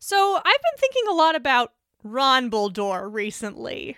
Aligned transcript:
So 0.00 0.36
I've 0.36 0.42
been 0.44 0.78
thinking 0.78 1.02
a 1.08 1.14
lot 1.14 1.36
about 1.36 1.72
Ron 2.02 2.50
Buldor 2.50 3.12
recently. 3.12 3.96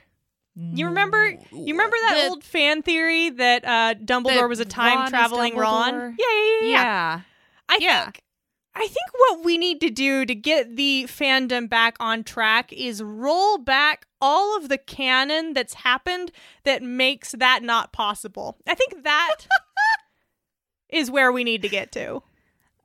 You 0.55 0.87
remember? 0.89 1.31
You 1.51 1.73
remember 1.73 1.97
that 2.09 2.19
The- 2.21 2.29
old 2.29 2.45
fan 2.45 2.83
theory 2.83 3.31
that 3.31 3.65
uh, 3.65 3.94
Dumbledore 3.94 4.42
The 4.42 4.49
was 4.49 4.60
a 4.60 4.67
time 4.67 5.04
is 5.04 5.08
traveling 5.10 5.57
Ron? 5.57 5.94
Dumbledore? 5.94 6.15
Yeah, 6.18 6.26
yeah, 6.28 6.44
yeah. 6.44 6.60
yeah. 6.60 6.83
Yeah. 6.83 7.20
I 7.70 7.78
Yeah. 7.80 8.02
think 8.04 8.23
I 8.75 8.80
think 8.86 9.07
what 9.16 9.45
we 9.45 9.57
need 9.59 9.80
to 9.82 9.91
do 9.91 10.25
to 10.27 10.34
get 10.34 10.77
the 10.77 11.04
fandom 11.09 11.68
back 11.70 11.96
on 12.01 12.23
track 12.25 12.73
is 12.73 13.03
roll 13.03 13.57
back 13.59 14.07
all 14.21 14.57
of 14.57 14.69
the 14.71 14.79
canon 14.79 15.53
that's 15.55 15.75
happened 15.75 16.32
that 16.64 16.82
makes 16.82 17.32
that 17.32 17.62
not 17.62 17.93
possible. 17.93 18.59
I 18.66 18.75
think 18.75 19.05
that 19.05 19.37
is 20.91 21.11
where 21.11 21.32
we 21.32 21.45
need 21.45 21.62
to 21.62 21.69
get 21.69 21.93
to. 21.93 22.23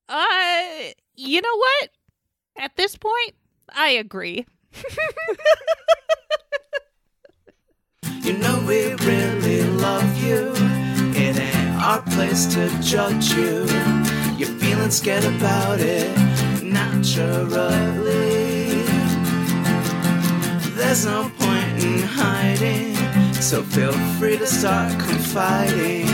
Uh, 0.09 0.91
you 1.15 1.41
know 1.41 1.55
what? 1.57 1.89
At 2.57 2.75
this 2.75 2.95
point, 2.97 3.35
I 3.69 3.89
agree. 3.89 4.45
You 8.23 8.33
know 8.33 8.63
we 8.67 8.93
really 9.05 9.63
love 9.63 10.17
you. 10.23 10.51
It 11.15 11.39
ain't 11.39 11.81
our 11.81 12.01
place 12.01 12.45
to 12.55 12.69
judge 12.81 13.31
you. 13.33 13.65
You're 14.37 14.57
feeling 14.59 14.91
scared 14.91 15.23
about 15.23 15.79
it 15.79 16.17
naturally. 16.63 17.47
There's 20.75 21.05
no 21.05 21.31
point 21.37 21.83
in 21.83 21.99
hiding, 22.01 22.95
so 23.35 23.61
feel 23.63 23.93
free 24.17 24.37
to 24.37 24.47
start 24.47 24.91
confiding. 24.99 26.07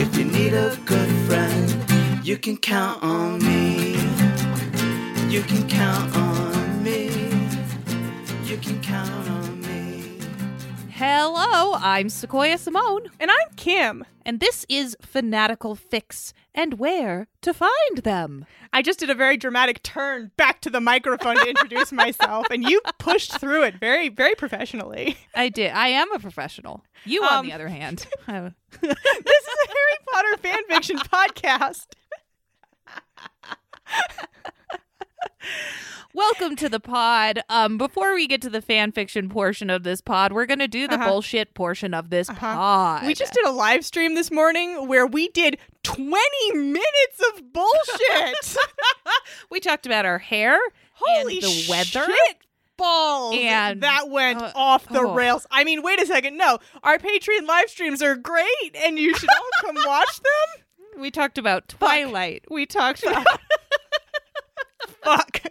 If 0.00 0.16
you 0.16 0.24
need 0.24 0.54
a 0.54 0.76
good 0.84 1.10
friend, 1.26 2.26
you 2.26 2.36
can 2.38 2.56
count 2.56 3.02
on 3.02 3.38
me. 3.38 4.07
You 5.28 5.42
can 5.42 5.68
count 5.68 6.16
on 6.16 6.82
me. 6.82 7.06
You 8.44 8.56
can 8.56 8.80
count 8.82 9.28
on 9.28 9.60
me. 9.60 10.18
Hello, 10.90 11.74
I'm 11.74 12.08
Sequoia 12.08 12.56
Simone, 12.56 13.08
And 13.20 13.30
I'm 13.30 13.48
Kim. 13.56 14.04
and 14.24 14.40
this 14.40 14.64
is 14.70 14.96
Fantastic 15.02 15.60
Fics 15.60 16.32
and 16.54 16.78
where 16.78 17.28
to 17.42 17.52
find 17.52 17.98
them. 18.02 18.46
I 18.72 18.80
just 18.80 18.98
did 18.98 19.10
a 19.10 19.14
very 19.14 19.36
dramatic 19.36 19.82
turn 19.82 20.30
back 20.38 20.60
to 20.62 20.70
the 20.70 20.80
microphone 20.80 21.36
to 21.36 21.48
introduce 21.48 21.92
myself, 21.92 22.46
and 22.50 22.64
you 22.64 22.80
pushed 22.98 23.38
through 23.38 23.64
it 23.64 23.74
very, 23.78 24.08
very 24.08 24.34
professionally. 24.34 25.18
I 25.34 25.50
did. 25.50 25.72
I 25.72 25.88
am 25.88 26.10
a 26.12 26.18
professional. 26.18 26.84
You, 27.04 27.22
on 27.22 27.40
Um, 27.40 27.46
the 27.46 27.52
other 27.52 27.68
hand, 27.68 27.98
this 28.26 28.42
is 28.82 28.96
a 28.96 29.68
Harry 29.68 29.98
Potter 30.10 30.36
fan 30.38 30.58
fiction 30.68 30.98
podcast. 31.00 31.86
Welcome 36.14 36.56
to 36.56 36.68
the 36.68 36.80
pod. 36.80 37.40
Um, 37.48 37.78
before 37.78 38.14
we 38.14 38.26
get 38.26 38.42
to 38.42 38.50
the 38.50 38.62
fan 38.62 38.92
fiction 38.92 39.28
portion 39.28 39.70
of 39.70 39.82
this 39.82 40.00
pod, 40.00 40.32
we're 40.32 40.46
gonna 40.46 40.68
do 40.68 40.88
the 40.88 40.94
Uh-huh. 40.94 41.08
bullshit 41.08 41.54
portion 41.54 41.94
of 41.94 42.10
this 42.10 42.28
Uh-huh. 42.28 42.38
pod. 42.40 43.06
We 43.06 43.14
just 43.14 43.32
did 43.34 43.44
a 43.46 43.50
live 43.52 43.84
stream 43.84 44.14
this 44.14 44.30
morning 44.30 44.86
where 44.88 45.06
we 45.06 45.28
did 45.28 45.58
20 45.82 46.52
minutes 46.54 47.20
of 47.32 47.52
bullshit. 47.52 48.56
we 49.50 49.60
talked 49.60 49.86
about 49.86 50.04
our 50.06 50.18
hair, 50.18 50.58
Holy 50.94 51.34
and 51.38 51.42
the 51.42 51.66
weather. 51.68 52.06
shit 52.06 52.36
balls. 52.76 53.34
And, 53.36 53.82
that 53.82 54.08
went 54.08 54.40
uh, 54.40 54.52
off 54.54 54.86
the 54.88 55.00
oh. 55.00 55.12
rails. 55.14 55.46
I 55.50 55.64
mean, 55.64 55.82
wait 55.82 56.00
a 56.00 56.06
second. 56.06 56.36
No, 56.36 56.58
our 56.84 56.96
Patreon 56.98 57.46
live 57.46 57.68
streams 57.68 58.00
are 58.02 58.14
great 58.14 58.76
and 58.76 58.98
you 58.98 59.14
should 59.14 59.28
all 59.30 59.50
come 59.74 59.76
watch 59.86 60.20
them. 60.20 61.00
We 61.00 61.10
talked 61.10 61.38
about 61.38 61.68
Twilight. 61.68 62.44
We 62.50 62.66
talked 62.66 63.02
about 63.06 63.26
Fuck. 65.02 65.42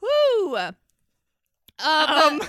woo. 0.00 0.56
Um, 0.56 0.76
Um, 1.84 2.40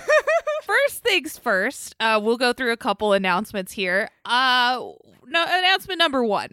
first 0.62 1.02
things 1.16 1.38
first, 1.38 1.94
uh, 2.00 2.20
we'll 2.22 2.36
go 2.36 2.52
through 2.52 2.72
a 2.72 2.76
couple 2.76 3.12
announcements 3.12 3.72
here. 3.72 4.10
Uh, 4.24 4.78
no, 5.26 5.44
announcement 5.44 5.98
number 5.98 6.22
one: 6.24 6.50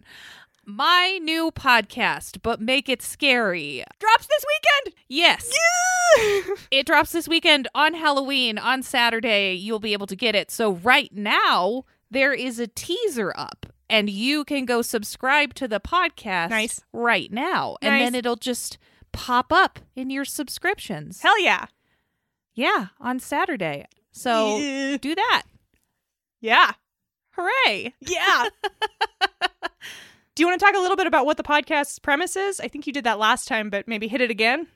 my 0.65 1.19
new 1.21 1.51
podcast, 1.51 2.41
but 2.41 2.61
make 2.61 2.87
it 2.87 3.01
scary. 3.01 3.83
drops 3.99 4.27
this 4.27 4.43
weekend. 4.85 4.95
Yes, 5.09 5.51
it 6.71 6.85
drops 6.85 7.11
this 7.11 7.27
weekend 7.27 7.67
on 7.75 7.93
Halloween 7.93 8.57
on 8.57 8.83
Saturday. 8.83 9.53
You'll 9.53 9.79
be 9.79 9.93
able 9.93 10.07
to 10.07 10.15
get 10.15 10.35
it. 10.35 10.49
So 10.49 10.73
right 10.73 11.11
now 11.13 11.83
there 12.09 12.33
is 12.33 12.59
a 12.59 12.67
teaser 12.67 13.33
up. 13.35 13.65
And 13.89 14.09
you 14.09 14.43
can 14.43 14.65
go 14.65 14.81
subscribe 14.81 15.53
to 15.55 15.67
the 15.67 15.79
podcast 15.79 16.49
Nice. 16.49 16.81
right 16.93 17.31
now. 17.31 17.77
And 17.79 18.01
then 18.01 18.15
it'll 18.15 18.37
just 18.37 18.79
pop 19.11 19.53
up 19.53 19.77
in 19.95 20.09
your 20.09 20.25
subscriptions. 20.25 21.21
Hell 21.21 21.39
yeah. 21.39 21.65
Yeah, 22.55 22.87
on 22.99 23.19
Saturday. 23.19 23.85
So 24.13 24.57
Yeah. 24.57 24.97
do 24.97 25.13
that. 25.15 25.43
Yeah. 26.39 26.71
Hooray. 27.31 27.93
Yeah. 27.99 28.47
Do 30.35 30.41
you 30.41 30.47
want 30.47 30.59
to 30.59 30.65
talk 30.65 30.75
a 30.75 30.79
little 30.79 30.97
bit 30.97 31.05
about 31.07 31.25
what 31.27 31.37
the 31.37 31.43
podcast's 31.43 31.99
premise 31.99 32.35
is? 32.35 32.59
I 32.59 32.67
think 32.67 32.87
you 32.87 32.93
did 32.93 33.03
that 33.03 33.19
last 33.19 33.47
time, 33.47 33.69
but 33.69 33.87
maybe 33.87 34.07
hit 34.07 34.21
it 34.21 34.31
again. 34.31 34.67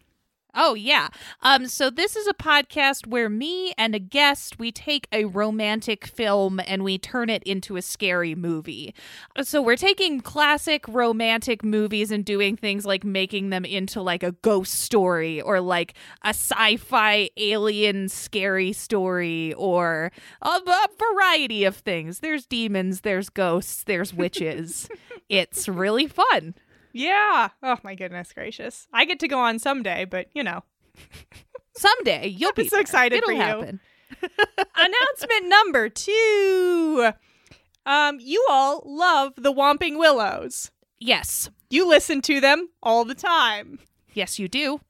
Oh 0.55 0.73
yeah. 0.73 1.09
Um 1.41 1.67
so 1.67 1.89
this 1.89 2.15
is 2.15 2.27
a 2.27 2.33
podcast 2.33 3.05
where 3.05 3.29
me 3.29 3.73
and 3.77 3.93
a 3.93 3.99
guest 3.99 4.57
we 4.57 4.71
take 4.71 5.07
a 5.11 5.25
romantic 5.25 6.05
film 6.07 6.59
and 6.65 6.83
we 6.83 6.97
turn 6.97 7.29
it 7.29 7.43
into 7.43 7.77
a 7.77 7.81
scary 7.81 8.33
movie. 8.33 8.95
So 9.43 9.61
we're 9.61 9.75
taking 9.75 10.21
classic 10.21 10.87
romantic 10.87 11.63
movies 11.63 12.11
and 12.11 12.25
doing 12.25 12.57
things 12.57 12.85
like 12.85 13.03
making 13.03 13.49
them 13.49 13.65
into 13.65 14.01
like 14.01 14.23
a 14.23 14.31
ghost 14.31 14.73
story 14.73 15.41
or 15.41 15.61
like 15.61 15.93
a 16.23 16.29
sci-fi 16.29 17.29
alien 17.37 18.09
scary 18.09 18.73
story 18.73 19.53
or 19.53 20.11
a, 20.41 20.47
a 20.47 20.87
variety 20.97 21.65
of 21.65 21.75
things. 21.75 22.19
There's 22.19 22.45
demons, 22.45 23.01
there's 23.01 23.29
ghosts, 23.29 23.83
there's 23.83 24.13
witches. 24.13 24.89
it's 25.29 25.67
really 25.67 26.07
fun. 26.07 26.55
Yeah. 26.93 27.49
Oh 27.63 27.77
my 27.83 27.95
goodness 27.95 28.33
gracious. 28.33 28.87
I 28.93 29.05
get 29.05 29.19
to 29.19 29.27
go 29.27 29.39
on 29.39 29.59
someday, 29.59 30.05
but 30.05 30.27
you 30.33 30.43
know. 30.43 30.63
Someday 31.75 32.27
you'll 32.27 32.53
be 32.53 32.67
so 32.67 32.77
there. 32.77 32.81
excited 32.81 33.17
It'll 33.17 33.27
for 33.29 33.33
you. 33.33 33.39
happen. 33.39 33.79
Announcement 34.75 35.45
number 35.47 35.89
two. 35.89 37.11
Um, 37.85 38.17
you 38.19 38.43
all 38.49 38.81
love 38.85 39.33
the 39.37 39.53
Whomping 39.53 39.97
Willows. 39.99 40.71
Yes. 40.99 41.49
You 41.69 41.87
listen 41.87 42.21
to 42.23 42.39
them 42.41 42.69
all 42.81 43.05
the 43.05 43.13
time. 43.15 43.79
Yes, 44.13 44.39
you 44.39 44.47
do. 44.47 44.81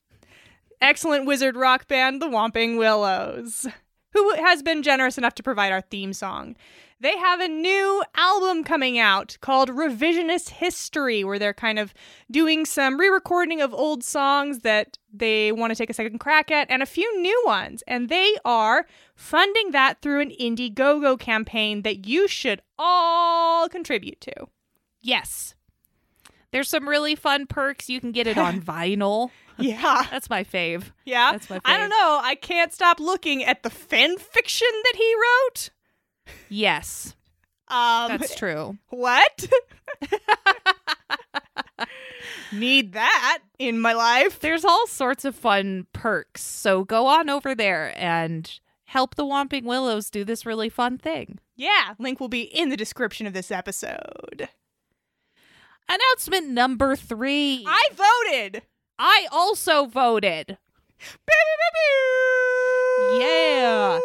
Excellent 0.80 1.26
wizard 1.26 1.56
rock 1.58 1.88
band, 1.88 2.22
the 2.22 2.28
Whomping 2.28 2.78
Willows, 2.78 3.68
who 4.14 4.34
has 4.36 4.62
been 4.64 4.84
generous 4.84 5.18
enough 5.18 5.36
to 5.36 5.44
provide 5.44 5.72
our 5.74 5.82
theme 5.82 6.14
song. 6.14 6.56
They 7.00 7.16
have 7.18 7.40
a 7.40 7.48
new 7.48 8.04
album 8.16 8.64
coming 8.64 8.98
out 8.98 9.38
called 9.40 9.70
Revisionist 9.70 10.50
History, 10.50 11.24
where 11.24 11.38
they're 11.38 11.54
kind 11.54 11.78
of 11.78 11.94
doing 12.32 12.66
some 12.66 13.00
re 13.00 13.08
recording 13.08 13.62
of 13.62 13.72
old 13.72 14.04
songs 14.04 14.60
that 14.60 14.98
they 15.14 15.52
want 15.52 15.72
to 15.72 15.76
take 15.76 15.92
a 15.92 15.94
second 15.94 16.18
crack 16.20 16.50
at, 16.50 16.72
and 16.72 16.82
a 16.82 16.88
few 16.88 17.22
new 17.22 17.44
ones. 17.46 17.84
And 17.88 18.10
they 18.10 18.36
are 18.44 18.88
funding 19.14 19.72
that 19.72 20.02
through 20.02 20.22
an 20.22 20.32
Indiegogo 20.32 21.20
campaign 21.20 21.84
that 21.84 22.08
you 22.08 22.28
should 22.28 22.62
all 22.80 23.70
contribute 23.70 24.20
to. 24.22 24.48
Yes. 25.00 25.54
There's 26.52 26.70
some 26.70 26.90
really 26.90 27.16
fun 27.16 27.46
perks. 27.46 27.90
You 27.90 28.02
can 28.02 28.12
get 28.12 28.26
it 28.26 28.40
on 28.40 28.60
vinyl. 28.64 29.30
Yeah. 29.60 30.08
That's 30.10 30.32
my 30.32 30.44
fave. 30.44 30.92
Yeah. 31.06 31.32
That's 31.32 31.50
my 31.50 31.58
fave. 31.58 31.62
I 31.66 31.78
don't 31.78 31.90
know. 31.90 32.20
I 32.24 32.36
can't 32.36 32.74
stop 32.74 33.00
looking 33.00 33.44
at 33.44 33.62
the 33.62 33.70
fan 33.70 34.18
fiction 34.18 34.68
that 34.72 34.94
he 34.96 35.14
wrote. 35.16 35.70
Yes, 36.50 37.16
Um, 37.68 38.08
that's 38.10 38.36
true. 38.36 38.78
what? 38.90 39.48
Need 42.52 42.94
that 42.94 43.40
in 43.60 43.80
my 43.80 43.94
life. 43.94 44.40
There's 44.40 44.64
all 44.66 44.88
sorts 44.88 45.26
of 45.26 45.36
fun 45.36 45.86
perks. 45.94 46.42
So 46.42 46.84
go 46.84 47.06
on 47.08 47.30
over 47.30 47.54
there 47.54 47.94
and 47.98 48.50
help 48.86 49.16
the 49.16 49.26
Whomping 49.26 49.64
Willows 49.66 50.10
do 50.10 50.24
this 50.24 50.46
really 50.46 50.70
fun 50.70 50.98
thing. 50.98 51.40
Yeah, 51.56 51.94
link 52.00 52.20
will 52.20 52.30
be 52.30 52.42
in 52.44 52.70
the 52.70 52.78
description 52.78 53.28
of 53.28 53.34
this 53.34 53.52
episode. 53.52 54.48
Announcement 55.90 56.50
number 56.50 56.96
three. 56.96 57.66
I 57.68 57.90
voted. 57.94 58.62
I 58.98 59.28
also 59.32 59.86
voted. 59.86 60.58
Yeah. 63.20 64.00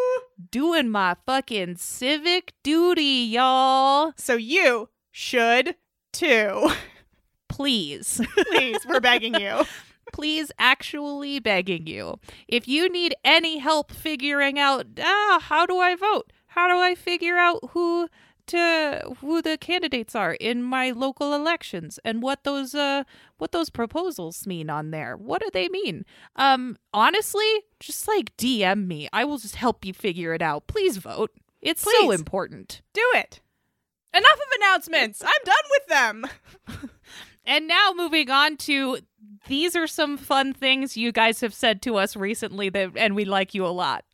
Doing 0.50 0.90
my 0.90 1.16
fucking 1.26 1.76
civic 1.76 2.52
duty, 2.62 3.28
y'all. 3.32 4.12
So 4.16 4.34
you 4.34 4.88
should 5.10 5.76
too. 6.12 6.70
Please. 7.48 8.20
Please, 8.50 8.78
we're 8.86 9.00
begging 9.00 9.34
you. 9.34 9.62
please 10.12 10.52
actually 10.58 11.38
begging 11.38 11.86
you 11.86 12.18
if 12.46 12.68
you 12.68 12.88
need 12.90 13.14
any 13.24 13.58
help 13.58 13.90
figuring 13.90 14.58
out 14.58 14.84
ah 15.00 15.38
how 15.42 15.64
do 15.64 15.78
i 15.78 15.94
vote 15.94 16.30
how 16.48 16.68
do 16.68 16.78
i 16.78 16.94
figure 16.94 17.38
out 17.38 17.60
who 17.70 18.08
to 18.52 19.14
who 19.20 19.42
the 19.42 19.58
candidates 19.58 20.14
are 20.14 20.34
in 20.34 20.62
my 20.62 20.90
local 20.90 21.34
elections 21.34 21.98
and 22.04 22.22
what 22.22 22.44
those 22.44 22.74
uh 22.74 23.04
what 23.38 23.52
those 23.52 23.70
proposals 23.70 24.46
mean 24.46 24.70
on 24.70 24.90
there. 24.90 25.16
What 25.16 25.42
do 25.42 25.50
they 25.52 25.68
mean? 25.68 26.04
Um 26.36 26.76
honestly, 26.94 27.64
just 27.80 28.08
like 28.08 28.36
DM 28.36 28.86
me. 28.86 29.08
I 29.12 29.24
will 29.24 29.38
just 29.38 29.56
help 29.56 29.84
you 29.84 29.92
figure 29.92 30.34
it 30.34 30.42
out. 30.42 30.66
Please 30.66 30.96
vote. 30.96 31.32
It's 31.60 31.82
so 31.82 32.10
important. 32.10 32.82
Do 32.92 33.04
it. 33.14 33.40
Enough 34.14 34.34
of 34.34 34.60
announcements. 34.60 35.22
I'm 35.22 35.44
done 35.44 35.54
with 35.70 35.86
them. 35.86 36.90
And 37.44 37.66
now 37.66 37.92
moving 37.94 38.30
on 38.30 38.56
to 38.58 38.98
these 39.48 39.74
are 39.74 39.86
some 39.86 40.16
fun 40.16 40.52
things 40.52 40.96
you 40.96 41.12
guys 41.12 41.40
have 41.40 41.54
said 41.54 41.82
to 41.82 41.96
us 41.96 42.14
recently 42.14 42.68
that 42.68 42.92
and 42.96 43.16
we 43.16 43.24
like 43.24 43.54
you 43.54 43.66
a 43.66 43.68
lot. 43.68 44.04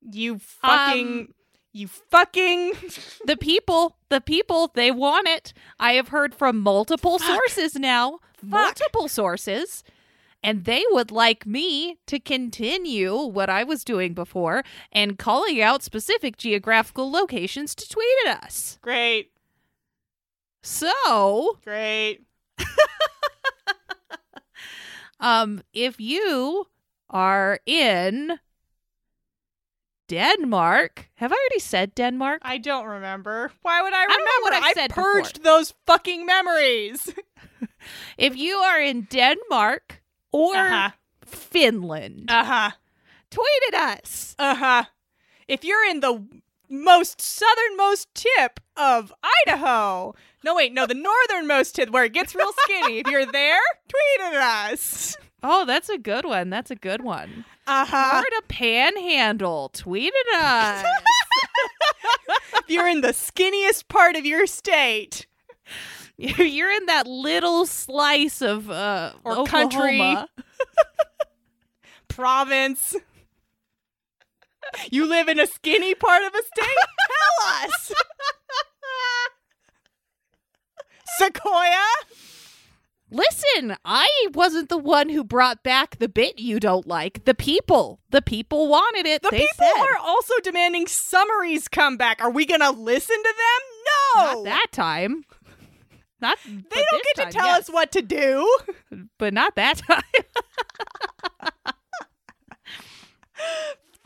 You 0.00 0.38
fucking. 0.38 1.20
Um, 1.20 1.34
you 1.72 1.88
fucking. 1.88 2.72
The 3.24 3.36
people, 3.36 3.96
the 4.08 4.20
people, 4.20 4.72
they 4.74 4.90
want 4.90 5.28
it. 5.28 5.52
I 5.78 5.92
have 5.92 6.08
heard 6.08 6.34
from 6.34 6.58
multiple 6.58 7.18
sources 7.20 7.76
now, 7.76 8.18
multiple 8.42 9.06
sources, 9.06 9.84
and 10.42 10.64
they 10.64 10.82
would 10.90 11.12
like 11.12 11.46
me 11.46 11.98
to 12.08 12.18
continue 12.18 13.16
what 13.16 13.48
I 13.48 13.62
was 13.62 13.84
doing 13.84 14.12
before 14.12 14.64
and 14.90 15.18
calling 15.18 15.62
out 15.62 15.84
specific 15.84 16.36
geographical 16.36 17.10
locations 17.12 17.76
to 17.76 17.88
tweet 17.88 18.26
at 18.26 18.42
us. 18.42 18.78
Great. 18.82 19.30
So, 20.62 21.58
Great. 21.62 22.24
um, 25.20 25.62
if 25.72 26.00
you 26.00 26.66
are 27.08 27.60
in 27.66 28.38
Denmark, 30.12 31.08
have 31.14 31.32
I 31.32 31.36
already 31.36 31.58
said 31.60 31.94
Denmark? 31.94 32.42
I 32.44 32.58
don't 32.58 32.84
remember. 32.86 33.50
Why 33.62 33.80
would 33.80 33.94
I 33.94 34.02
remember? 34.02 34.24
know 34.24 34.40
what 34.42 34.52
I 34.62 34.72
said 34.74 34.90
purged 34.90 35.42
those 35.42 35.72
fucking 35.86 36.26
memories. 36.26 37.08
If 38.18 38.36
you 38.36 38.56
are 38.58 38.80
in 38.80 39.06
Denmark 39.10 40.02
or 40.32 40.54
Uh-huh. 40.56 40.90
Finland, 41.24 42.30
Uh-huh. 42.30 42.70
tweet 43.30 43.62
at 43.74 43.98
us. 43.98 44.34
Uh-huh. 44.38 44.84
If 45.48 45.64
you're 45.64 45.84
in 45.90 46.00
the 46.00 46.14
most 46.68 47.20
southernmost 47.20 48.08
tip 48.14 48.60
of 48.76 49.12
Idaho. 49.46 50.14
No, 50.44 50.54
wait, 50.54 50.72
no, 50.72 50.86
the 50.86 50.94
northernmost 50.94 51.74
tip 51.74 51.90
where 51.90 52.04
it 52.04 52.12
gets 52.12 52.34
real 52.34 52.52
skinny. 52.64 52.98
if 53.00 53.06
you're 53.08 53.26
there, 53.32 53.60
tweet 53.88 54.34
at 54.34 54.34
us. 54.72 55.16
Oh, 55.42 55.64
that's 55.64 55.88
a 55.88 55.98
good 55.98 56.24
one. 56.24 56.50
That's 56.50 56.70
a 56.70 56.76
good 56.76 57.02
one. 57.02 57.44
Uh-huh. 57.66 58.22
Panhandle, 58.48 59.70
tweet 59.70 60.12
at 60.34 60.40
us. 60.40 60.84
if 62.54 62.64
you're 62.68 62.88
in 62.88 63.00
the 63.00 63.08
skinniest 63.08 63.88
part 63.88 64.16
of 64.16 64.24
your 64.24 64.46
state. 64.46 65.26
You're 66.16 66.70
in 66.70 66.86
that 66.86 67.06
little 67.06 67.66
slice 67.66 68.42
of 68.42 68.70
uh, 68.70 69.12
Or 69.24 69.44
country. 69.44 70.00
Province. 72.08 72.94
You 74.90 75.08
live 75.08 75.28
in 75.28 75.40
a 75.40 75.46
skinny 75.46 75.94
part 75.94 76.22
of 76.22 76.34
a 76.34 76.42
state? 76.42 76.76
Tell 77.08 77.68
us. 77.68 77.92
Sequoia? 81.18 81.84
Listen, 83.12 83.76
I 83.84 84.08
wasn't 84.32 84.70
the 84.70 84.78
one 84.78 85.10
who 85.10 85.22
brought 85.22 85.62
back 85.62 85.98
the 85.98 86.08
bit 86.08 86.38
you 86.38 86.58
don't 86.58 86.86
like. 86.86 87.26
The 87.26 87.34
people, 87.34 88.00
the 88.08 88.22
people 88.22 88.68
wanted 88.68 89.04
it. 89.04 89.20
The 89.20 89.28
people 89.28 89.46
said. 89.58 89.82
are 89.82 89.98
also 89.98 90.32
demanding 90.42 90.86
summaries 90.86 91.68
come 91.68 91.98
back. 91.98 92.22
Are 92.22 92.30
we 92.30 92.46
going 92.46 92.62
to 92.62 92.70
listen 92.70 93.16
to 93.16 93.34
them? 93.36 93.60
No. 94.16 94.22
not 94.32 94.44
that 94.44 94.66
time. 94.72 95.26
Not 96.22 96.38
they 96.46 96.84
don't 96.90 97.04
get 97.14 97.26
to 97.26 97.36
tell 97.36 97.48
yes. 97.48 97.68
us 97.68 97.68
what 97.68 97.92
to 97.92 98.00
do. 98.00 98.48
but 99.18 99.34
not 99.34 99.56
that 99.56 99.78
time. 99.78 100.02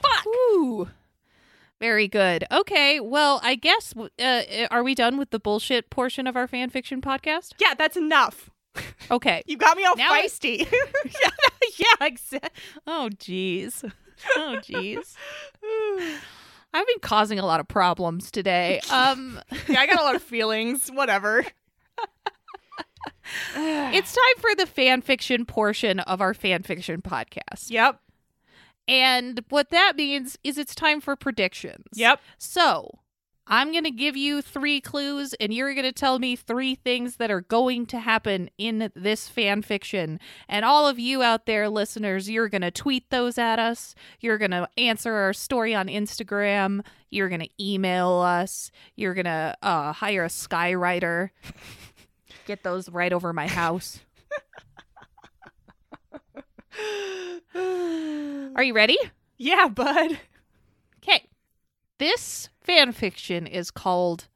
Fuck. 0.02 0.26
Ooh. 0.26 0.88
Very 1.78 2.08
good. 2.08 2.44
Okay, 2.50 2.98
well, 2.98 3.38
I 3.44 3.54
guess 3.54 3.94
uh, 4.18 4.42
are 4.70 4.82
we 4.82 4.96
done 4.96 5.16
with 5.16 5.30
the 5.30 5.38
bullshit 5.38 5.90
portion 5.90 6.26
of 6.26 6.34
our 6.34 6.48
fan 6.48 6.70
fiction 6.70 7.00
podcast? 7.00 7.52
Yeah, 7.60 7.74
that's 7.74 7.96
enough. 7.96 8.50
Okay. 9.10 9.42
You 9.46 9.56
got 9.56 9.76
me 9.76 9.84
all 9.84 9.96
Now 9.96 10.12
I- 10.12 10.26
feisty. 10.26 10.70
yeah, 11.78 12.06
exactly. 12.06 12.50
Oh, 12.86 13.08
jeez. 13.14 13.90
Oh, 14.36 14.58
jeez. 14.62 15.14
I've 16.74 16.86
been 16.86 16.98
causing 17.00 17.38
a 17.38 17.46
lot 17.46 17.60
of 17.60 17.68
problems 17.68 18.30
today. 18.30 18.80
Um, 18.90 19.40
yeah, 19.68 19.80
I 19.80 19.86
got 19.86 20.00
a 20.00 20.02
lot 20.02 20.14
of 20.14 20.22
feelings. 20.22 20.88
Whatever. 20.88 21.44
it's 23.56 24.12
time 24.12 24.40
for 24.40 24.54
the 24.56 24.66
fan 24.66 25.02
fiction 25.02 25.44
portion 25.44 26.00
of 26.00 26.20
our 26.20 26.34
fan 26.34 26.62
fiction 26.62 27.02
podcast. 27.02 27.70
Yep. 27.70 28.00
And 28.88 29.44
what 29.48 29.70
that 29.70 29.94
means 29.96 30.38
is 30.44 30.58
it's 30.58 30.74
time 30.74 31.00
for 31.00 31.16
predictions. 31.16 31.86
Yep. 31.94 32.20
So 32.38 32.98
I'm 33.48 33.70
going 33.70 33.84
to 33.84 33.92
give 33.92 34.16
you 34.16 34.42
three 34.42 34.80
clues, 34.80 35.32
and 35.34 35.54
you're 35.54 35.72
going 35.72 35.84
to 35.84 35.92
tell 35.92 36.18
me 36.18 36.34
three 36.34 36.74
things 36.74 37.16
that 37.16 37.30
are 37.30 37.42
going 37.42 37.86
to 37.86 38.00
happen 38.00 38.50
in 38.58 38.90
this 38.94 39.28
fan 39.28 39.62
fiction. 39.62 40.18
And 40.48 40.64
all 40.64 40.88
of 40.88 40.98
you 40.98 41.22
out 41.22 41.46
there, 41.46 41.68
listeners, 41.68 42.28
you're 42.28 42.48
going 42.48 42.62
to 42.62 42.72
tweet 42.72 43.10
those 43.10 43.38
at 43.38 43.60
us. 43.60 43.94
You're 44.20 44.38
going 44.38 44.50
to 44.50 44.68
answer 44.76 45.14
our 45.14 45.32
story 45.32 45.74
on 45.74 45.86
Instagram. 45.86 46.84
You're 47.10 47.28
going 47.28 47.42
to 47.42 47.50
email 47.60 48.10
us. 48.14 48.72
You're 48.96 49.14
going 49.14 49.26
to 49.26 49.56
uh, 49.62 49.92
hire 49.92 50.24
a 50.24 50.28
skywriter. 50.28 51.30
Get 52.46 52.64
those 52.64 52.88
right 52.88 53.12
over 53.12 53.32
my 53.32 53.46
house. 53.46 54.00
Are 57.54 58.62
you 58.62 58.74
ready? 58.74 58.98
Yeah, 59.38 59.68
bud. 59.68 60.18
This 61.98 62.48
fan 62.60 62.92
fiction 62.92 63.46
is 63.46 63.70
called 63.70 64.28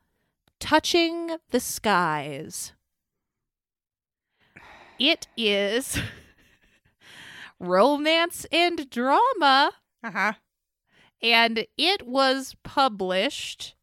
Touching 0.58 1.36
the 1.50 1.60
Skies. 1.60 2.72
It 4.98 5.28
is 5.36 5.98
romance 7.60 8.46
and 8.52 8.88
drama, 8.90 9.72
Uh-huh. 10.02 10.32
and 11.22 11.66
it 11.76 12.06
was 12.06 12.54
published 12.62 13.74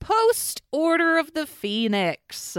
post 0.00 0.62
Order 0.72 1.16
of 1.18 1.32
the 1.34 1.46
Phoenix. 1.46 2.56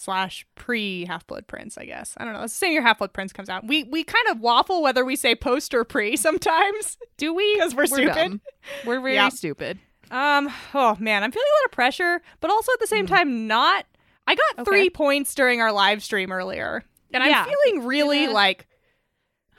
Slash 0.00 0.46
pre 0.54 1.04
Half 1.04 1.26
Blood 1.26 1.46
Prince, 1.46 1.76
I 1.78 1.84
guess. 1.84 2.14
I 2.16 2.24
don't 2.24 2.34
know. 2.34 2.40
Let's 2.40 2.52
say 2.54 2.72
your 2.72 2.82
Half 2.82 2.98
Blood 2.98 3.12
Prince 3.12 3.32
comes 3.32 3.48
out. 3.48 3.66
We 3.66 3.84
we 3.84 4.02
kind 4.04 4.26
of 4.30 4.40
waffle 4.40 4.82
whether 4.82 5.04
we 5.04 5.16
say 5.16 5.34
post 5.34 5.74
or 5.74 5.84
pre 5.84 6.16
sometimes. 6.16 6.96
Do 7.16 7.34
we? 7.34 7.54
Because 7.54 7.74
we're 7.74 7.86
stupid. 7.86 8.14
dumb. 8.14 8.40
We're 8.86 9.00
very 9.00 9.14
Yeah. 9.14 9.28
stupid. 9.28 9.78
Um, 10.10 10.48
oh 10.74 10.96
man, 10.98 11.22
I'm 11.22 11.30
feeling 11.32 11.46
a 11.48 11.56
lot 11.62 11.66
of 11.66 11.72
pressure, 11.72 12.20
but 12.40 12.50
also 12.50 12.72
at 12.72 12.80
the 12.80 12.86
same 12.86 13.06
time 13.06 13.46
not. 13.46 13.86
I 14.26 14.34
got. 14.34 14.60
Okay. 14.60 14.70
three 14.70 14.90
points 14.90 15.34
during 15.34 15.60
our 15.60 15.72
live 15.72 16.02
stream 16.02 16.32
earlier, 16.32 16.84
and 17.12 17.24
Yeah. 17.24 17.44
I'm 17.46 17.48
feeling 17.64 17.86
really 17.86 18.24
Yeah. 18.24 18.30
like 18.30 18.66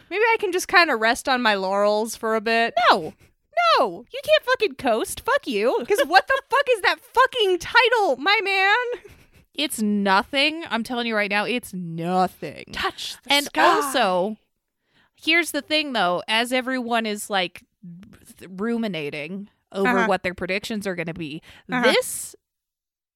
maybe 0.10 0.24
I 0.34 0.38
can 0.40 0.52
just 0.52 0.68
kind 0.68 0.90
of 0.92 1.00
rest 1.00 1.30
on 1.30 1.42
my 1.42 1.56
laurels 1.56 2.16
for 2.16 2.36
a 2.36 2.42
bit. 2.42 2.74
No, 2.90 3.14
no, 3.80 4.06
you 4.12 4.20
can't 4.24 4.44
fucking 4.44 4.76
coast. 4.76 5.22
Fuck 5.22 5.48
you. 5.48 5.76
Because 5.80 6.02
what 6.08 6.28
the 6.28 6.42
fuck 6.50 6.66
is 6.74 6.82
that 6.82 6.98
fucking 7.00 7.60
title, 7.60 8.18
my 8.18 8.40
man? 8.44 9.04
It's 9.62 9.82
nothing. 9.82 10.64
I'm 10.70 10.84
telling 10.84 11.08
you 11.08 11.16
right 11.16 11.30
now, 11.30 11.46
it's 11.46 11.74
nothing. 11.74 12.66
Touch 12.72 13.16
the 13.24 13.34
and 13.34 13.46
sky. 13.48 13.62
also, 13.62 14.38
here's 15.16 15.52
the 15.52 15.62
thing 15.62 15.94
though, 15.94 16.24
as 16.28 16.52
everyone 16.52 17.06
is 17.06 17.30
like 17.30 17.64
ruminating 18.48 19.50
over 19.72 19.88
Uh-huh. 20.00 20.08
what 20.08 20.24
their 20.24 20.34
predictions 20.34 20.86
are 20.88 20.96
going 20.96 21.08
to 21.08 21.14
be, 21.14 21.42
Uh-huh. 21.72 21.84
this 21.92 22.36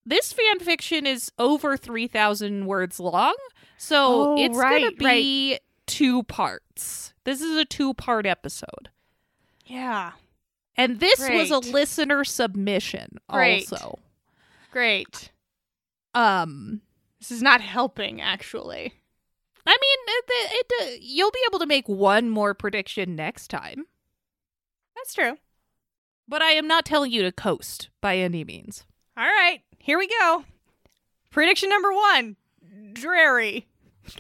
this 0.08 0.32
fan 0.34 0.60
fiction 0.60 1.08
is 1.08 1.32
over 1.40 1.76
3000 1.76 2.68
words 2.68 3.00
long. 3.00 3.34
So, 3.78 4.34
Oh, 4.34 4.36
it's 4.38 4.56
going 4.56 4.92
to 4.92 4.96
be 4.96 5.60
two 5.88 6.22
parts. 6.24 7.16
This 7.24 7.42
is 7.42 7.58
a 7.58 7.66
two-part 7.66 8.28
episode. 8.28 8.90
yeah, 9.66 10.12
And 10.78 11.00
this 11.00 11.20
was 11.28 11.50
a 11.50 11.58
listener 11.58 12.24
submission 12.24 13.18
Great. 13.30 13.72
also. 13.74 13.98
great. 14.72 15.32
Um 16.16 16.82
This 17.20 17.30
is 17.32 17.42
not 17.44 17.62
helping, 17.62 18.22
actually. 18.22 18.94
I 19.68 19.72
mean, 19.72 20.00
it, 20.08 20.26
it, 20.30 20.66
it, 20.70 21.02
you'll 21.02 21.32
be 21.32 21.40
able 21.50 21.58
to 21.60 21.66
make 21.66 21.90
one 21.90 22.30
more 22.30 22.54
prediction 22.54 23.16
next 23.16 23.48
time, 23.48 23.86
That's 24.96 25.14
true. 25.16 25.38
but 26.28 26.42
I 26.44 26.52
am 26.52 26.68
not 26.68 26.86
telling 26.86 27.12
you 27.12 27.24
to 27.24 27.32
coast 27.32 27.90
by 28.00 28.18
any 28.18 28.44
means. 28.44 28.86
All 29.18 29.24
right, 29.26 29.62
here 29.80 29.98
we 29.98 30.08
go. 30.08 30.44
Prediction 31.32 31.70
number 31.70 31.92
one: 31.92 32.36
Dreary. 32.94 33.68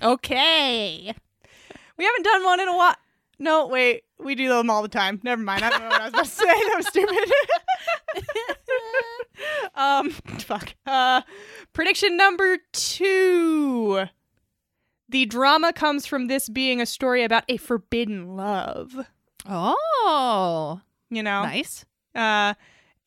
Okay. 0.02 1.14
We 1.98 2.04
haven't 2.06 2.24
done 2.24 2.44
one 2.44 2.60
in 2.60 2.68
a 2.68 2.75
while. 2.75 2.96
No, 3.38 3.68
wait. 3.68 4.04
We 4.18 4.34
do 4.34 4.50
them 4.50 4.70
all 4.72 4.82
the 4.82 4.88
time. 4.88 5.20
Never 5.24 5.42
mind. 5.44 5.64
I 5.64 5.70
don't 5.70 5.82
know 5.82 5.90
what 5.90 6.02
I 6.02 6.06
was 6.06 6.14
about 6.14 6.25
to 6.25 6.32
say. 6.32 6.46
That 6.46 6.74
was 6.78 6.88
stupid. 6.88 7.32
um, 9.75 10.10
fuck. 10.40 10.74
Prediction 11.96 12.18
number 12.18 12.58
two. 12.74 14.04
The 15.08 15.25
drama 15.28 15.72
comes 15.72 16.06
from 16.06 16.28
this 16.28 16.50
being 16.50 16.82
a 16.82 16.86
story 16.86 17.24
about 17.24 17.46
a 17.48 17.56
forbidden 17.56 18.36
love. 18.36 19.08
Oh, 19.50 20.82
You 21.10 21.24
know? 21.24 21.44
nice. 21.44 21.86
Uh, 22.14 22.56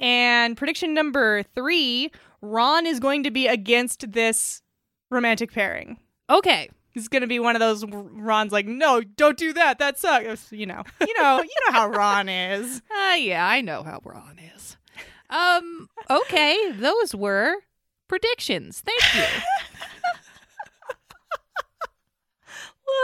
and 0.00 0.56
prediction 0.56 0.94
number 0.94 1.42
three 1.54 2.10
Ron 2.40 2.86
is 2.86 2.98
going 2.98 3.24
to 3.24 3.30
be 3.30 3.46
against 3.46 4.10
this 4.12 4.62
romantic 5.10 5.52
pairing. 5.52 5.98
Okay. 6.30 6.70
He's 6.88 7.08
going 7.08 7.20
to 7.20 7.26
be 7.28 7.38
one 7.40 7.56
of 7.56 7.60
those 7.60 7.84
Ron's 7.84 8.52
like, 8.52 8.64
no, 8.66 9.02
don't 9.02 9.36
do 9.36 9.52
that. 9.52 9.80
That 9.80 9.98
sucks. 9.98 10.50
You 10.50 10.64
know, 10.64 10.82
you 11.06 11.14
know, 11.18 11.42
you 11.42 11.54
know 11.66 11.72
how 11.74 11.88
Ron 11.90 12.30
is. 12.30 12.80
Uh, 12.90 13.16
yeah, 13.16 13.46
I 13.46 13.60
know 13.60 13.82
how 13.82 14.00
Ron 14.02 14.38
is. 14.56 14.78
Um, 15.28 15.90
okay, 16.08 16.72
those 16.72 17.14
were 17.14 17.54
predictions. 18.08 18.82
Thank 18.84 19.14
you. 19.14 19.40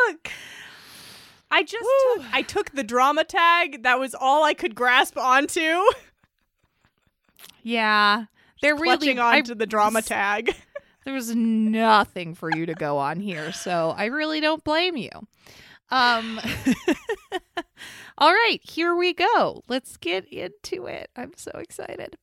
Look, 0.09 0.31
I 1.51 1.63
just 1.63 1.85
Woo. 1.85 2.23
took, 2.23 2.35
I 2.35 2.43
took 2.43 2.71
the 2.73 2.83
drama 2.83 3.23
tag. 3.25 3.83
That 3.83 4.01
was 4.01 4.15
all 4.15 4.43
I 4.45 4.55
could 4.55 4.75
grasp 4.75 5.17
onto. 5.19 5.83
Yeah, 7.63 8.25
they're 8.63 8.75
really 8.75 8.97
Clutching 8.97 9.19
I- 9.19 9.39
onto 9.39 9.55
the 9.55 9.67
drama 9.67 10.03
tag. 10.03 10.55
there 11.05 11.15
was 11.15 11.35
nothing 11.35 12.35
for 12.35 12.55
you 12.55 12.67
to 12.67 12.75
go 12.75 12.99
on 12.99 13.21
here, 13.21 13.53
so 13.53 13.95
I 13.97 14.07
really 14.07 14.41
don't 14.41 14.65
blame 14.65 14.97
you. 14.97 15.11
Um 15.91 16.41
All 18.19 18.33
right, 18.33 18.61
here 18.63 18.95
we 18.95 19.13
go. 19.13 19.63
Let's 19.69 19.97
get 19.97 20.25
into 20.33 20.87
it. 20.87 21.11
I'm 21.17 21.33
so 21.37 21.51
excited. 21.55 22.17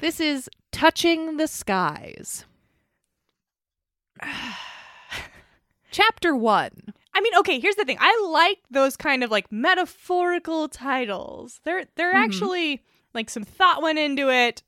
This 0.00 0.20
is 0.20 0.48
Touching 0.72 1.36
the 1.36 1.46
Skies. 1.46 2.44
Chapter 5.90 6.34
1. 6.36 6.70
I 7.12 7.20
mean, 7.20 7.34
okay, 7.38 7.58
here's 7.58 7.74
the 7.76 7.84
thing. 7.84 7.98
I 8.00 8.28
like 8.30 8.58
those 8.70 8.96
kind 8.96 9.24
of 9.24 9.30
like 9.30 9.50
metaphorical 9.50 10.68
titles. 10.68 11.60
They're 11.64 11.84
they're 11.96 12.14
Mhm. 12.14 12.24
actually 12.24 12.82
like 13.12 13.28
some 13.28 13.42
thought 13.44 13.82
went 13.82 13.98
into 13.98 14.30
it 14.30 14.62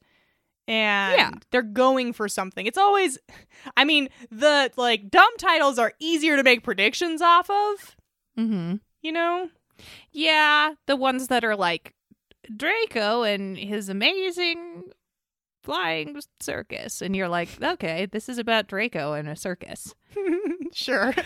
and 0.67 1.17
Yeah. 1.17 1.31
they're 1.51 1.63
going 1.63 2.13
for 2.13 2.29
something. 2.29 2.67
It's 2.67 2.77
always 2.79 3.19
I 3.77 3.85
mean, 3.85 4.09
the 4.31 4.73
like 4.77 5.09
dumb 5.11 5.31
titles 5.39 5.79
are 5.79 5.93
easier 6.01 6.37
to 6.37 6.43
make 6.43 6.65
predictions 6.65 7.23
off 7.23 7.49
of, 7.49 7.97
Mm-hmm. 8.37 8.77
you 9.03 9.13
know? 9.13 9.49
Yeah, 10.11 10.75
the 10.87 10.97
ones 10.97 11.29
that 11.29 11.45
are 11.45 11.57
like 11.57 11.95
Draco 12.57 13.23
and 13.23 13.57
his 13.57 13.89
amazing 13.89 14.91
flying 15.63 16.21
circus 16.41 17.01
and 17.03 17.15
you're 17.17 17.29
like, 17.29 17.49
"Okay, 17.63 18.07
this 18.07 18.29
is 18.29 18.39
about 18.39 18.67
Draco 18.69 19.13
and 19.15 19.29
a 19.29 19.37
circus." 19.37 19.95
sure. 20.73 21.15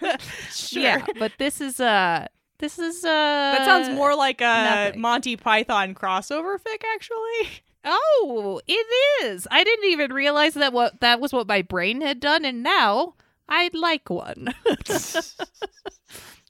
sure. 0.50 0.82
Yeah, 0.82 1.06
but 1.18 1.32
this 1.38 1.60
is 1.60 1.80
uh 1.80 2.26
this 2.58 2.78
is 2.78 3.04
uh 3.04 3.08
That 3.08 3.64
sounds 3.64 3.88
more 3.90 4.14
like 4.14 4.40
a 4.40 4.44
nothing. 4.44 5.00
Monty 5.00 5.36
Python 5.36 5.94
crossover 5.94 6.56
fic 6.58 6.82
actually. 6.94 7.62
Oh, 7.84 8.60
it 8.68 9.24
is. 9.24 9.48
I 9.50 9.64
didn't 9.64 9.90
even 9.90 10.12
realize 10.12 10.54
that 10.54 10.72
what 10.72 11.00
that 11.00 11.20
was 11.20 11.32
what 11.32 11.48
my 11.48 11.62
brain 11.62 12.00
had 12.00 12.20
done 12.20 12.44
and 12.44 12.62
now 12.62 13.14
I'd 13.48 13.74
like 13.74 14.08
one. 14.08 14.54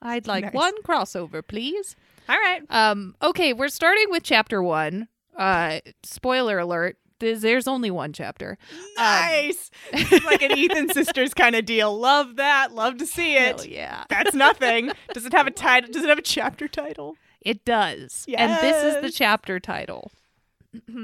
I'd 0.03 0.27
like 0.27 0.45
Nice. 0.45 0.53
one 0.55 0.83
crossover, 0.83 1.47
please. 1.47 1.97
All 2.29 2.37
right. 2.39 2.63
Um 2.71 3.15
okay, 3.23 3.53
we're 3.53 3.69
starting 3.69 4.07
with 4.11 4.23
chapter 4.23 4.63
1. 4.63 5.09
Uh 5.37 5.81
spoiler 6.03 6.59
alert, 6.59 6.97
there's, 7.23 7.69
only 7.69 7.91
one 7.91 8.13
chapter. 8.13 8.59
Nice. 8.97 9.71
This 9.93 10.13
is 10.13 10.25
like 10.25 10.43
an 10.43 10.53
Ethan 10.59 10.93
sisters 10.93 11.33
kind 11.35 11.55
of 11.55 11.65
deal. 11.65 11.97
Love 11.97 12.37
that. 12.37 12.73
Love 12.73 12.99
to 12.99 13.07
see 13.07 13.37
it. 13.37 13.57
Hell 13.59 13.67
yeah. 13.67 14.05
That's 14.09 14.35
nothing. 14.35 14.91
Does 15.15 15.25
it 15.25 15.33
have 15.33 15.47
a 15.47 15.53
title? 15.53 15.93
Does 15.93 16.03
it 16.03 16.09
have 16.09 16.19
a 16.19 16.23
chapter 16.23 16.67
title? 16.67 17.17
It 17.41 17.65
does. 17.65 18.25
And 18.37 18.53
this 18.61 18.83
is 18.97 19.03
the 19.03 19.11
chapter 19.11 19.59
title. 19.61 20.11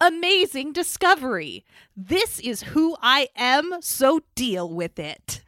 Amazing 0.00 0.72
discovery. 0.72 1.64
This 1.96 2.38
is 2.40 2.62
who 2.62 2.96
I 3.00 3.28
am, 3.36 3.76
so 3.80 4.20
deal 4.34 4.68
with 4.68 4.98
it. 4.98 5.42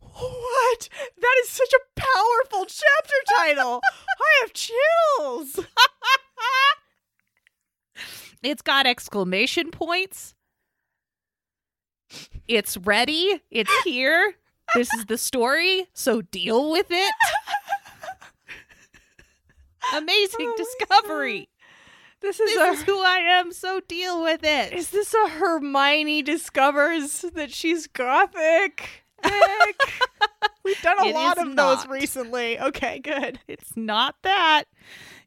What? 0.00 0.88
That 1.20 1.34
is 1.44 1.48
such 1.48 1.72
a 1.72 2.00
powerful 2.00 2.66
chapter 2.66 3.14
title. 3.38 3.80
I 4.20 4.40
have 4.40 4.52
chills. 4.52 5.60
It's 8.42 8.62
got 8.62 8.88
exclamation 8.88 9.70
points. 9.70 10.34
It's 12.48 12.76
ready. 12.76 13.40
It's 13.52 13.72
here. 13.84 14.34
This 14.74 14.92
is 14.94 15.06
the 15.06 15.16
story, 15.16 15.86
so 15.92 16.22
deal 16.22 16.72
with 16.72 16.86
it. 16.90 17.14
Amazing 19.94 20.40
Oh 20.40 20.54
discovery. 20.56 21.48
This 22.20 22.40
is 22.40 22.50
This 22.52 22.58
a. 22.58 22.70
is 22.72 22.82
who 22.82 23.00
I 23.00 23.18
am, 23.18 23.52
so 23.52 23.80
deal 23.80 24.22
with 24.22 24.42
it. 24.44 24.72
is 24.72 24.90
this 24.90 25.14
a 25.14 25.28
Hermione 25.28 26.22
discovers 26.22 27.20
that 27.34 27.52
she's 27.52 27.86
gothic? 27.86 29.04
We've 30.64 30.80
done 30.82 30.96
a 31.00 31.06
It 31.06 31.14
lot 31.14 31.38
of 31.38 31.54
those 31.56 31.86
recently. 31.86 32.58
Okay, 32.58 32.98
good. 33.00 33.40
It's 33.46 33.76
not 33.76 34.16
that. 34.22 34.64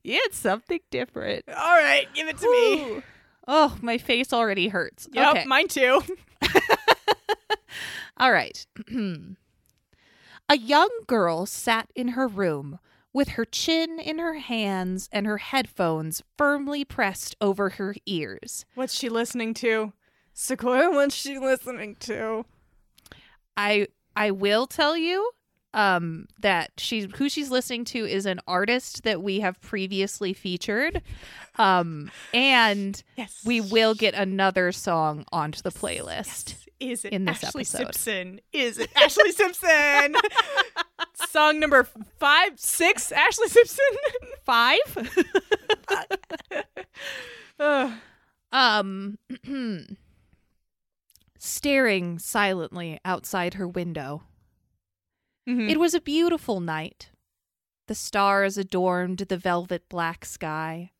It's 0.07 0.37
something 0.37 0.79
different. 0.91 1.45
All 1.49 1.77
right, 1.77 2.07
give 2.13 2.27
it 2.27 2.37
to 2.37 2.51
me. 2.51 3.01
Oh, 3.47 3.77
my 3.81 3.97
face 3.97 4.31
already 4.31 4.67
hurts. 4.67 5.07
Yep, 5.11 5.31
okay. 5.31 5.45
mine 5.45 5.67
too. 5.67 6.01
All 8.17 8.31
right. 8.31 8.65
A 10.47 10.57
young 10.57 10.89
girl 11.07 11.45
sat 11.45 11.89
in 11.95 12.09
her 12.09 12.27
room 12.27 12.79
with 13.13 13.29
her 13.29 13.45
chin 13.45 13.99
in 13.99 14.19
her 14.19 14.35
hands 14.35 15.09
and 15.11 15.25
her 15.25 15.37
headphones 15.39 16.21
firmly 16.37 16.85
pressed 16.85 17.35
over 17.41 17.69
her 17.71 17.95
ears. 18.05 18.65
What's 18.75 18.93
she 18.93 19.09
listening 19.09 19.53
to? 19.55 19.93
Sequoia, 20.33 20.91
what's 20.91 21.15
she 21.15 21.39
listening 21.39 21.95
to? 22.01 22.45
I 23.57 23.87
I 24.15 24.31
will 24.31 24.67
tell 24.67 24.95
you 24.97 25.31
um 25.75 26.25
that 26.39 26.71
she 26.77 27.01
who 27.15 27.29
she's 27.29 27.51
listening 27.51 27.85
to 27.85 28.03
is 28.05 28.25
an 28.25 28.39
artist 28.47 29.03
that 29.03 29.21
we 29.21 29.41
have 29.41 29.61
previously 29.61 30.33
featured. 30.33 31.01
Um 31.57 32.09
and 32.33 33.03
Yes. 33.15 33.41
we 33.45 33.61
will 33.61 33.93
get 33.93 34.15
another 34.15 34.71
song 34.71 35.25
onto 35.31 35.61
the 35.61 35.71
playlist. 35.71 36.55
Is 36.79 37.05
it 37.05 37.13
in 37.13 37.25
this 37.25 37.39
Ashlee 37.41 37.61
episode. 37.61 37.77
Simpson? 37.95 38.41
Is 38.51 38.79
it 38.79 38.91
Ashlee 38.95 39.31
Simpson? 39.31 40.15
Song 41.29 41.59
number 41.59 41.87
five, 42.19 42.59
six, 42.59 43.11
Ashlee 43.15 43.47
Simpson. 43.47 43.85
5 44.45 44.79
Ugh. 47.59 47.91
Um, 48.51 49.17
staring 51.37 52.19
silently 52.19 52.99
outside 53.03 53.55
her 53.55 53.67
window. 53.67 54.23
Mhm. 55.47 55.69
It 55.69 55.79
was 55.79 55.93
a 55.93 56.01
beautiful 56.01 56.59
night. 56.59 57.09
The 57.87 57.95
stars 57.95 58.57
adorned 58.57 59.19
the 59.19 59.37
velvet 59.37 59.87
black 59.89 60.25
sky. 60.25 60.91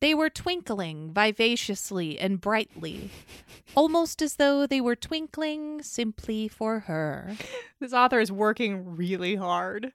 They 0.00 0.12
were 0.12 0.28
twinkling 0.28 1.12
vivaciously 1.14 2.18
and 2.18 2.40
brightly, 2.40 3.10
almost 3.76 4.20
as 4.20 4.36
though 4.36 4.66
they 4.66 4.80
were 4.80 4.96
twinkling 4.96 5.82
simply 5.82 6.48
for 6.48 6.80
her. 6.80 7.36
this 7.80 7.92
author 7.92 8.20
is 8.20 8.30
working 8.32 8.96
really 8.96 9.36
hard. 9.36 9.92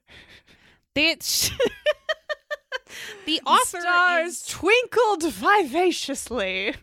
It's 0.96 1.50
the 3.26 3.40
author 3.46 3.80
Stars 3.80 4.28
is 4.28 4.46
twinkled 4.46 5.22
vivaciously. 5.32 6.74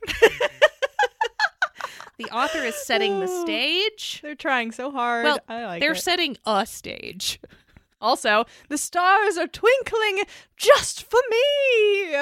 The 2.17 2.25
author 2.25 2.59
is 2.59 2.75
setting 2.75 3.19
the 3.19 3.27
stage. 3.43 4.19
They're 4.21 4.35
trying 4.35 4.71
so 4.71 4.91
hard. 4.91 5.23
Well, 5.25 5.39
I 5.47 5.65
like 5.65 5.81
They're 5.81 5.91
it. 5.93 6.01
setting 6.01 6.37
a 6.45 6.65
stage. 6.65 7.39
also, 8.01 8.45
the 8.69 8.77
stars 8.77 9.37
are 9.37 9.47
twinkling 9.47 10.23
just 10.55 11.03
for 11.09 11.19
me. 11.29 12.15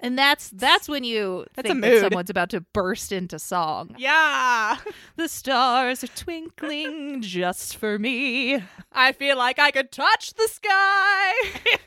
And 0.00 0.16
that's 0.16 0.50
that's 0.50 0.88
when 0.88 1.02
you 1.02 1.44
That's 1.56 1.66
think 1.68 1.80
that 1.82 2.00
someone's 2.00 2.30
about 2.30 2.50
to 2.50 2.60
burst 2.60 3.10
into 3.10 3.38
song. 3.38 3.94
Yeah. 3.98 4.76
The 5.16 5.26
stars 5.26 6.04
are 6.04 6.08
twinkling 6.08 7.20
just 7.22 7.76
for 7.76 7.98
me. 7.98 8.62
I 8.92 9.10
feel 9.10 9.36
like 9.36 9.58
I 9.58 9.72
could 9.72 9.90
touch 9.90 10.34
the 10.34 10.46
sky. 10.48 11.32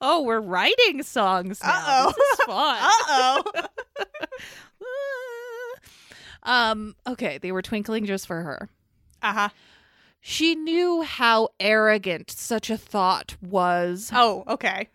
Oh, 0.00 0.22
we're 0.22 0.40
writing 0.40 1.02
songs 1.02 1.60
now. 1.62 1.70
Uh-oh. 1.70 2.12
This 2.16 2.38
is 2.38 2.44
fun. 2.44 2.78
Uh-oh. 2.82 3.42
Um, 6.44 6.94
okay, 7.06 7.38
they 7.38 7.52
were 7.52 7.62
twinkling 7.62 8.04
just 8.06 8.26
for 8.26 8.42
her. 8.42 8.68
uh-huh. 9.22 9.48
She 10.26 10.54
knew 10.54 11.02
how 11.02 11.50
arrogant 11.60 12.30
such 12.30 12.70
a 12.70 12.78
thought 12.78 13.36
was, 13.42 14.10
Oh, 14.14 14.44
okay. 14.48 14.88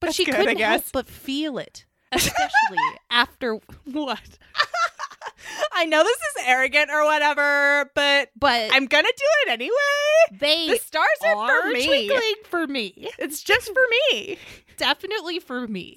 But 0.00 0.08
That's 0.08 0.16
she 0.16 0.24
good, 0.26 0.34
couldn't 0.34 0.58
help 0.58 0.82
guess. 0.82 0.90
but 0.92 1.06
feel 1.08 1.56
it, 1.58 1.86
especially 2.12 2.78
after 3.10 3.54
What? 3.84 4.20
I 5.72 5.86
know 5.86 6.02
this 6.04 6.16
is 6.18 6.44
arrogant 6.46 6.90
or 6.90 7.04
whatever, 7.04 7.90
but 7.94 8.28
but 8.38 8.70
I'm 8.72 8.84
gonna 8.86 9.08
do 9.16 9.24
it 9.46 9.50
anyway. 9.52 10.38
they 10.38 10.68
The 10.68 10.76
stars 10.76 11.06
are, 11.24 11.34
are 11.36 11.62
for 11.62 11.70
me. 11.70 11.86
twinkling 11.86 12.34
for 12.50 12.66
me. 12.66 13.08
It's 13.18 13.42
just 13.42 13.66
for 13.66 13.82
me. 14.12 14.36
Definitely 14.76 15.38
for 15.38 15.66
me. 15.66 15.96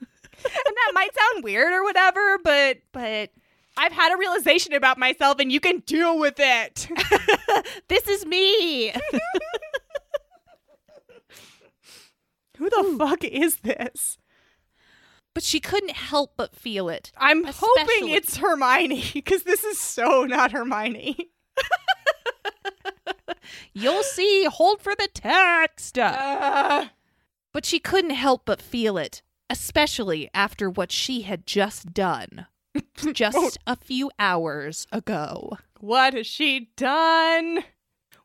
and 0.00 0.06
that 0.44 0.90
might 0.94 1.10
sound 1.14 1.44
weird 1.44 1.72
or 1.72 1.84
whatever, 1.84 2.38
but 2.42 2.78
but 2.92 3.30
I've 3.76 3.92
had 3.92 4.12
a 4.14 4.16
realization 4.18 4.72
about 4.72 4.98
myself 4.98 5.38
and 5.40 5.50
you 5.52 5.60
can 5.60 5.80
deal 5.80 6.18
with 6.18 6.34
it. 6.38 6.88
This 7.88 8.06
is 8.08 8.26
me. 8.26 8.90
Who 12.58 12.70
the 12.70 12.96
fuck 12.98 13.24
is 13.24 13.56
this? 13.56 14.18
but 15.34 15.42
she 15.42 15.58
couldn't 15.58 15.90
help 15.96 16.34
but 16.36 16.54
feel 16.54 16.88
it. 16.88 17.10
I'm 17.16 17.42
hoping 17.44 18.10
it's 18.10 18.36
Hermione 18.36 19.02
because 19.14 19.42
this 19.42 19.64
is 19.64 19.80
so 19.80 20.22
not 20.24 20.52
Hermione. 20.52 21.30
You'll 23.72 24.04
see. 24.04 24.44
Hold 24.44 24.80
for 24.80 24.94
the 24.94 25.08
text. 25.12 25.98
Uh, 25.98 26.86
But 27.52 27.64
she 27.64 27.80
couldn't 27.80 28.10
help 28.10 28.42
but 28.44 28.62
feel 28.62 28.96
it, 28.96 29.22
especially 29.50 30.30
after 30.32 30.70
what 30.70 30.92
she 30.92 31.22
had 31.22 31.46
just 31.48 31.92
done. 31.92 32.46
just 33.12 33.58
a 33.66 33.76
few 33.76 34.10
hours 34.18 34.86
ago. 34.92 35.56
what 35.80 36.14
has 36.14 36.26
she 36.26 36.70
done? 36.76 37.64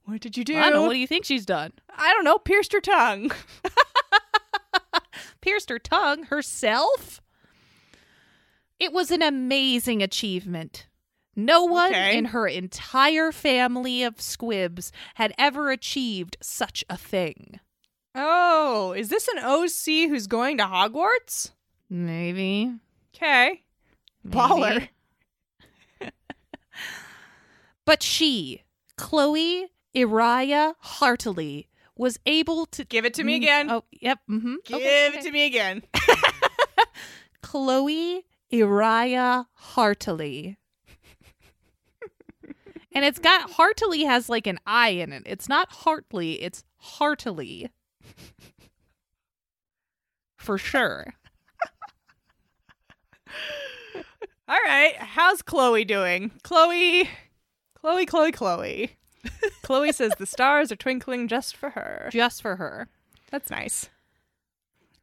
What 0.06 0.22
did 0.22 0.38
you 0.38 0.44
do? 0.44 0.58
I 0.58 0.63
don't 0.70 0.74
know. 0.74 0.82
What 0.84 0.94
do 0.94 1.00
you 1.00 1.08
think 1.08 1.25
she's 1.25 1.46
done? 1.46 1.72
I 1.96 2.12
don't 2.13 2.24
know. 2.24 2.39
Pierced 2.39 2.74
her 2.74 2.82
tongue. 2.82 3.32
Pierced 5.41 5.70
her 5.70 5.79
tongue 5.79 6.24
herself? 6.24 7.22
It 8.79 8.91
was 8.94 9.12
an 9.12 9.22
amazing 9.22 10.01
achievement. 10.01 10.88
No 11.36 11.63
one 11.65 11.91
Okay. 11.91 12.18
in 12.18 12.25
her 12.25 12.48
entire 12.48 13.32
family 13.32 14.03
of 14.03 14.20
squibs 14.20 14.91
had 15.15 15.34
ever 15.38 15.72
achieved 15.72 16.38
such 16.41 16.84
a 16.89 16.98
thing. 16.98 17.60
Oh, 18.15 18.94
is 18.98 19.10
this 19.10 19.27
an 19.29 19.39
OC 19.39 20.10
who's 20.10 20.27
going 20.27 20.58
to 20.58 20.65
Hogwarts? 20.65 21.51
Maybe. 21.89 22.74
Okay. 23.15 23.63
Baller. 24.28 24.90
But 27.90 28.04
she, 28.04 28.62
Chloe 28.98 29.66
Iriah 29.96 30.76
Hartley, 30.78 31.70
was 31.98 32.20
able 32.28 32.68
to 32.68 32.86
Give 32.86 33.04
it 33.04 33.16
to 33.16 33.24
me 33.24 33.36
again. 33.36 33.72
Oh, 33.72 33.84
yep. 33.92 34.20
Mm-hmm. 34.30 34.58
Give 34.64 34.80
it 34.80 35.22
to 35.24 35.32
me 35.32 35.48
again. 35.48 35.82
Chloe 37.42 38.26
Iriah 38.52 39.48
Hartley. 39.54 40.58
and 42.94 43.04
it's 43.04 43.18
got 43.18 43.50
Hartley 43.50 44.04
has 44.04 44.30
like 44.30 44.46
an 44.46 44.60
I 44.68 44.90
in 44.90 45.12
it. 45.12 45.24
It's 45.26 45.50
not 45.50 45.72
Hartley, 45.72 46.44
it's 46.44 46.64
Hartley. 46.78 47.72
For 50.38 50.60
sure. 50.60 51.16
All 54.50 54.58
right. 54.65 54.96
How's 54.98 55.44
Chloe 55.44 55.86
doing? 55.86 56.32
Chloe, 56.41 57.08
Chloe, 57.75 58.06
Chloe, 58.08 58.32
Chloe. 58.32 58.98
Chloe 59.62 59.91
says 59.91 60.13
the 60.18 60.25
stars 60.25 60.72
are 60.72 60.75
twinkling 60.75 61.27
just 61.27 61.56
for 61.56 61.70
her. 61.70 62.10
Just 62.12 62.41
for 62.41 62.56
her. 62.56 62.88
That's 63.29 63.51
nice. 63.51 63.89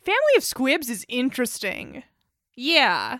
Family 0.04 0.36
of 0.36 0.42
Squibs 0.42 0.90
is 0.90 1.06
interesting. 1.08 2.02
Yeah. 2.56 3.18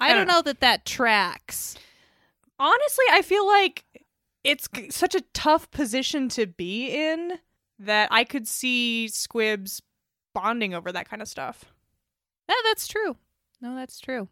I, 0.00 0.06
I 0.06 0.08
don't 0.14 0.26
don't 0.26 0.34
know 0.34 0.40
that 0.40 0.60
that 0.60 0.86
tracks. 0.86 1.76
Honestly, 2.58 3.04
I 3.10 3.20
feel 3.20 3.46
like 3.46 3.84
it's 4.42 4.70
such 4.88 5.14
a 5.14 5.22
tough 5.34 5.70
position 5.70 6.30
to 6.30 6.46
be 6.46 6.88
in 6.88 7.38
that 7.78 8.08
I 8.10 8.24
could 8.24 8.48
see 8.48 9.08
Squibs 9.08 9.82
bonding 10.32 10.72
over 10.72 10.92
that 10.92 11.10
kind 11.10 11.20
of 11.20 11.28
stuff. 11.28 11.66
Yeah, 12.48 12.54
that's 12.64 12.88
true. 12.88 13.16
No, 13.60 13.76
that's 13.76 14.00
true. 14.00 14.28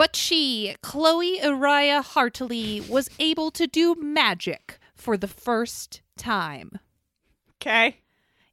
But 0.00 0.16
she, 0.16 0.76
Chloe 0.80 1.42
Uriah 1.42 2.00
Hartley, 2.00 2.80
was 2.80 3.10
able 3.18 3.50
to 3.50 3.66
do 3.66 3.94
magic 3.94 4.78
for 4.94 5.18
the 5.18 5.28
first 5.28 6.00
time. 6.16 6.78
Okay. 7.56 7.98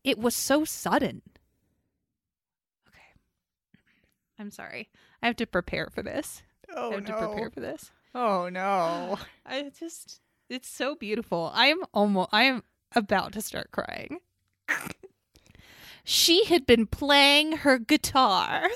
It 0.03 0.19
was 0.19 0.35
so 0.35 0.65
sudden. 0.65 1.21
Okay. 2.89 2.99
I'm 4.37 4.51
sorry. 4.51 4.89
I 5.23 5.27
have 5.27 5.37
to 5.37 5.45
prepare 5.45 5.87
for 5.89 6.03
this. 6.03 6.43
Oh 6.75 6.91
I 6.91 6.95
have 6.95 7.05
to 7.05 7.13
prepare 7.13 7.49
for 7.49 7.61
this. 7.61 7.91
Oh 8.13 8.49
no. 8.49 9.17
I 9.45 9.71
just 9.79 10.19
it's 10.49 10.67
so 10.67 10.95
beautiful. 10.95 11.53
I 11.55 11.67
am 11.67 11.79
almost 11.93 12.27
I 12.33 12.43
am 12.43 12.63
about 12.93 13.31
to 13.31 13.41
start 13.41 13.71
crying. 13.71 14.19
she 16.03 16.43
had 16.43 16.65
been 16.65 16.87
playing 16.87 17.59
her 17.59 17.79
guitar, 17.79 18.67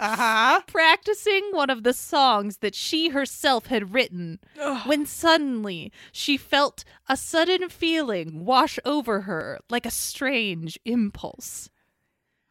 Uh 0.00 0.16
huh. 0.16 0.60
practicing 0.66 1.48
one 1.50 1.70
of 1.70 1.82
the 1.82 1.92
songs 1.92 2.58
that 2.58 2.74
she 2.74 3.08
herself 3.08 3.66
had 3.66 3.92
written, 3.92 4.38
when 4.86 5.06
suddenly 5.06 5.90
she 6.12 6.36
felt 6.36 6.84
a 7.08 7.16
sudden 7.16 7.68
feeling 7.68 8.44
wash 8.44 8.78
over 8.84 9.22
her 9.22 9.58
like 9.68 9.84
a 9.86 9.90
strange 9.90 10.78
impulse. 10.84 11.68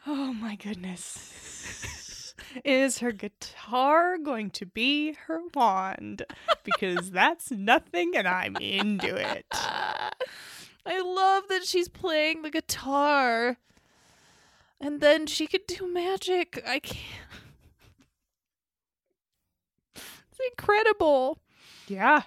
Oh 0.05 0.33
my 0.33 0.55
goodness. 0.55 2.33
Is 2.63 2.99
her 2.99 3.11
guitar 3.11 4.17
going 4.17 4.49
to 4.51 4.65
be 4.65 5.13
her 5.27 5.41
wand? 5.53 6.23
Because 6.63 7.11
that's 7.11 7.51
nothing 7.51 8.15
and 8.15 8.27
I'm 8.27 8.55
into 8.57 9.15
it. 9.15 9.45
I 9.51 11.01
love 11.01 11.43
that 11.49 11.65
she's 11.65 11.89
playing 11.89 12.41
the 12.41 12.49
guitar. 12.49 13.57
And 14.79 15.01
then 15.01 15.25
she 15.27 15.47
could 15.47 15.65
do 15.67 15.91
magic. 15.91 16.63
I 16.67 16.79
can't. 16.79 16.99
It's 20.39 20.51
incredible. 20.51 21.39
Yeah. 21.87 22.21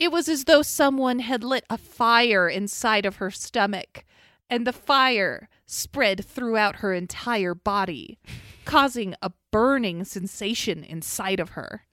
It 0.00 0.10
was 0.10 0.28
as 0.28 0.44
though 0.44 0.62
someone 0.62 1.20
had 1.20 1.44
lit 1.44 1.64
a 1.70 1.78
fire 1.78 2.48
inside 2.48 3.06
of 3.06 3.16
her 3.16 3.30
stomach, 3.30 4.04
and 4.50 4.66
the 4.66 4.72
fire 4.72 5.48
spread 5.64 6.24
throughout 6.24 6.76
her 6.76 6.92
entire 6.92 7.54
body, 7.54 8.18
causing 8.64 9.14
a 9.22 9.30
burning 9.52 10.04
sensation 10.04 10.82
inside 10.82 11.38
of 11.38 11.50
her. 11.50 11.84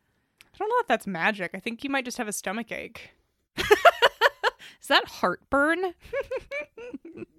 I 0.54 0.58
don't 0.58 0.70
know 0.70 0.80
if 0.80 0.88
that's 0.88 1.06
magic. 1.06 1.52
I 1.54 1.60
think 1.60 1.84
you 1.84 1.90
might 1.90 2.06
just 2.06 2.18
have 2.18 2.28
a 2.28 2.34
stomach 2.34 2.72
ache. 2.72 3.12
Is 3.58 4.88
that 4.88 5.08
heartburn? 5.08 5.94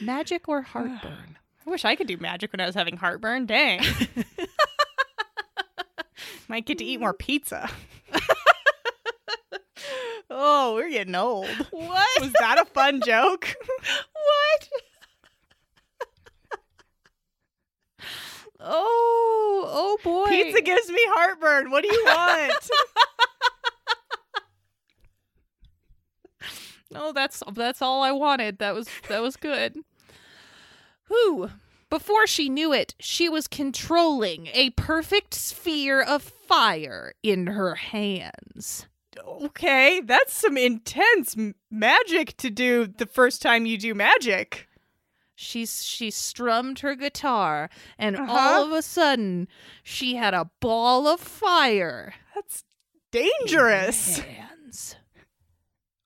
Magic 0.00 0.48
or 0.48 0.62
heartburn? 0.72 1.38
I 1.66 1.70
wish 1.70 1.84
I 1.84 1.96
could 1.96 2.06
do 2.06 2.16
magic 2.18 2.52
when 2.52 2.60
I 2.60 2.66
was 2.66 2.74
having 2.74 2.96
heartburn. 2.96 3.46
Dang. 3.46 3.80
might 6.48 6.66
get 6.66 6.78
to 6.78 6.84
eat 6.84 7.00
more 7.00 7.14
pizza. 7.14 7.70
oh, 10.30 10.74
we're 10.74 10.90
getting 10.90 11.14
old. 11.14 11.48
What? 11.70 12.20
Was 12.20 12.32
that 12.38 12.60
a 12.60 12.64
fun 12.66 13.00
joke? 13.04 13.54
what? 14.12 14.68
oh, 18.60 19.64
oh 19.66 19.98
boy. 20.04 20.28
Pizza 20.28 20.60
gives 20.60 20.88
me 20.90 21.00
heartburn. 21.08 21.70
What 21.70 21.82
do 21.82 21.92
you 21.92 22.04
want? 22.04 22.70
No, 26.94 27.12
that's 27.12 27.42
that's 27.52 27.82
all 27.82 28.02
I 28.02 28.12
wanted. 28.12 28.58
That 28.58 28.74
was 28.74 28.88
that 29.08 29.20
was 29.22 29.36
good. 29.36 29.76
Whew. 31.08 31.50
Before 31.90 32.26
she 32.26 32.48
knew 32.48 32.72
it, 32.72 32.94
she 32.98 33.28
was 33.28 33.46
controlling 33.46 34.48
a 34.52 34.70
perfect 34.70 35.34
sphere 35.34 36.00
of 36.02 36.22
fire 36.22 37.12
in 37.22 37.48
her 37.48 37.74
hands. 37.76 38.86
okay, 39.24 40.00
that's 40.00 40.34
some 40.34 40.56
intense 40.56 41.36
m- 41.36 41.54
magic 41.70 42.36
to 42.38 42.50
do 42.50 42.86
the 42.86 43.06
first 43.06 43.40
time 43.42 43.64
you 43.66 43.78
do 43.78 43.94
magic. 43.94 44.66
She's 45.36 45.84
she 45.84 46.10
strummed 46.10 46.80
her 46.80 46.94
guitar, 46.96 47.68
and 47.98 48.16
Uh-huh. 48.16 48.32
all 48.32 48.64
of 48.64 48.72
a 48.72 48.82
sudden, 48.82 49.46
she 49.82 50.16
had 50.16 50.34
a 50.34 50.50
ball 50.60 51.06
of 51.06 51.20
fire. 51.20 52.14
That's 52.34 52.64
dangerous. 53.12 54.18
hands. 54.18 54.96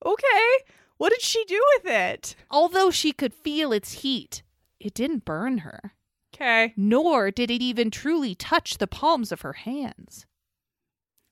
Okay, 0.05 0.51
what 0.99 1.11
did 1.11 1.23
she 1.23 1.45
do 1.47 1.61
with 1.77 1.91
it? 1.93 2.37
Although 2.51 2.91
she 2.91 3.13
could 3.13 3.33
feel 3.35 3.73
its 3.73 3.93
heat, 4.03 4.43
it 4.79 4.93
didn't 4.95 5.25
burn 5.25 5.59
her, 5.59 5.95
Okay, 6.35 6.75
nor 6.77 7.31
did 7.31 7.51
it 7.51 7.63
even 7.63 7.91
truly 7.91 8.35
touch 8.35 8.79
the 8.79 8.87
palms 8.87 9.33
of 9.33 9.41
her 9.41 9.55
hands. 9.55 10.27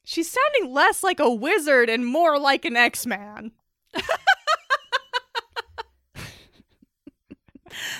she's 0.04 0.30
sounding 0.30 0.72
less 0.72 1.02
like 1.02 1.20
a 1.20 1.30
wizard 1.32 1.88
and 1.90 2.06
more 2.06 2.38
like 2.38 2.64
an 2.64 2.76
X 2.76 3.04
Man. 3.06 3.52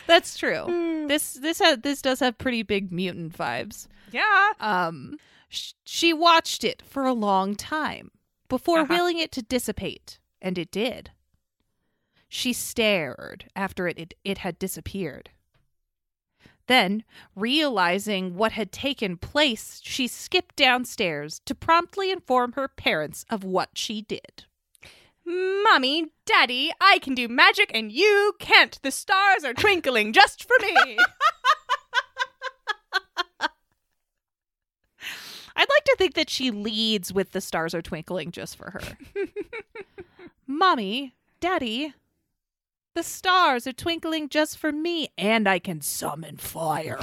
That's 0.06 0.38
true. 0.38 1.04
this 1.08 1.34
this 1.34 1.58
ha- 1.58 1.76
this 1.82 2.00
does 2.00 2.20
have 2.20 2.38
pretty 2.38 2.62
big 2.62 2.92
mutant 2.92 3.36
vibes. 3.36 3.88
Yeah. 4.12 4.52
Um, 4.60 5.18
sh- 5.48 5.72
she 5.84 6.12
watched 6.12 6.64
it 6.64 6.82
for 6.86 7.04
a 7.04 7.12
long 7.12 7.56
time 7.56 8.10
before 8.48 8.80
Uh-huh. 8.80 8.94
willing 8.94 9.18
it 9.18 9.32
to 9.32 9.42
dissipate, 9.42 10.18
and 10.40 10.56
it 10.56 10.70
did. 10.70 11.10
She 12.36 12.52
stared 12.52 13.50
after 13.56 13.88
it, 13.88 13.98
it, 13.98 14.12
it 14.22 14.36
had 14.36 14.58
disappeared. 14.58 15.30
Then, 16.66 17.02
realizing 17.34 18.36
what 18.36 18.52
had 18.52 18.72
taken 18.72 19.16
place, 19.16 19.80
she 19.82 20.06
skipped 20.06 20.54
downstairs 20.54 21.40
to 21.46 21.54
promptly 21.54 22.10
inform 22.10 22.52
her 22.52 22.68
parents 22.68 23.24
of 23.30 23.42
what 23.42 23.70
she 23.72 24.02
did. 24.02 24.44
Mommy, 25.24 26.08
Daddy, 26.26 26.72
I 26.78 26.98
can 26.98 27.14
do 27.14 27.26
magic 27.26 27.70
and 27.72 27.90
you 27.90 28.34
can't. 28.38 28.78
The 28.82 28.90
stars 28.90 29.42
are 29.42 29.54
twinkling 29.54 30.12
just 30.12 30.46
for 30.46 30.56
me. 30.60 30.98
I'd 35.56 35.70
like 35.70 35.84
to 35.84 35.96
think 35.96 36.12
that 36.12 36.28
she 36.28 36.50
leads 36.50 37.14
with 37.14 37.32
the 37.32 37.40
stars 37.40 37.74
are 37.74 37.80
twinkling 37.80 38.30
just 38.30 38.58
for 38.58 38.72
her. 38.72 38.82
Mommy, 40.46 41.14
Daddy, 41.40 41.94
the 42.96 43.02
stars 43.02 43.66
are 43.66 43.74
twinkling 43.74 44.28
just 44.30 44.56
for 44.56 44.72
me, 44.72 45.08
and 45.18 45.46
I 45.46 45.58
can 45.58 45.82
summon 45.82 46.38
fire. 46.38 46.98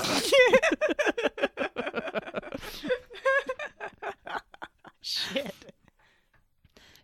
Shit. 5.01 5.71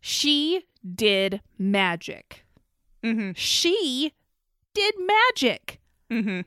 she 0.02 0.64
did 0.96 1.42
magic. 1.60 2.46
Mm-hmm. 3.04 3.34
She 3.36 4.14
did 4.74 4.96
magic. 4.98 5.80
Mm-hmm. 6.10 6.42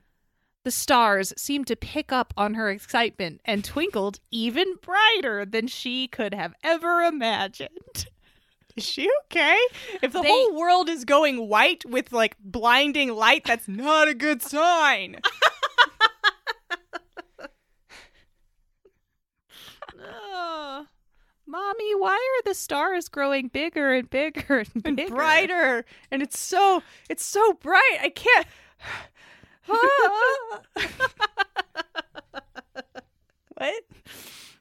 The 0.65 0.71
stars 0.73 1.33
seemed 1.37 1.69
to 1.69 1.77
pick 1.77 2.11
up 2.11 2.35
on 2.37 2.55
her 2.55 2.71
excitement 2.71 3.41
and 3.45 3.65
twinkled 3.65 4.19
even 4.33 4.75
brighter 4.83 5.45
than 5.45 5.69
she 5.69 6.09
could 6.09 6.35
have 6.35 6.55
ever 6.65 7.03
imagined. 7.03 8.07
Is 8.77 8.85
she 8.85 9.09
okay? 9.25 9.59
If 10.01 10.13
the 10.13 10.21
They- 10.23 10.29
whole 10.29 10.55
world 10.55 10.89
is 10.89 11.05
going 11.05 11.49
white 11.49 11.85
with 11.85 12.13
like 12.13 12.37
blinding 12.41 13.11
light, 13.11 13.45
that's 13.45 13.69
not 13.69 14.09
a 14.09 14.15
good 14.15 14.41
sign. 14.43 15.21
Ugh. 19.99 20.87
Mommy, 21.47 21.95
why 21.97 22.15
are 22.15 22.43
the 22.49 22.55
stars 22.55 23.09
growing 23.09 23.49
bigger 23.49 23.93
and 23.93 24.09
bigger 24.09 24.61
and, 24.61 24.83
and 24.87 24.97
bigger? 24.97 25.15
brighter. 25.15 25.85
And 26.11 26.23
it's 26.23 26.39
so 26.39 26.83
it's 27.11 27.25
so 27.25 27.53
bright. 27.55 27.99
I 28.01 28.09
can't 28.09 28.47
What? 33.57 33.83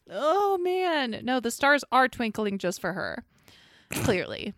Oh 0.09 0.57
man. 0.57 1.21
No, 1.23 1.39
the 1.39 1.51
stars 1.51 1.83
are 1.91 2.07
twinkling 2.09 2.57
just 2.57 2.81
for 2.81 2.93
her. 2.93 3.23
Clearly. 3.91 4.53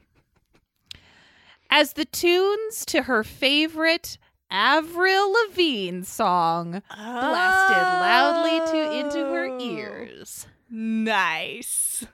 As 1.70 1.94
the 1.94 2.06
tunes 2.06 2.86
to 2.86 3.04
her 3.04 3.24
favorite 3.24 4.18
Avril 4.52 5.32
Lavigne 5.34 6.04
song 6.04 6.82
blasted 6.96 7.78
loudly 7.78 8.60
to 8.72 8.92
into 9.00 9.18
her 9.26 9.48
Oh. 9.50 9.60
ears. 9.60 10.46
Nice. 10.70 12.06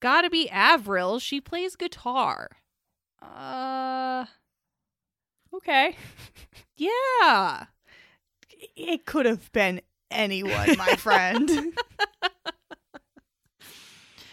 Gotta 0.00 0.30
be 0.30 0.48
Avril, 0.50 1.18
she 1.18 1.40
plays 1.40 1.76
guitar. 1.76 2.50
Uh 3.20 4.26
Okay. 5.52 5.96
Yeah. 6.76 7.66
It 8.76 9.04
could 9.04 9.26
have 9.26 9.52
been 9.52 9.82
anyone, 10.10 10.78
my 10.78 10.96
friend. 10.96 11.50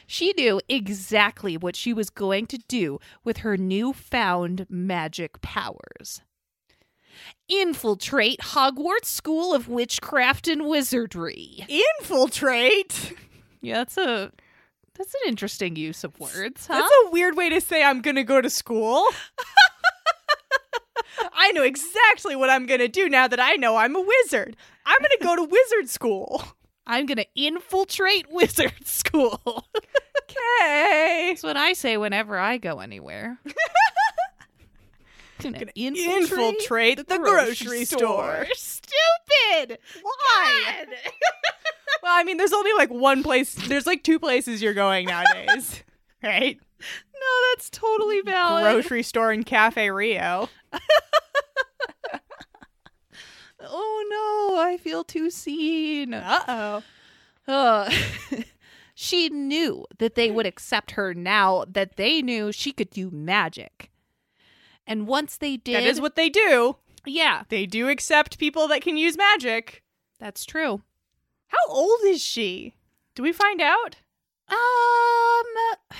She 0.07 0.33
knew 0.37 0.61
exactly 0.69 1.57
what 1.57 1.75
she 1.75 1.93
was 1.93 2.09
going 2.09 2.47
to 2.47 2.57
do 2.57 2.99
with 3.25 3.39
her 3.39 3.57
newfound 3.57 4.65
magic 4.69 5.41
powers. 5.41 6.21
Infiltrate 7.49 8.39
Hogwarts 8.39 9.05
School 9.05 9.53
of 9.53 9.67
Witchcraft 9.67 10.47
and 10.47 10.65
Wizardry. 10.65 11.65
Infiltrate. 11.99 13.13
Yeah, 13.61 13.75
that's 13.75 13.97
a 13.97 14.31
that's 14.95 15.13
an 15.13 15.21
interesting 15.27 15.75
use 15.75 16.03
of 16.03 16.17
words, 16.19 16.67
huh? 16.67 16.75
That's 16.75 16.93
a 17.05 17.09
weird 17.11 17.35
way 17.35 17.49
to 17.49 17.59
say 17.59 17.83
I'm 17.83 18.01
gonna 18.01 18.23
go 18.23 18.41
to 18.41 18.49
school. 18.49 19.05
I 21.33 21.51
know 21.51 21.63
exactly 21.63 22.35
what 22.35 22.49
I'm 22.49 22.65
gonna 22.65 22.87
do 22.87 23.09
now 23.09 23.27
that 23.27 23.39
I 23.39 23.53
know 23.53 23.75
I'm 23.75 23.95
a 23.95 24.01
wizard. 24.01 24.55
I'm 24.85 24.97
gonna 25.01 25.15
go 25.21 25.35
to 25.35 25.43
wizard 25.43 25.89
school. 25.89 26.43
I'm 26.87 27.05
gonna 27.05 27.25
infiltrate 27.35 28.25
wizard 28.31 28.87
school. 28.87 29.41
Okay. 30.23 31.29
That's 31.29 31.43
what 31.43 31.57
I 31.57 31.73
say 31.73 31.97
whenever 31.97 32.37
I 32.37 32.57
go 32.57 32.79
anywhere. 32.79 33.37
gonna, 35.41 35.59
Gonna 35.59 35.71
infiltrate, 35.75 36.31
infiltrate 36.31 37.07
the, 37.07 37.17
grocery, 37.19 37.85
store. 37.85 38.47
Stupid. 38.53 39.77
Why? 40.01 40.85
well, 42.03 42.13
I 42.13 42.23
mean, 42.23 42.37
there's 42.37 42.53
only 42.53 42.73
like 42.73 42.89
one 42.89 43.21
place. 43.21 43.53
There's 43.53 43.85
like 43.85 44.03
two 44.03 44.19
places 44.19 44.61
you're 44.61 44.73
going 44.73 45.07
nowadays, 45.07 45.83
right? 46.23 46.57
No, 46.79 47.51
that's 47.51 47.69
totally 47.69 48.21
valid. 48.21 48.63
Grocery 48.63 49.03
store 49.03 49.31
and 49.31 49.45
Cafe 49.45 49.89
Rio. 49.91 50.49
Oh 53.69 54.49
no, 54.55 54.59
I 54.61 54.77
feel 54.77 55.03
too 55.03 55.29
seen. 55.29 56.13
Uh 56.13 56.43
oh. 56.47 56.83
Ugh. 57.47 57.93
she 58.95 59.29
knew 59.29 59.85
that 59.99 60.15
they 60.15 60.29
would 60.31 60.45
accept 60.45 60.91
her 60.91 61.13
now 61.13 61.63
that 61.69 61.95
they 61.95 62.21
knew 62.21 62.51
she 62.51 62.71
could 62.71 62.89
do 62.89 63.09
magic. 63.11 63.89
And 64.85 65.07
once 65.07 65.37
they 65.37 65.57
did, 65.57 65.75
That 65.75 65.83
is 65.83 65.99
what 66.01 66.15
they 66.15 66.29
do. 66.29 66.77
yeah, 67.05 67.43
They 67.49 67.65
do 67.65 67.89
accept 67.89 68.37
people 68.39 68.67
that 68.69 68.81
can 68.81 68.97
use 68.97 69.17
magic. 69.17 69.83
that's 70.19 70.45
true. 70.45 70.81
How 71.47 71.57
old 71.69 71.99
is 72.05 72.21
she? 72.21 72.75
Do 73.15 73.23
we 73.23 73.31
find 73.31 73.61
out? 73.61 73.97
Um, 74.49 75.97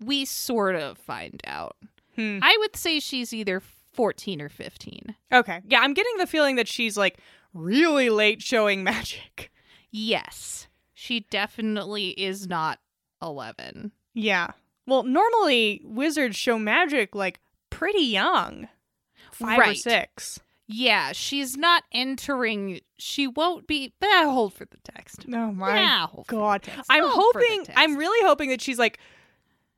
we 0.06 0.24
sort 0.24 0.76
of 0.76 0.98
find 0.98 1.40
out. 1.46 1.76
Hmm. 2.16 2.38
I 2.42 2.56
would 2.58 2.76
say 2.76 3.00
she's 3.00 3.32
either 3.34 3.60
14 3.96 4.40
or 4.42 4.48
15. 4.48 5.14
Okay. 5.32 5.60
Yeah, 5.66 5.80
I'm 5.80 5.94
getting 5.94 6.16
the 6.18 6.26
feeling 6.26 6.56
that 6.56 6.68
she's 6.68 6.96
like 6.96 7.18
really 7.54 8.10
late 8.10 8.42
showing 8.42 8.84
magic. 8.84 9.50
Yes, 9.90 10.68
she 10.94 11.20
definitely 11.30 12.10
is 12.10 12.46
not 12.46 12.78
11. 13.22 13.92
Yeah. 14.14 14.50
Well, 14.86 15.02
normally 15.02 15.80
wizards 15.84 16.36
show 16.36 16.58
magic 16.58 17.14
like 17.14 17.40
pretty 17.70 18.04
young. 18.04 18.68
Five 19.32 19.58
or 19.58 19.74
six. 19.74 20.40
Yeah, 20.68 21.12
she's 21.12 21.56
not 21.56 21.84
entering. 21.92 22.80
She 22.98 23.26
won't 23.26 23.66
be. 23.66 23.92
But 24.00 24.08
I 24.08 24.24
hold 24.24 24.54
for 24.54 24.64
the 24.64 24.78
text. 24.84 25.26
Oh 25.32 25.52
my 25.52 25.76
Yeah, 25.76 26.06
hold 26.06 26.26
for 26.26 26.34
the 26.34 26.38
god. 26.40 26.68
I'm 26.88 27.04
Hold 27.04 27.34
hoping. 27.34 27.66
I'm 27.76 27.96
really 27.96 28.26
hoping 28.26 28.50
that 28.50 28.60
she's 28.60 28.78
like 28.78 28.98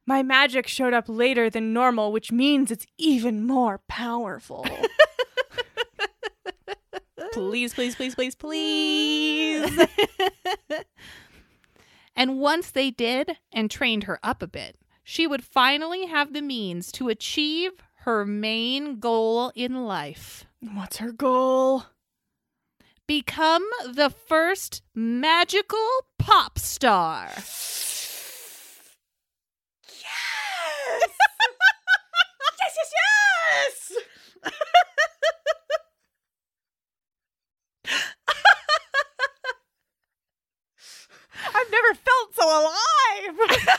my 0.08 0.22
magic 0.22 0.66
showed 0.66 0.94
up 0.94 1.04
later 1.06 1.50
than 1.50 1.74
normal, 1.74 2.10
which 2.10 2.32
means 2.32 2.70
it's 2.70 2.86
even 2.96 3.46
more 3.46 3.82
powerful. 3.88 4.66
please, 7.32 7.74
please, 7.74 7.94
please, 7.94 8.14
please, 8.14 8.34
please. 8.34 9.86
and 12.16 12.40
once 12.40 12.70
they 12.70 12.90
did 12.90 13.32
and 13.52 13.70
trained 13.70 14.04
her 14.04 14.18
up 14.22 14.42
a 14.42 14.46
bit, 14.46 14.78
she 15.04 15.26
would 15.26 15.44
finally 15.44 16.06
have 16.06 16.32
the 16.32 16.40
means 16.40 16.90
to 16.92 17.10
achieve 17.10 17.72
her 18.04 18.24
main 18.24 19.00
goal 19.00 19.52
in 19.54 19.84
life 19.84 20.46
What's 20.60 20.96
her 20.96 21.12
goal? 21.12 21.84
become 23.06 23.66
the 23.86 24.08
first 24.08 24.80
magical 24.94 25.86
pop 26.18 26.58
star. 26.58 27.28
Yes! 30.90 31.10
yes, 32.60 32.76
yes! 33.58 33.92
I've 41.54 41.70
never 41.70 41.94
felt 41.94 42.34
so 42.34 42.60
alive. 42.60 43.38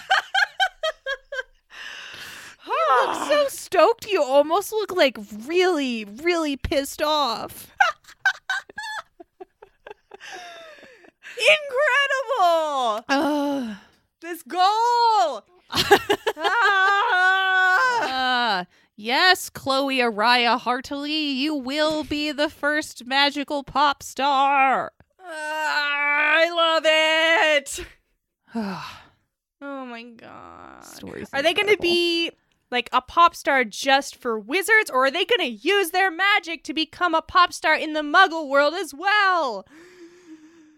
You 2.66 3.06
look 3.08 3.28
so 3.28 3.48
stoked, 3.50 4.08
you 4.08 4.22
almost 4.24 4.72
look 4.72 4.92
like 4.92 5.18
really, 5.46 6.06
really 6.06 6.56
pissed 6.58 7.02
off. 7.02 7.72
Incredible! 11.38 13.06
Ugh. 13.10 13.78
This 14.22 14.44
goal! 14.44 15.44
Ah! 18.02 18.62
Uh, 18.62 18.66
Yes, 19.02 19.50
Chloe 19.50 20.00
Araya 20.00 20.60
Hartley, 20.60 21.14
you 21.14 21.56
will 21.56 22.04
be 22.04 22.34
the 22.34 22.50
first 22.50 23.06
magical 23.06 23.64
pop 23.64 24.04
star. 24.04 24.92
Ah, 25.24 26.36
I 26.36 26.50
love 26.50 26.84
it. 26.86 27.86
Oh 29.62 29.86
my 29.86 30.04
god. 30.04 30.86
Stories. 30.86 31.28
Are 31.34 31.42
they 31.42 31.54
going 31.54 31.68
to 31.68 31.78
be 31.82 32.32
like 32.72 32.90
a 32.94 33.02
pop 33.02 33.36
star 33.36 33.66
just 33.66 34.16
for 34.16 34.40
wizards, 34.40 34.90
or 34.90 35.06
are 35.06 35.12
they 35.12 35.26
going 35.26 35.42
to 35.42 35.68
use 35.68 35.92
their 35.92 36.10
magic 36.10 36.64
to 36.64 36.74
become 36.74 37.14
a 37.14 37.22
pop 37.22 37.52
star 37.52 37.76
in 37.76 37.92
the 37.92 38.02
muggle 38.02 38.48
world 38.48 38.74
as 38.74 38.94
well? 38.94 39.66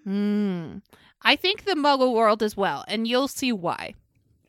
Hmm. 0.03 0.77
I 1.21 1.35
think 1.35 1.65
the 1.65 1.75
Muggle 1.75 2.13
world 2.13 2.41
as 2.41 2.57
well, 2.57 2.83
and 2.87 3.07
you'll 3.07 3.27
see 3.27 3.51
why. 3.51 3.93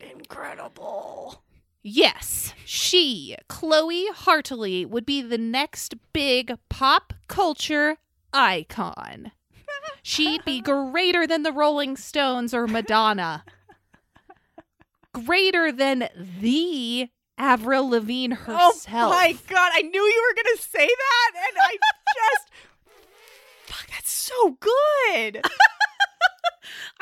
Incredible. 0.01 1.42
Yes, 1.83 2.55
she, 2.65 3.37
Chloe 3.49 4.07
Hartley, 4.13 4.85
would 4.85 5.05
be 5.05 5.21
the 5.21 5.39
next 5.39 5.95
big 6.13 6.57
pop 6.69 7.13
culture 7.27 7.97
icon. 8.33 9.33
She'd 10.03 10.45
be 10.45 10.61
greater 10.63 11.27
than 11.27 11.43
the 11.43 11.53
Rolling 11.53 11.97
Stones 11.97 12.55
or 12.55 12.67
Madonna. 12.67 13.45
Greater 15.13 15.73
than 15.73 16.09
the 16.41 17.09
Avril 17.37 17.91
Lavigne 17.91 18.35
herself. 18.35 18.87
Oh 18.89 19.11
my 19.11 19.37
god, 19.49 19.73
I 19.75 19.83
knew 19.83 20.03
you 20.03 20.29
were 20.29 20.35
going 20.43 20.57
to 20.57 20.63
say 20.63 20.87
that, 20.87 21.31
and 21.35 21.57
I 21.61 21.73
just. 22.17 22.51
Fuck, 23.67 23.89
that's 23.91 24.11
so 24.13 24.59
good. 24.61 25.45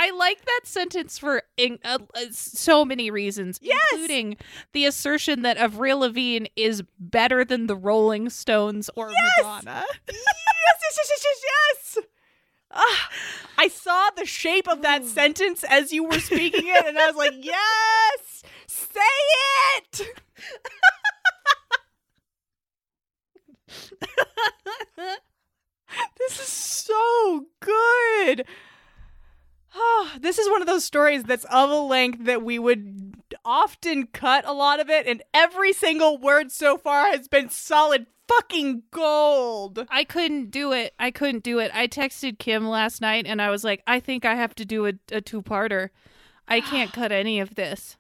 I 0.03 0.11
like 0.13 0.43
that 0.47 0.61
sentence 0.65 1.19
for 1.19 1.43
in, 1.59 1.79
uh, 1.85 1.99
uh, 2.15 2.21
so 2.31 2.87
many 2.87 3.11
reasons, 3.11 3.59
Yes! 3.61 3.77
including 3.93 4.39
the 4.73 4.87
assertion 4.87 5.43
that 5.43 5.59
Avril 5.59 5.99
Lavigne 5.99 6.47
is 6.57 6.83
better 6.99 7.45
than 7.45 7.67
the 7.67 7.77
Rolling 7.77 8.31
Stones 8.31 8.89
or 8.97 9.11
Yes! 9.11 9.45
Madonna. 9.45 9.85
yes, 10.09 10.17
yes, 10.17 10.97
yes, 10.97 11.11
yes, 11.11 11.23
yes, 11.23 11.45
yes. 11.97 12.05
Ah, 12.73 13.09
I 13.59 13.69
saw 13.69 14.09
the 14.17 14.25
shape 14.25 14.69
of 14.69 14.81
that 14.81 15.05
sentence 15.05 15.65
as 15.69 15.93
you 15.93 16.05
were 16.05 16.19
speaking 16.21 16.63
it, 16.67 16.87
and 16.87 16.97
I 16.99 17.07
was 17.07 17.17
like, 17.17 17.35
yes, 17.39 18.43
say 18.69 19.01
it. 19.77 20.07
this 26.19 26.41
is 26.41 26.49
so 26.49 27.47
good. 27.61 28.47
Ah, 29.75 30.17
this 30.21 30.39
is 30.39 30.49
one 30.49 30.61
of 30.61 30.67
those 30.67 30.85
stories 30.85 31.25
that's 31.25 31.45
of 31.47 31.71
a 31.71 31.75
length 31.75 32.25
that 32.25 32.43
we 32.43 32.59
would 32.59 33.17
often 33.45 34.07
cut 34.07 34.45
a 34.47 34.53
lot 34.53 34.81
of 34.81 34.91
it, 34.91 35.07
and 35.07 35.23
every 35.33 35.73
single 35.73 36.19
word 36.19 36.51
so 36.53 36.77
far 36.77 37.07
has 37.07 37.29
been 37.29 37.49
solid 37.49 38.07
fucking 38.31 38.83
gold. 38.91 39.87
I 39.91 40.05
couldn't 40.05 40.51
do 40.51 40.73
it. 40.73 40.95
I 40.99 41.11
couldn't 41.11 41.43
do 41.43 41.59
it. 41.59 41.71
I 41.75 41.89
texted 41.89 42.39
Kim 42.39 42.69
last 42.69 43.01
night 43.01 43.27
and 43.27 43.43
I 43.43 43.51
was 43.51 43.65
like, 43.65 43.83
I 43.87 43.99
think 43.99 44.25
I 44.25 44.37
have 44.37 44.55
to 44.57 44.65
do 44.65 44.87
a, 44.87 44.93
a 45.11 45.21
two 45.21 45.43
parter. 45.43 45.91
I 46.47 46.61
can't 46.61 46.93
cut 46.93 47.11
any 47.11 47.41
of 47.41 47.57
this. 47.57 47.97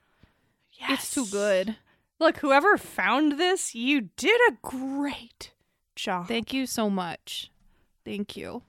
Yes. 0.72 1.02
It's 1.02 1.14
too 1.14 1.26
good. 1.26 1.76
Look, 2.20 2.38
whoever 2.38 2.76
found 2.76 3.38
this, 3.38 3.74
you 3.74 4.11
did 4.16 4.40
a 4.48 4.56
great 4.62 5.52
job. 5.96 6.28
Thank 6.28 6.52
you 6.52 6.66
so 6.66 6.88
much. 6.88 7.50
Thank 8.04 8.37
you. 8.37 8.62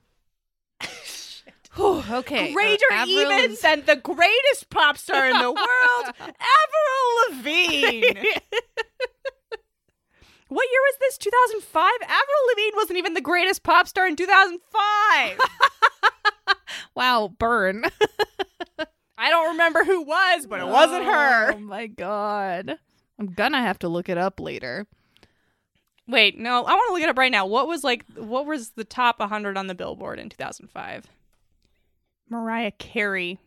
Whew, 1.74 2.02
okay. 2.10 2.50
uh, 2.50 2.54
Greater 2.54 2.84
Avril 2.90 3.18
even 3.18 3.56
than 3.62 3.84
the 3.86 3.96
greatest 3.96 4.70
pop 4.70 4.96
star 4.98 5.28
in 5.28 5.38
the 5.38 5.50
world, 5.50 6.14
Avril 6.20 7.30
Lavigne. 7.30 8.02
what 10.48 10.68
year 10.70 10.80
was 10.80 10.96
this? 11.00 11.18
2005? 11.18 11.90
Avril 12.02 12.46
Lavigne 12.50 12.76
wasn't 12.76 12.98
even 12.98 13.14
the 13.14 13.20
greatest 13.20 13.62
pop 13.62 13.88
star 13.88 14.06
in 14.06 14.16
2005. 14.16 15.38
Wow, 16.94 17.34
burn. 17.38 17.84
I 19.16 19.30
don't 19.30 19.52
remember 19.52 19.84
who 19.84 20.02
was, 20.02 20.46
but 20.46 20.60
it 20.60 20.66
wasn't 20.66 21.04
her. 21.04 21.52
Oh 21.52 21.58
my 21.58 21.86
god. 21.86 22.78
I'm 23.18 23.26
gonna 23.28 23.60
have 23.60 23.78
to 23.80 23.88
look 23.88 24.08
it 24.10 24.18
up 24.18 24.40
later. 24.40 24.86
Wait, 26.06 26.38
no, 26.38 26.64
I 26.64 26.72
want 26.72 26.88
to 26.88 26.92
look 26.92 27.02
it 27.02 27.08
up 27.08 27.16
right 27.16 27.32
now. 27.32 27.46
What 27.46 27.66
was 27.66 27.82
like 27.84 28.04
what 28.14 28.46
was 28.46 28.70
the 28.70 28.84
top 28.84 29.20
100 29.20 29.56
on 29.56 29.68
the 29.68 29.74
Billboard 29.74 30.18
in 30.18 30.28
2005? 30.28 31.06
Mariah 32.32 32.70
Carey. 32.72 33.38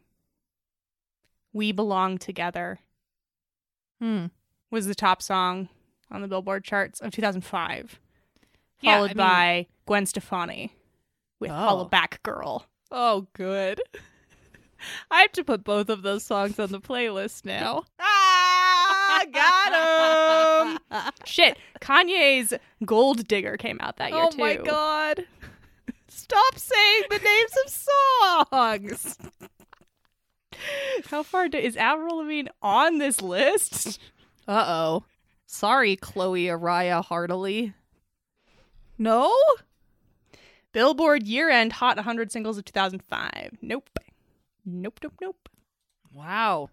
We 1.51 1.71
Belong 1.71 2.17
Together 2.19 2.79
Hmm. 3.99 4.27
was 4.69 4.85
the 4.85 4.93
top 4.95 5.21
song 5.21 5.69
on 6.11 6.21
the 6.21 6.27
Billboard 6.27 6.63
charts 6.63 6.99
of 6.99 7.11
2005. 7.11 7.99
Yeah, 8.81 8.95
Followed 8.97 9.05
I 9.05 9.07
mean- 9.07 9.17
by 9.17 9.67
Gwen 9.87 10.05
Stefani 10.05 10.73
with 11.39 11.49
Oh. 11.51 11.53
Hollaback 11.89 12.21
Girl. 12.21 12.67
Oh, 12.91 13.27
good. 13.33 13.81
I 15.09 15.21
have 15.21 15.31
to 15.31 15.43
put 15.43 15.63
both 15.63 15.89
of 15.89 16.03
those 16.03 16.23
songs 16.23 16.59
on 16.59 16.71
the 16.71 16.79
playlist 16.81 17.43
now. 17.45 17.83
Ah, 19.07 19.23
got 19.31 20.67
him. 20.91 21.11
Shit, 21.25 21.57
Kanye's 21.79 22.53
Gold 22.83 23.27
Digger 23.27 23.55
came 23.55 23.77
out 23.79 23.95
that 23.97 24.11
year 24.11 24.23
oh 24.25 24.29
too. 24.29 24.41
Oh 24.41 24.45
my 24.45 24.55
god. 24.57 25.25
Stop 26.15 26.57
saying 26.57 27.03
the 27.09 27.19
names 27.19 27.51
of 27.65 28.47
songs. 28.49 29.17
How 31.07 31.23
far 31.23 31.49
do, 31.49 31.57
is 31.57 31.75
Avril 31.75 32.17
Lavigne 32.17 32.49
on 32.61 32.99
this 32.99 33.21
list? 33.21 33.99
Uh 34.47 34.63
oh. 34.65 35.03
Sorry, 35.45 35.97
Chloe 35.97 36.45
Araya 36.45 37.03
Heartily. 37.03 37.73
No? 38.97 39.35
Billboard 40.71 41.23
year 41.27 41.49
end 41.49 41.73
Hot 41.73 41.97
100 41.97 42.31
singles 42.31 42.57
of 42.57 42.63
2005. 42.63 43.57
Nope. 43.61 43.89
Nope, 44.65 44.99
nope, 45.03 45.13
nope. 45.19 45.49
Wow. 46.13 46.69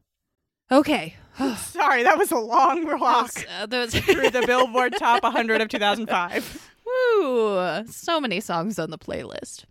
Okay. 0.70 1.16
Sorry, 1.57 2.05
that 2.05 2.16
was 2.16 2.31
a 2.31 2.38
long 2.38 2.87
walk 2.98 3.33
Uh, 3.61 3.66
those 3.66 3.92
through 3.92 4.31
the 4.31 4.44
Billboard 4.46 4.94
Top 4.98 5.24
100 5.24 5.61
of 5.61 5.68
2005. 5.68 6.72
Woo! 6.85 7.87
So 7.87 8.21
many 8.21 8.40
songs 8.40 8.79
on 8.79 8.90
the 8.90 8.99
playlist. 8.99 9.64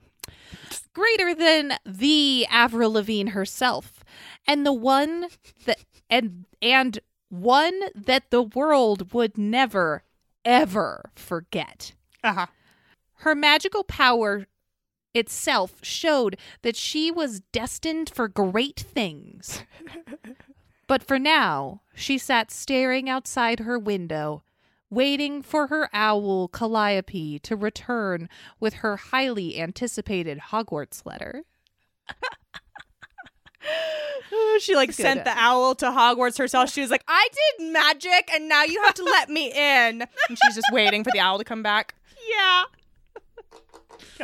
Greater 0.93 1.34
than 1.34 1.74
the 1.86 2.45
Avril 2.50 2.93
Lavigne 2.93 3.32
herself, 3.32 4.04
and 4.45 4.65
the 4.65 4.74
one 4.74 5.28
that 5.65 5.80
and 6.10 6.45
and 6.62 7.00
one 7.30 7.80
that 7.95 8.30
the 8.30 8.41
world 8.41 9.13
would 9.13 9.38
never 9.38 10.04
ever 10.43 11.12
forget. 11.15 11.93
Uh-huh. 12.24 12.47
Her 13.15 13.36
magical 13.36 13.84
power 13.84 14.47
itself 15.13 15.76
showed 15.82 16.38
that 16.62 16.76
she 16.76 17.12
was 17.12 17.41
destined 17.52 18.10
for 18.10 18.28
great 18.28 18.80
things. 18.80 19.63
but 20.88 21.04
for 21.04 21.19
now, 21.19 21.82
she 21.93 22.17
sat 22.17 22.52
staring 22.52 23.10
outside 23.10 23.62
her 23.62 23.78
window, 23.78 24.43
waiting 24.91 25.41
for 25.41 25.67
her 25.67 25.89
owl 25.93 26.47
Calliope 26.47 27.39
to 27.39 27.56
return 27.56 28.30
with 28.60 28.75
her 28.75 28.97
highly 28.97 29.60
anticipated 29.60 30.39
Hogwarts 30.51 31.06
letter. 31.06 31.43
She 34.60 34.75
like 34.75 34.91
sent 34.91 35.23
the 35.23 35.38
owl 35.38 35.75
to 35.75 35.86
Hogwarts 35.86 36.38
herself. 36.39 36.71
She 36.71 36.82
was 36.82 36.89
like, 36.89 37.04
"I 37.08 37.27
did 37.60 37.71
magic, 37.71 38.30
and 38.34 38.49
now 38.49 38.63
you 38.63 38.82
have 38.84 38.95
to 38.95 39.04
let 39.04 39.30
me 39.30 39.51
in." 39.51 40.01
And 40.30 40.38
she's 40.43 40.56
just 40.56 40.71
waiting 40.71 41.04
for 41.04 41.12
the 41.12 41.19
owl 41.19 41.38
to 41.38 41.43
come 41.43 41.62
back. 41.62 41.93
Yeah. 42.27 42.63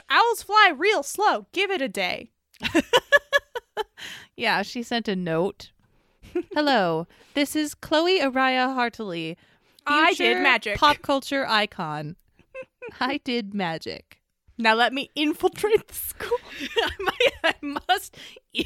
Owls 0.10 0.42
fly 0.42 0.74
real 0.76 1.04
slow. 1.04 1.46
Give 1.52 1.70
it 1.70 1.82
a 1.84 1.88
day. 1.88 2.32
Yeah, 4.38 4.62
she 4.62 4.84
sent 4.84 5.08
a 5.08 5.16
note. 5.16 5.72
Hello, 6.54 7.08
this 7.34 7.56
is 7.56 7.74
Chloe 7.74 8.20
Araya 8.20 8.74
Hartley. 8.74 9.36
I 9.88 10.14
did 10.14 10.42
magic. 10.42 10.78
Pop 10.78 11.02
culture 11.02 11.48
icon. 11.48 12.16
I 13.00 13.18
did 13.24 13.54
magic. 13.54 14.20
Now 14.58 14.74
let 14.74 14.94
me 14.94 15.10
infiltrate 15.16 15.88
the 15.88 15.94
school. 15.94 16.38
I 17.44 17.54
must 17.62 18.18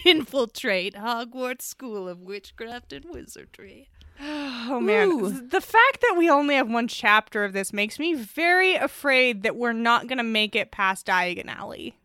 infiltrate 0.06 0.96
Hogwarts 0.96 1.64
School 1.64 2.08
of 2.08 2.22
Witchcraft 2.22 2.94
and 2.94 3.06
Wizardry. 3.10 3.90
Oh 4.24 4.80
man, 4.80 5.10
Ooh. 5.10 5.30
the 5.30 5.60
fact 5.60 6.02
that 6.02 6.16
we 6.16 6.30
only 6.30 6.54
have 6.56 6.70
one 6.70 6.88
chapter 6.88 7.44
of 7.44 7.54
this 7.54 7.74
makes 7.74 7.98
me 7.98 8.14
very 8.14 8.76
afraid 8.76 9.42
that 9.42 9.56
we're 9.56 9.74
not 9.74 10.08
gonna 10.08 10.24
make 10.24 10.56
it 10.56 10.72
past 10.72 11.08
Diagon 11.08 11.48
Alley. 11.48 11.96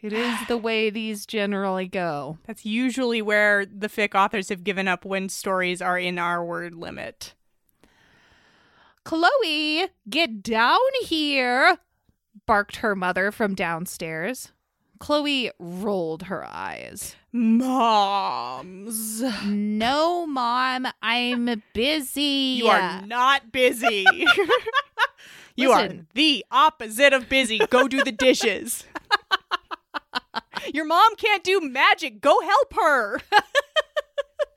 It 0.00 0.12
is 0.14 0.34
the 0.48 0.56
way 0.56 0.90
these 0.90 1.26
generally 1.26 1.86
go. 1.86 2.38
That's 2.46 2.64
usually 2.64 3.20
where 3.22 3.66
the 3.66 3.88
fic 3.88 4.14
authors 4.14 4.48
have 4.48 4.64
given 4.64 4.88
up 4.88 5.04
when 5.04 5.28
stories 5.28 5.80
are 5.82 5.98
in 5.98 6.18
our 6.18 6.44
word 6.44 6.74
limit. 6.74 7.34
Chloe, 9.04 9.88
get 10.08 10.42
down 10.42 10.78
here, 11.02 11.78
barked 12.46 12.76
her 12.76 12.96
mother 12.96 13.30
from 13.30 13.54
downstairs. 13.54 14.52
Chloe 14.98 15.50
rolled 15.58 16.24
her 16.24 16.44
eyes. 16.46 17.16
Moms. 17.30 19.20
No, 19.44 20.26
mom, 20.26 20.86
I'm 21.02 21.62
busy. 21.74 22.56
You 22.58 22.68
are 22.68 23.02
not 23.02 23.52
busy. 23.52 24.06
you 25.56 25.72
are 25.72 25.90
the 26.14 26.44
opposite 26.50 27.12
of 27.12 27.28
busy. 27.28 27.58
Go 27.58 27.88
do 27.88 28.02
the 28.02 28.12
dishes. 28.12 28.84
Your 30.72 30.86
mom 30.86 31.16
can't 31.16 31.44
do 31.44 31.60
magic. 31.60 32.22
Go 32.22 32.40
help 32.40 32.74
her. 32.74 33.20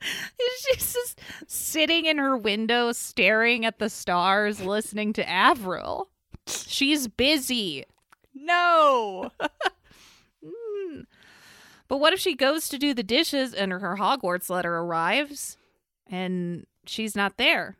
She's 0.72 0.92
just 0.92 1.20
sitting 1.46 2.06
in 2.06 2.18
her 2.18 2.36
window, 2.36 2.92
staring 2.92 3.64
at 3.64 3.78
the 3.78 3.88
stars, 3.90 4.60
listening 4.60 5.12
to 5.14 5.28
Avril. 5.28 6.08
She's 6.46 7.08
busy. 7.08 7.84
No. 8.34 9.30
Mm. 10.44 11.04
But 11.88 11.98
what 11.98 12.12
if 12.12 12.20
she 12.20 12.36
goes 12.36 12.68
to 12.68 12.78
do 12.78 12.94
the 12.94 13.02
dishes 13.02 13.52
and 13.52 13.72
her 13.72 13.96
Hogwarts 13.98 14.48
letter 14.48 14.72
arrives 14.76 15.56
and 16.06 16.64
she's 16.86 17.16
not 17.16 17.38
there 17.38 17.76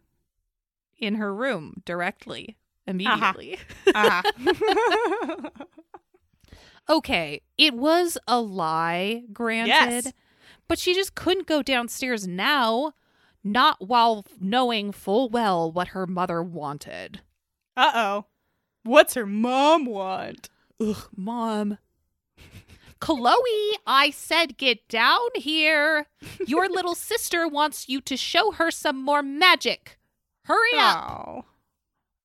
in 0.99 1.15
her 1.15 1.33
room 1.33 1.83
directly, 1.85 2.57
immediately? 2.87 3.59
Uh-huh. 3.95 4.23
Okay, 6.91 7.43
it 7.59 7.75
was 7.75 8.17
a 8.27 8.41
lie, 8.41 9.25
granted, 9.33 9.69
Yes. 10.07 10.13
But 10.69 10.79
she 10.79 10.95
just 10.95 11.15
couldn't 11.15 11.47
go 11.47 11.63
downstairs 11.63 12.27
now, 12.29 12.93
not 13.43 13.89
while 13.89 14.25
knowing 14.41 14.93
full 14.93 15.29
well 15.29 15.71
what 15.71 15.89
her 15.89 16.07
mother 16.07 16.43
wanted. 16.43 17.21
Uh 17.77 17.93
oh. 17.95 18.25
What's 18.85 19.15
her 19.15 19.27
mom 19.27 19.85
want? 19.87 20.49
Ugh, 20.81 21.09
mom. 21.17 21.79
Chloe, 23.01 23.79
I 23.87 24.11
said 24.13 24.57
get 24.59 24.89
down 24.89 25.29
here. 25.37 26.07
Your 26.47 26.69
little 26.71 26.95
sister 26.97 27.47
wants 27.47 27.89
you 27.89 28.01
to 28.03 28.17
show 28.17 28.51
her 28.53 28.71
some 28.71 29.01
more 29.03 29.23
magic. 29.23 29.99
Hurry 30.45 30.79
up. 30.79 31.05
Oh. 31.27 31.45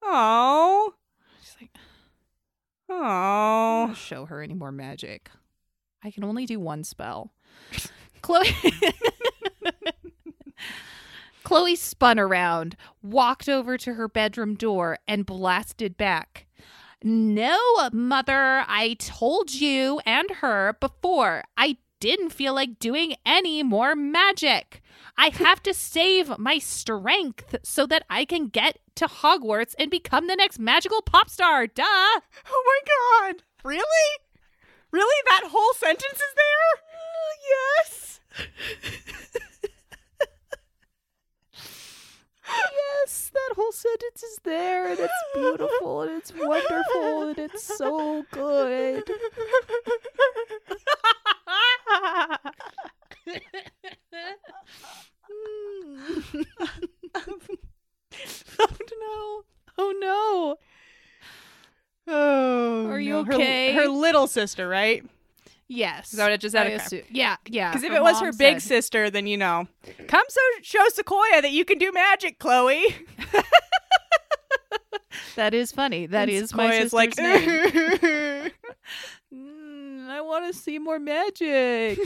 Oh. 0.01 0.93
She's 1.41 1.55
like, 1.61 1.71
Oh. 2.89 3.93
show 3.95 4.25
her 4.25 4.41
any 4.41 4.53
more 4.53 4.71
magic. 4.71 5.29
I 6.03 6.11
can 6.11 6.23
only 6.23 6.45
do 6.45 6.59
one 6.59 6.83
spell. 6.83 7.33
Chloe 8.23 8.47
Chloe 11.43 11.75
spun 11.75 12.17
around, 12.17 12.77
walked 13.03 13.49
over 13.49 13.77
to 13.77 13.93
her 13.95 14.07
bedroom 14.07 14.55
door, 14.55 14.97
and 15.07 15.25
blasted 15.25 15.97
back. 15.97 16.47
No, 17.03 17.59
mother, 17.91 18.63
I 18.65 18.95
told 18.97 19.53
you 19.53 19.99
and 20.05 20.31
her 20.37 20.77
before 20.79 21.43
I 21.57 21.77
didn't 21.99 22.29
feel 22.31 22.53
like 22.53 22.79
doing 22.79 23.15
any 23.25 23.61
more 23.61 23.93
magic. 23.93 24.81
I 25.17 25.27
have 25.27 25.61
to 25.63 25.73
save 25.73 26.39
my 26.39 26.59
strength 26.59 27.57
so 27.61 27.85
that 27.87 28.05
I 28.09 28.23
can 28.23 28.47
get 28.47 28.79
to 28.95 29.07
Hogwarts 29.07 29.75
and 29.77 29.91
become 29.91 30.27
the 30.27 30.35
next 30.37 30.59
magical 30.59 31.01
pop 31.01 31.29
star. 31.29 31.67
Duh. 31.67 31.83
Oh 31.85 32.21
my 32.65 33.31
god. 33.31 33.43
Really? 33.65 33.83
Really? 34.91 35.21
That 35.27 35.49
whole 35.51 35.73
sentence 35.73 36.13
is 36.13 36.33
there? 36.35 36.83
yes. 37.49 38.19
Yes, 43.05 43.31
that 43.33 43.55
sentence 44.13 44.23
is 44.23 44.39
there 44.43 44.89
and 44.89 44.99
it's 44.99 45.13
beautiful 45.33 46.01
and 46.01 46.11
it's 46.11 46.33
wonderful 46.35 47.29
and 47.29 47.39
it's 47.39 47.63
so 47.63 48.23
good. 48.31 49.03
oh 52.09 52.37
hmm. 56.31 56.41
no. 58.99 59.41
Oh 59.75 59.91
no. 59.99 60.55
Oh. 62.13 62.85
Are 62.91 62.99
you 62.99 63.13
no. 63.13 63.23
Her- 63.23 63.33
okay? 63.33 63.73
Her, 63.73 63.87
little 63.87 64.27
sister, 64.27 64.67
right? 64.67 65.03
Yes. 65.67 66.13
Is 66.13 66.17
that 66.17 66.25
what 66.25 66.33
it 66.33 66.41
just 66.41 66.53
assume- 66.53 67.01
Yeah, 67.09 67.37
yeah. 67.47 67.71
Because 67.71 67.83
if 67.83 67.91
it 67.91 68.01
was 68.01 68.19
her 68.19 68.31
big 68.31 68.59
said- 68.59 68.61
sister, 68.61 69.09
then 69.09 69.25
you 69.25 69.35
know. 69.37 69.67
Come 70.07 70.25
so 70.29 70.41
show 70.61 70.87
Sequoia 70.89 71.41
that 71.41 71.51
you 71.51 71.65
can 71.65 71.79
do 71.79 71.91
magic, 71.91 72.37
Chloe. 72.37 72.85
That 75.35 75.53
is 75.53 75.71
funny. 75.71 76.05
That 76.05 76.29
And 76.29 76.31
is 76.31 76.53
my 76.53 76.71
sister's 76.71 76.93
like, 76.93 77.17
name. 77.17 78.51
Mm, 79.33 80.09
I 80.09 80.21
want 80.21 80.53
to 80.53 80.59
see 80.59 80.77
more 80.77 80.99
magic. 80.99 81.97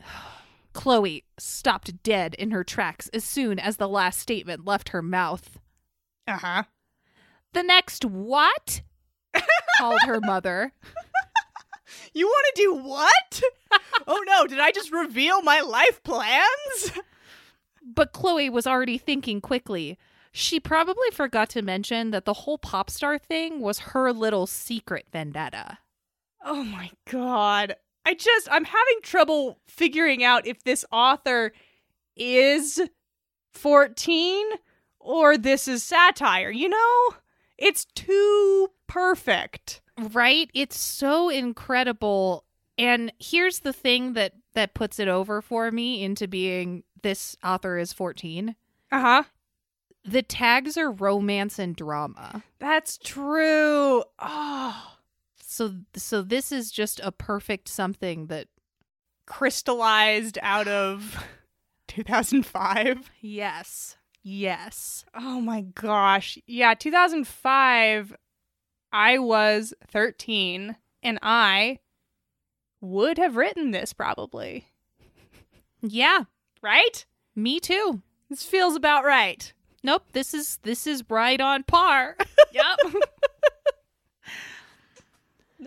Chloe 0.72 1.24
stopped 1.38 2.02
dead 2.02 2.34
in 2.34 2.50
her 2.50 2.64
tracks 2.64 3.08
as 3.14 3.22
soon 3.22 3.58
as 3.60 3.76
the 3.76 3.88
last 3.88 4.18
statement 4.18 4.64
left 4.64 4.88
her 4.88 5.02
mouth. 5.02 5.58
uh 6.26 6.38
huh. 6.38 6.62
The 7.52 7.62
next 7.62 8.04
what? 8.04 8.82
called 9.78 10.00
her 10.06 10.20
mother. 10.20 10.72
You 12.12 12.26
want 12.26 12.46
to 12.56 12.62
do 12.62 12.74
what? 12.74 13.42
oh 14.08 14.22
no! 14.26 14.46
Did 14.48 14.58
I 14.58 14.72
just 14.72 14.90
reveal 14.92 15.42
my 15.42 15.60
life 15.60 16.02
plans? 16.02 16.92
But 17.84 18.12
Chloe 18.12 18.50
was 18.50 18.66
already 18.66 18.98
thinking 18.98 19.40
quickly. 19.40 19.96
She 20.36 20.58
probably 20.58 21.10
forgot 21.12 21.48
to 21.50 21.62
mention 21.62 22.10
that 22.10 22.24
the 22.24 22.32
whole 22.32 22.58
pop 22.58 22.90
star 22.90 23.18
thing 23.20 23.60
was 23.60 23.78
her 23.78 24.12
little 24.12 24.48
secret 24.48 25.06
vendetta. 25.12 25.78
Oh 26.44 26.64
my 26.64 26.90
god. 27.08 27.76
I 28.04 28.14
just 28.14 28.48
I'm 28.50 28.64
having 28.64 28.98
trouble 29.04 29.60
figuring 29.68 30.24
out 30.24 30.44
if 30.44 30.64
this 30.64 30.84
author 30.90 31.52
is 32.16 32.80
14 33.52 34.44
or 34.98 35.38
this 35.38 35.68
is 35.68 35.84
satire, 35.84 36.50
you 36.50 36.68
know? 36.68 37.14
It's 37.56 37.84
too 37.84 38.72
perfect. 38.88 39.82
Right? 39.96 40.50
It's 40.52 40.76
so 40.76 41.28
incredible. 41.28 42.44
And 42.76 43.12
here's 43.20 43.60
the 43.60 43.72
thing 43.72 44.14
that 44.14 44.32
that 44.54 44.74
puts 44.74 44.98
it 44.98 45.06
over 45.06 45.40
for 45.40 45.70
me 45.70 46.02
into 46.02 46.26
being 46.26 46.82
this 47.02 47.36
author 47.44 47.78
is 47.78 47.92
14. 47.92 48.56
Uh-huh. 48.90 49.22
The 50.04 50.22
tags 50.22 50.76
are 50.76 50.90
romance 50.90 51.58
and 51.58 51.74
drama. 51.74 52.44
That's 52.58 52.98
true. 52.98 54.04
Oh, 54.18 54.96
So 55.40 55.76
so 55.96 56.20
this 56.22 56.52
is 56.52 56.70
just 56.70 57.00
a 57.02 57.10
perfect 57.12 57.68
something 57.68 58.26
that 58.26 58.48
crystallized 59.26 60.38
out 60.42 60.68
of 60.68 61.24
2005. 61.88 63.10
yes. 63.20 63.96
Yes. 64.26 65.04
Oh 65.14 65.40
my 65.40 65.60
gosh. 65.62 66.38
Yeah, 66.46 66.74
2005 66.74 68.14
I 68.92 69.18
was 69.18 69.74
13 69.88 70.76
and 71.02 71.18
I 71.22 71.80
would 72.80 73.18
have 73.18 73.36
written 73.36 73.70
this 73.70 73.92
probably. 73.92 74.68
Yeah, 75.82 76.24
Right? 76.62 77.04
me 77.36 77.60
too. 77.60 78.00
This 78.30 78.44
feels 78.44 78.76
about 78.76 79.04
right. 79.04 79.52
Nope, 79.84 80.04
this 80.12 80.32
is 80.32 80.58
this 80.62 80.86
is 80.86 81.04
right 81.08 81.40
on 81.40 81.62
par. 81.62 82.16
Yep. 82.52 82.94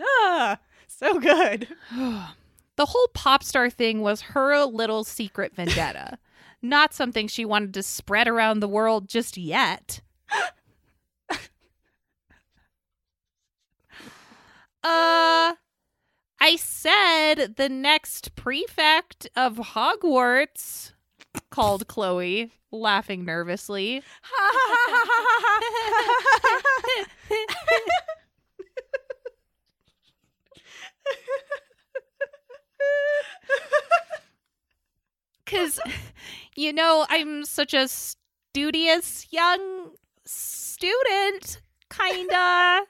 ah, 0.00 0.58
so 0.86 1.20
good. 1.20 1.68
the 2.76 2.86
whole 2.86 3.08
pop 3.12 3.42
star 3.42 3.68
thing 3.68 4.00
was 4.00 4.22
her 4.22 4.64
little 4.64 5.04
secret 5.04 5.54
vendetta, 5.54 6.16
not 6.62 6.94
something 6.94 7.28
she 7.28 7.44
wanted 7.44 7.74
to 7.74 7.82
spread 7.82 8.26
around 8.26 8.60
the 8.60 8.68
world 8.68 9.06
just 9.06 9.36
yet. 9.36 10.00
uh 14.82 15.52
I 16.40 16.56
said 16.56 17.56
the 17.56 17.68
next 17.68 18.34
prefect 18.34 19.28
of 19.36 19.56
Hogwarts 19.58 20.92
called 21.50 21.86
Chloe, 21.86 22.52
laughing 22.70 23.24
nervously. 23.24 24.02
Cause 35.46 35.80
you 36.54 36.72
know, 36.72 37.06
I'm 37.08 37.44
such 37.44 37.72
a 37.72 37.88
studious 37.88 39.26
young 39.30 39.92
student, 40.26 41.60
kinda. 41.90 42.82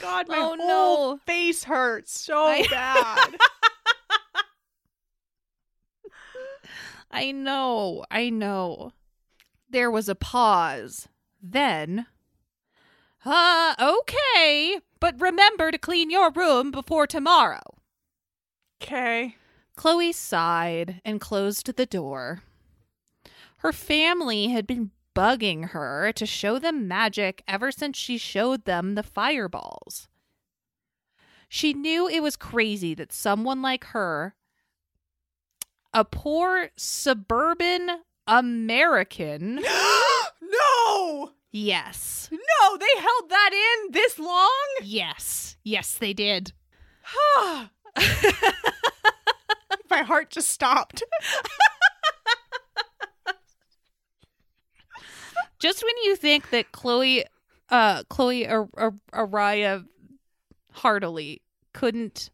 God, 0.00 0.28
my 0.28 0.36
Oh, 0.38 0.56
whole 0.56 1.12
no. 1.14 1.20
face 1.24 1.64
hurts 1.64 2.20
so 2.20 2.44
I- 2.44 2.66
bad. 2.68 3.36
I 7.10 7.32
know, 7.32 8.04
I 8.10 8.30
know. 8.30 8.92
There 9.68 9.90
was 9.90 10.08
a 10.08 10.14
pause. 10.14 11.08
Then 11.42 12.06
Uh, 13.24 13.74
okay. 13.80 14.78
But 15.00 15.20
remember 15.20 15.70
to 15.70 15.78
clean 15.78 16.10
your 16.10 16.30
room 16.30 16.70
before 16.70 17.06
tomorrow. 17.06 17.62
Okay. 18.82 19.36
Chloe 19.76 20.12
sighed 20.12 21.00
and 21.04 21.20
closed 21.20 21.74
the 21.76 21.86
door. 21.86 22.42
Her 23.58 23.72
family 23.72 24.48
had 24.48 24.66
been 24.66 24.90
bugging 25.14 25.70
her 25.70 26.12
to 26.12 26.26
show 26.26 26.58
them 26.58 26.88
magic 26.88 27.42
ever 27.46 27.70
since 27.70 27.96
she 27.96 28.18
showed 28.18 28.64
them 28.64 28.94
the 28.94 29.02
fireballs. 29.02 30.08
She 31.48 31.74
knew 31.74 32.08
it 32.08 32.22
was 32.22 32.36
crazy 32.36 32.94
that 32.94 33.12
someone 33.12 33.62
like 33.62 33.84
her, 33.86 34.34
a 35.94 36.04
poor 36.04 36.70
suburban 36.76 37.88
American, 38.26 39.56
no! 40.42 41.30
yes, 41.50 42.28
No, 42.32 42.76
they 42.78 43.00
held 43.00 43.28
that 43.30 43.50
in 43.52 43.92
this 43.92 44.18
long? 44.18 44.50
yes, 44.82 45.56
yes, 45.64 45.94
they 45.94 46.12
did. 46.12 46.52
My 49.90 49.98
heart 50.02 50.30
just 50.30 50.48
stopped. 50.48 51.02
Just 55.58 55.82
when 55.84 55.92
you 56.04 56.16
think 56.16 56.50
that 56.50 56.72
Chloe, 56.72 57.24
uh, 57.68 58.02
Chloe 58.08 58.48
Ar- 58.48 58.68
Ar- 58.74 58.94
Araya 59.12 59.84
heartily 60.72 61.42
couldn't 61.72 62.30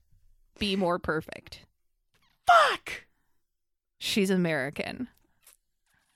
be 0.59 0.76
more 0.76 0.98
perfect. 0.98 1.66
Fuck! 2.46 3.04
She's 4.09 4.30
American. 4.30 5.09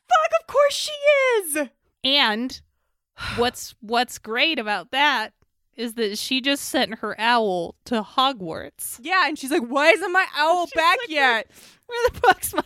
Fuck, 0.08 0.40
of 0.40 0.46
course 0.46 0.74
she 0.74 0.92
is! 0.92 1.68
And 2.02 2.60
what's 3.36 3.74
what's 3.80 4.18
great 4.18 4.58
about 4.58 4.90
that 4.92 5.34
is 5.74 5.94
that 5.94 6.18
she 6.18 6.40
just 6.40 6.64
sent 6.64 6.98
her 6.98 7.14
owl 7.18 7.74
to 7.84 8.02
Hogwarts. 8.02 8.98
Yeah, 9.00 9.26
and 9.26 9.38
she's 9.38 9.50
like, 9.50 9.66
why 9.66 9.90
isn't 9.90 10.12
my 10.12 10.26
owl 10.36 10.66
She's 10.66 10.74
back 10.74 10.98
like, 11.02 11.10
yet? 11.10 11.50
Where 11.86 12.08
the 12.10 12.18
fuck's 12.18 12.54
my 12.54 12.62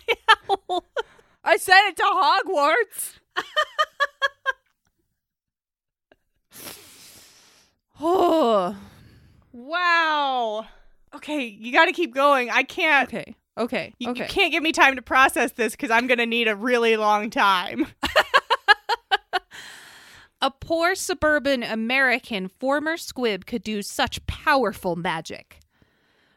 owl? 0.49 0.85
I 1.45 1.57
sent 1.57 1.89
it 1.89 1.97
to 1.97 2.03
Hogwarts. 2.03 3.19
oh. 8.01 8.77
Wow. 9.57 10.67
Okay, 11.15 11.47
you 11.47 11.73
got 11.73 11.87
to 11.87 11.93
keep 11.93 12.15
going. 12.15 12.51
I 12.51 12.63
can't. 12.63 13.09
Okay. 13.09 13.35
Okay. 13.59 13.95
You, 13.99 14.11
okay. 14.11 14.23
you 14.23 14.29
can't 14.29 14.53
give 14.53 14.63
me 14.63 14.73
time 14.73 14.97
to 14.97 15.03
process 15.03 15.53
this 15.53 15.73
because 15.73 15.91
I'm 15.91 16.07
going 16.07 16.19
to 16.19 16.27
need 16.27 16.49
a 16.49 16.57
really 16.57 16.97
long 16.97 17.31
time. 17.31 17.87
A 20.43 20.51
poor 20.51 20.95
suburban 20.95 21.63
American 21.63 22.49
former 22.49 22.99
squib 22.99 23.47
could 23.47 23.63
do 23.63 23.81
such 23.81 24.25
powerful 24.27 24.95
magic. 24.95 25.61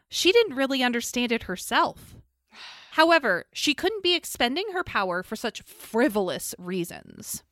She 0.08 0.32
didn't 0.32 0.56
really 0.56 0.82
understand 0.82 1.32
it 1.32 1.44
herself. 1.44 2.16
However, 2.92 3.44
she 3.52 3.74
couldn't 3.74 4.02
be 4.02 4.14
expending 4.14 4.72
her 4.72 4.82
power 4.82 5.22
for 5.22 5.36
such 5.36 5.62
frivolous 5.62 6.54
reasons. 6.58 7.44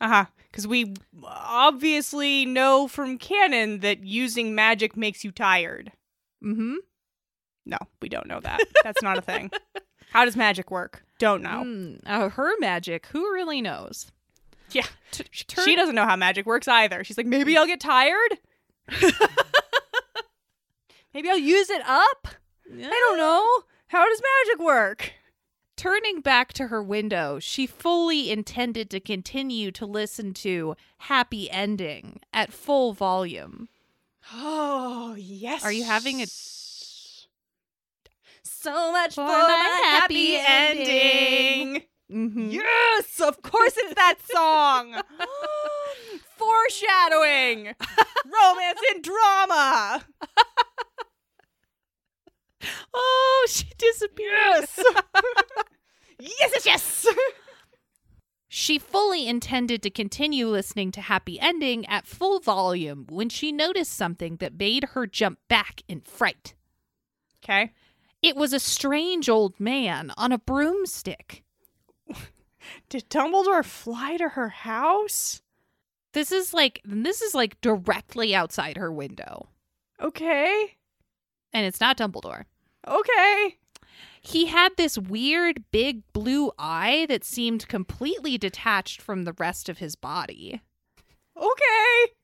Uh 0.00 0.08
huh. 0.08 0.24
Because 0.50 0.66
we 0.66 0.94
obviously 1.24 2.44
know 2.44 2.88
from 2.88 3.16
canon 3.16 3.78
that 3.80 4.04
using 4.04 4.54
magic 4.54 4.96
makes 4.96 5.24
you 5.24 5.30
tired. 5.30 5.92
Mm-hmm. 6.44 6.74
No, 7.66 7.78
we 8.02 8.08
don't 8.08 8.26
know 8.26 8.40
that. 8.40 8.60
That's 8.82 9.02
not 9.02 9.18
a 9.18 9.22
thing. 9.22 9.50
How 10.12 10.24
does 10.24 10.36
magic 10.36 10.70
work? 10.70 11.04
Don't 11.18 11.42
know. 11.42 11.62
Mm, 11.64 12.00
uh, 12.06 12.28
her 12.30 12.52
magic, 12.58 13.06
who 13.06 13.32
really 13.32 13.60
knows? 13.62 14.12
Yeah. 14.70 14.86
T- 15.10 15.24
She 15.32 15.74
doesn't 15.76 15.94
know 15.94 16.04
how 16.06 16.16
magic 16.16 16.46
works 16.46 16.66
either. 16.68 17.04
She's 17.04 17.16
like, 17.16 17.26
maybe 17.26 17.56
I'll 17.56 17.66
get 17.66 17.80
tired. 17.80 18.38
maybe 21.12 21.28
I'll 21.30 21.38
use 21.38 21.70
it 21.70 21.82
up. 21.86 22.28
I 22.72 22.80
don't 23.08 23.18
know. 23.18 23.46
How 23.88 24.08
does 24.08 24.20
magic 24.46 24.64
work? 24.64 25.12
Turning 25.76 26.20
back 26.20 26.52
to 26.54 26.68
her 26.68 26.82
window, 26.82 27.38
she 27.40 27.66
fully 27.66 28.30
intended 28.30 28.90
to 28.90 29.00
continue 29.00 29.70
to 29.72 29.86
listen 29.86 30.32
to 30.34 30.76
Happy 30.98 31.50
Ending 31.50 32.20
at 32.32 32.52
full 32.52 32.92
volume. 32.92 33.68
Oh, 34.32 35.14
yes. 35.18 35.62
Are 35.62 35.70
you 35.72 35.84
having 35.84 36.22
a- 36.22 36.26
so 38.64 38.92
much 38.92 39.14
For 39.14 39.26
for, 39.26 39.26
my 39.26 39.80
happy 39.84 40.34
happy 40.34 40.78
ending? 40.80 41.82
Mm-hmm. 42.10 42.50
Yes, 42.50 43.20
of 43.20 43.42
course 43.42 43.74
it's 43.76 43.94
that 43.94 44.16
song. 44.32 44.94
Foreshadowing. 46.36 47.74
Romance 48.24 48.80
and 48.94 49.04
drama. 49.04 50.04
Oh, 52.94 53.46
she 53.50 53.66
disappeared. 53.76 54.30
Yes. 54.32 54.78
yes, 56.18 56.50
yes, 56.64 56.64
yes. 56.64 57.06
She 58.48 58.78
fully 58.78 59.28
intended 59.28 59.82
to 59.82 59.90
continue 59.90 60.46
listening 60.46 60.90
to 60.92 61.02
Happy 61.02 61.38
Ending 61.38 61.84
at 61.86 62.06
full 62.06 62.40
volume 62.40 63.04
when 63.10 63.28
she 63.28 63.52
noticed 63.52 63.92
something 63.92 64.36
that 64.36 64.58
made 64.58 64.84
her 64.94 65.06
jump 65.06 65.40
back 65.46 65.82
in 65.88 66.00
fright. 66.00 66.54
Okay. 67.44 67.72
It 68.24 68.36
was 68.36 68.54
a 68.54 68.58
strange 68.58 69.28
old 69.28 69.60
man 69.60 70.10
on 70.16 70.32
a 70.32 70.38
broomstick. 70.38 71.44
Did 72.88 73.10
Dumbledore 73.10 73.62
fly 73.62 74.16
to 74.16 74.30
her 74.30 74.48
house? 74.48 75.42
This 76.14 76.32
is 76.32 76.54
like 76.54 76.80
this 76.86 77.20
is 77.20 77.34
like 77.34 77.60
directly 77.60 78.34
outside 78.34 78.78
her 78.78 78.90
window. 78.90 79.50
Okay. 80.00 80.78
And 81.52 81.66
it's 81.66 81.82
not 81.82 81.98
Dumbledore. 81.98 82.46
Okay. 82.88 83.58
He 84.22 84.46
had 84.46 84.70
this 84.78 84.96
weird 84.96 85.62
big 85.70 86.00
blue 86.14 86.50
eye 86.58 87.04
that 87.10 87.24
seemed 87.24 87.68
completely 87.68 88.38
detached 88.38 89.02
from 89.02 89.24
the 89.24 89.34
rest 89.34 89.68
of 89.68 89.76
his 89.76 89.96
body. 89.96 90.62
Okay. 91.36 92.14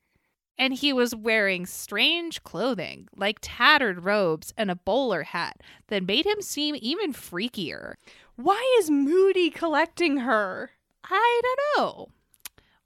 And 0.61 0.74
he 0.74 0.92
was 0.92 1.14
wearing 1.14 1.64
strange 1.64 2.42
clothing, 2.44 3.08
like 3.16 3.38
tattered 3.40 4.04
robes 4.04 4.52
and 4.58 4.70
a 4.70 4.76
bowler 4.76 5.22
hat 5.22 5.56
that 5.88 6.06
made 6.06 6.26
him 6.26 6.42
seem 6.42 6.76
even 6.78 7.14
freakier. 7.14 7.94
Why 8.36 8.76
is 8.78 8.90
Moody 8.90 9.48
collecting 9.50 10.18
her? 10.18 10.70
I 11.04 11.40
don't 11.42 11.58
know. 11.82 12.08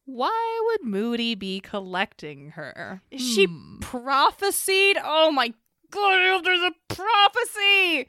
Why 0.05 0.61
would 0.67 0.89
Moody 0.89 1.35
be 1.35 1.59
collecting 1.59 2.51
her? 2.51 3.03
Is 3.11 3.21
she 3.23 3.47
Hmm. 3.47 3.81
prophesied? 3.81 4.97
Oh 5.03 5.33
my 5.33 5.53
god, 5.91 6.45
there's 6.45 6.61
a 6.63 6.73
prophecy! 6.95 8.07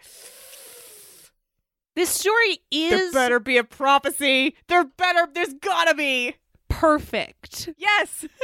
This 1.96 2.10
story 2.10 2.60
There 2.72 3.00
is 3.00 3.14
better 3.14 3.40
be 3.40 3.58
a 3.58 3.64
prophecy. 3.64 4.56
There 4.68 4.84
better, 4.84 5.28
there's 5.34 5.54
gotta 5.56 5.96
be. 5.96 6.36
perfect. 6.68 7.70
Yes. 7.78 8.26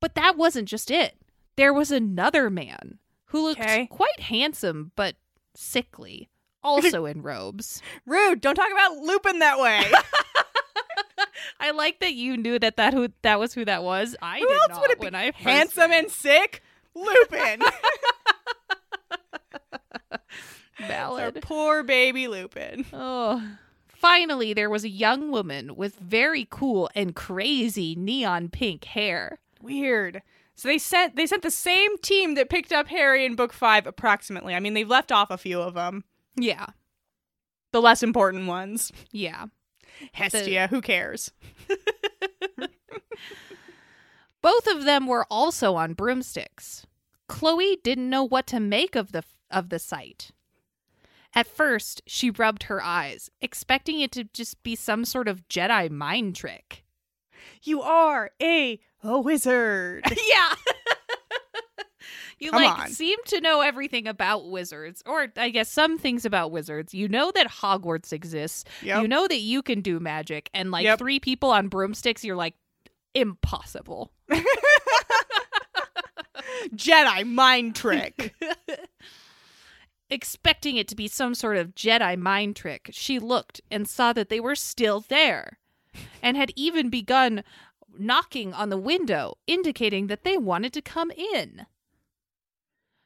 But 0.00 0.14
that 0.14 0.36
wasn't 0.36 0.68
just 0.68 0.90
it. 0.90 1.16
There 1.56 1.72
was 1.72 1.90
another 1.90 2.50
man 2.50 2.98
who 3.26 3.42
looked 3.44 3.60
Okay. 3.60 3.86
quite 3.86 4.20
handsome 4.20 4.92
but 4.96 5.16
sickly, 5.54 6.28
also 6.62 7.04
in 7.06 7.22
robes. 7.22 7.80
Rude. 8.06 8.40
Don't 8.40 8.54
talk 8.54 8.70
about 8.72 8.96
Lupin 8.98 9.38
that 9.40 9.58
way. 9.60 9.84
I 11.60 11.70
like 11.70 12.00
that 12.00 12.14
you 12.14 12.36
knew 12.36 12.58
that 12.58 12.76
that 12.76 12.94
who 12.94 13.08
that 13.22 13.38
was 13.38 13.54
who 13.54 13.64
that 13.64 13.82
was. 13.84 14.16
I 14.22 14.38
Who 14.40 14.48
did 14.48 14.54
else 14.62 14.68
not 14.70 14.80
would 14.80 14.90
it 14.90 15.00
be? 15.00 15.08
I 15.14 15.32
Handsome 15.34 15.92
and 15.92 16.10
sick? 16.10 16.62
Lupin. 16.94 17.62
Our 20.80 20.88
ballad. 20.88 21.42
poor 21.42 21.82
baby 21.84 22.26
Lupin. 22.28 22.84
Oh. 22.92 23.42
Finally, 24.02 24.52
there 24.52 24.68
was 24.68 24.82
a 24.82 24.88
young 24.88 25.30
woman 25.30 25.76
with 25.76 25.94
very 25.94 26.44
cool 26.50 26.90
and 26.92 27.14
crazy 27.14 27.94
neon 27.94 28.48
pink 28.48 28.82
hair. 28.82 29.38
Weird. 29.62 30.22
So 30.56 30.66
they 30.66 30.78
sent 30.78 31.14
they 31.14 31.24
sent 31.24 31.42
the 31.42 31.52
same 31.52 31.96
team 31.98 32.34
that 32.34 32.50
picked 32.50 32.72
up 32.72 32.88
Harry 32.88 33.24
in 33.24 33.36
book 33.36 33.52
5 33.52 33.86
approximately. 33.86 34.56
I 34.56 34.60
mean, 34.60 34.74
they've 34.74 34.88
left 34.88 35.12
off 35.12 35.30
a 35.30 35.38
few 35.38 35.60
of 35.60 35.74
them. 35.74 36.02
Yeah. 36.34 36.66
The 37.70 37.80
less 37.80 38.02
important 38.02 38.48
ones. 38.48 38.90
Yeah. 39.12 39.46
Hestia, 40.14 40.66
who 40.66 40.80
cares? 40.80 41.30
Both 44.42 44.66
of 44.66 44.82
them 44.84 45.06
were 45.06 45.28
also 45.30 45.76
on 45.76 45.94
broomsticks. 45.94 46.84
Chloe 47.28 47.78
didn't 47.84 48.10
know 48.10 48.24
what 48.24 48.48
to 48.48 48.58
make 48.58 48.96
of 48.96 49.12
the 49.12 49.22
of 49.48 49.68
the 49.68 49.78
sight. 49.78 50.32
At 51.34 51.46
first, 51.46 52.02
she 52.06 52.30
rubbed 52.30 52.64
her 52.64 52.82
eyes, 52.82 53.30
expecting 53.40 54.00
it 54.00 54.12
to 54.12 54.24
just 54.24 54.62
be 54.62 54.76
some 54.76 55.04
sort 55.04 55.28
of 55.28 55.48
Jedi 55.48 55.90
mind 55.90 56.36
trick. 56.36 56.84
You 57.62 57.80
are 57.82 58.30
a, 58.40 58.78
a 59.02 59.20
wizard. 59.20 60.04
yeah. 60.10 60.54
You 62.38 62.50
Come 62.50 62.62
like 62.62 62.78
on. 62.80 62.88
seem 62.88 63.18
to 63.26 63.40
know 63.40 63.60
everything 63.60 64.08
about 64.08 64.50
wizards, 64.50 65.00
or 65.06 65.28
I 65.36 65.50
guess 65.50 65.68
some 65.68 65.96
things 65.96 66.24
about 66.24 66.50
wizards. 66.50 66.92
You 66.92 67.06
know 67.08 67.30
that 67.36 67.48
Hogwarts 67.48 68.12
exists. 68.12 68.64
Yep. 68.82 69.02
You 69.02 69.08
know 69.08 69.28
that 69.28 69.38
you 69.38 69.62
can 69.62 69.80
do 69.80 70.00
magic, 70.00 70.50
and 70.52 70.72
like 70.72 70.82
Yep. 70.84 70.98
three 70.98 71.20
people 71.20 71.50
on 71.50 71.68
broomsticks, 71.68 72.24
you're 72.24 72.34
like 72.36 72.54
impossible. 73.14 74.10
Jedi 76.74 77.24
mind 77.26 77.76
trick. 77.76 78.34
Expecting 80.12 80.76
it 80.76 80.88
to 80.88 80.94
be 80.94 81.08
some 81.08 81.34
sort 81.34 81.56
of 81.56 81.74
Jedi 81.74 82.18
mind 82.18 82.54
trick, 82.54 82.90
she 82.92 83.18
looked 83.18 83.62
and 83.70 83.88
saw 83.88 84.12
that 84.12 84.28
they 84.28 84.40
were 84.40 84.54
still 84.54 85.00
there, 85.00 85.58
and 86.22 86.36
had 86.36 86.52
even 86.54 86.90
begun 86.90 87.42
knocking 87.98 88.52
on 88.52 88.68
the 88.68 88.76
window, 88.76 89.38
indicating 89.46 90.08
that 90.08 90.22
they 90.22 90.36
wanted 90.36 90.74
to 90.74 90.82
come 90.82 91.10
in. 91.12 91.64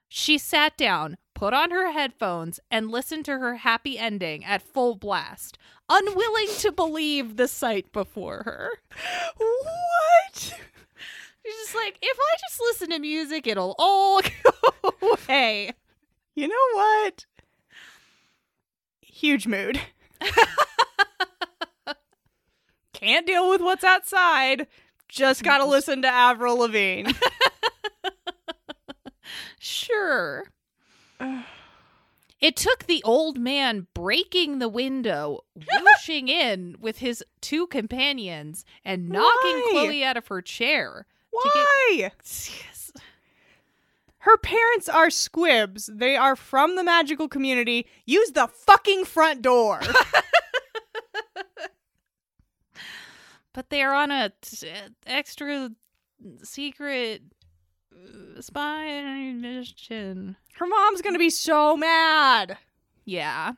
She 0.09 0.37
sat 0.37 0.77
down, 0.77 1.17
put 1.33 1.55
on 1.55 1.71
her 1.71 1.93
headphones, 1.93 2.59
and 2.73 2.91
listened 2.91 3.25
to 3.27 3.39
her 3.39 3.59
happy 3.59 3.97
ending 3.97 4.45
at 4.45 4.61
full 4.61 4.97
blast, 4.97 5.59
unwilling 5.89 6.49
to 6.59 6.73
believe 6.73 7.37
the 7.37 7.47
sight 7.47 7.93
before 7.93 8.43
her. 8.45 8.71
what? 9.37 10.35
She's 10.35 10.55
just 11.45 11.77
like, 11.77 11.99
if 12.03 12.19
I 12.19 12.37
just 12.41 12.61
listen 12.61 12.91
to 12.91 12.99
music, 12.99 13.47
it'll 13.47 13.77
all 13.79 14.23
go 14.83 15.15
away. 15.29 15.73
You 16.37 16.47
know 16.49 16.55
what? 16.75 17.27
Huge 19.01 19.47
mood. 19.47 19.81
Can't 22.93 23.27
deal 23.27 23.49
with 23.51 23.61
what's 23.61 23.85
outside. 23.85 24.69
Just 25.09 25.43
gotta 25.43 25.65
listen 25.65 26.03
to 26.03 26.09
Avril 26.09 26.59
Lavigne. 26.59 27.11
Sure. 29.59 30.45
It 32.39 32.55
took 32.55 32.85
the 32.85 33.03
old 33.03 33.39
man 33.39 33.87
breaking 33.95 34.59
the 34.59 34.69
window, 34.69 35.41
whooshing 35.83 36.29
in 36.29 36.77
with 36.79 36.99
his 36.99 37.25
two 37.41 37.67
companions, 37.67 38.63
and 38.85 39.09
knocking 39.09 39.25
Why? 39.57 39.69
Chloe 39.71 40.05
out 40.05 40.19
of 40.19 40.27
her 40.27 40.43
chair. 40.43 41.07
Why? 41.31 42.13
Her 44.27 44.37
parents 44.37 44.89
are 44.89 45.09
squibs. 45.09 45.89
They 45.95 46.17
are 46.17 46.35
from 46.35 46.75
the 46.75 46.83
magical 46.83 47.29
community. 47.29 47.87
Use 48.07 48.33
the 48.33 48.49
fucking 48.49 49.05
front 49.05 49.41
door. 49.41 49.81
But 53.55 53.71
they're 53.71 53.95
on 53.95 54.11
a 54.11 54.33
t- 54.43 54.69
extra 55.07 55.71
secret 56.43 57.23
uh, 57.91 58.43
spy 58.43 59.33
mission. 59.33 60.37
Her 60.57 60.67
mom's 60.67 61.01
gonna 61.01 61.19
be 61.19 61.31
so 61.31 61.75
mad. 61.75 62.59
Yeah. 63.07 63.53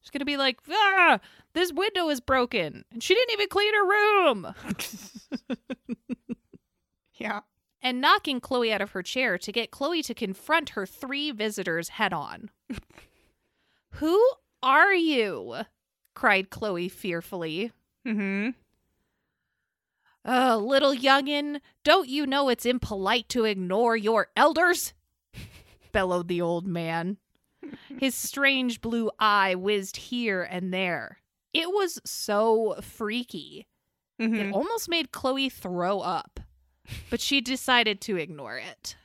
She's 0.00 0.10
going 0.10 0.20
to 0.20 0.24
be 0.24 0.36
like, 0.38 0.58
ah, 0.68 1.20
this 1.52 1.72
window 1.72 2.08
is 2.08 2.18
broken. 2.18 2.84
And 2.90 3.00
she 3.00 3.14
didn't 3.14 3.34
even 3.34 3.48
clean 3.48 3.74
her 3.74 3.86
room. 3.86 4.54
Yeah. 7.18 7.40
And 7.82 8.00
knocking 8.00 8.40
Chloe 8.40 8.72
out 8.72 8.80
of 8.80 8.92
her 8.92 9.02
chair 9.02 9.38
to 9.38 9.52
get 9.52 9.70
Chloe 9.70 10.02
to 10.02 10.14
confront 10.14 10.70
her 10.70 10.86
three 10.86 11.30
visitors 11.30 11.90
head 11.90 12.12
on. 12.12 12.50
Who 13.92 14.22
are 14.62 14.94
you? 14.94 15.56
cried 16.14 16.50
Chloe 16.50 16.88
fearfully. 16.88 17.72
Mm-hmm. 18.06 18.50
Oh, 20.24 20.58
little 20.58 20.94
youngin', 20.94 21.60
don't 21.84 22.08
you 22.08 22.26
know 22.26 22.48
it's 22.48 22.66
impolite 22.66 23.28
to 23.30 23.44
ignore 23.44 23.96
your 23.96 24.28
elders? 24.36 24.92
bellowed 25.92 26.28
the 26.28 26.42
old 26.42 26.66
man. 26.66 27.18
His 27.98 28.14
strange 28.14 28.80
blue 28.80 29.10
eye 29.18 29.54
whizzed 29.54 29.96
here 29.96 30.42
and 30.42 30.72
there. 30.72 31.18
It 31.54 31.68
was 31.68 32.00
so 32.04 32.76
freaky. 32.82 33.66
Mm-hmm. 34.20 34.34
It 34.34 34.52
almost 34.52 34.88
made 34.88 35.12
Chloe 35.12 35.48
throw 35.48 36.00
up, 36.00 36.40
but 37.10 37.20
she 37.20 37.40
decided 37.40 38.00
to 38.02 38.16
ignore 38.16 38.58
it. 38.58 38.96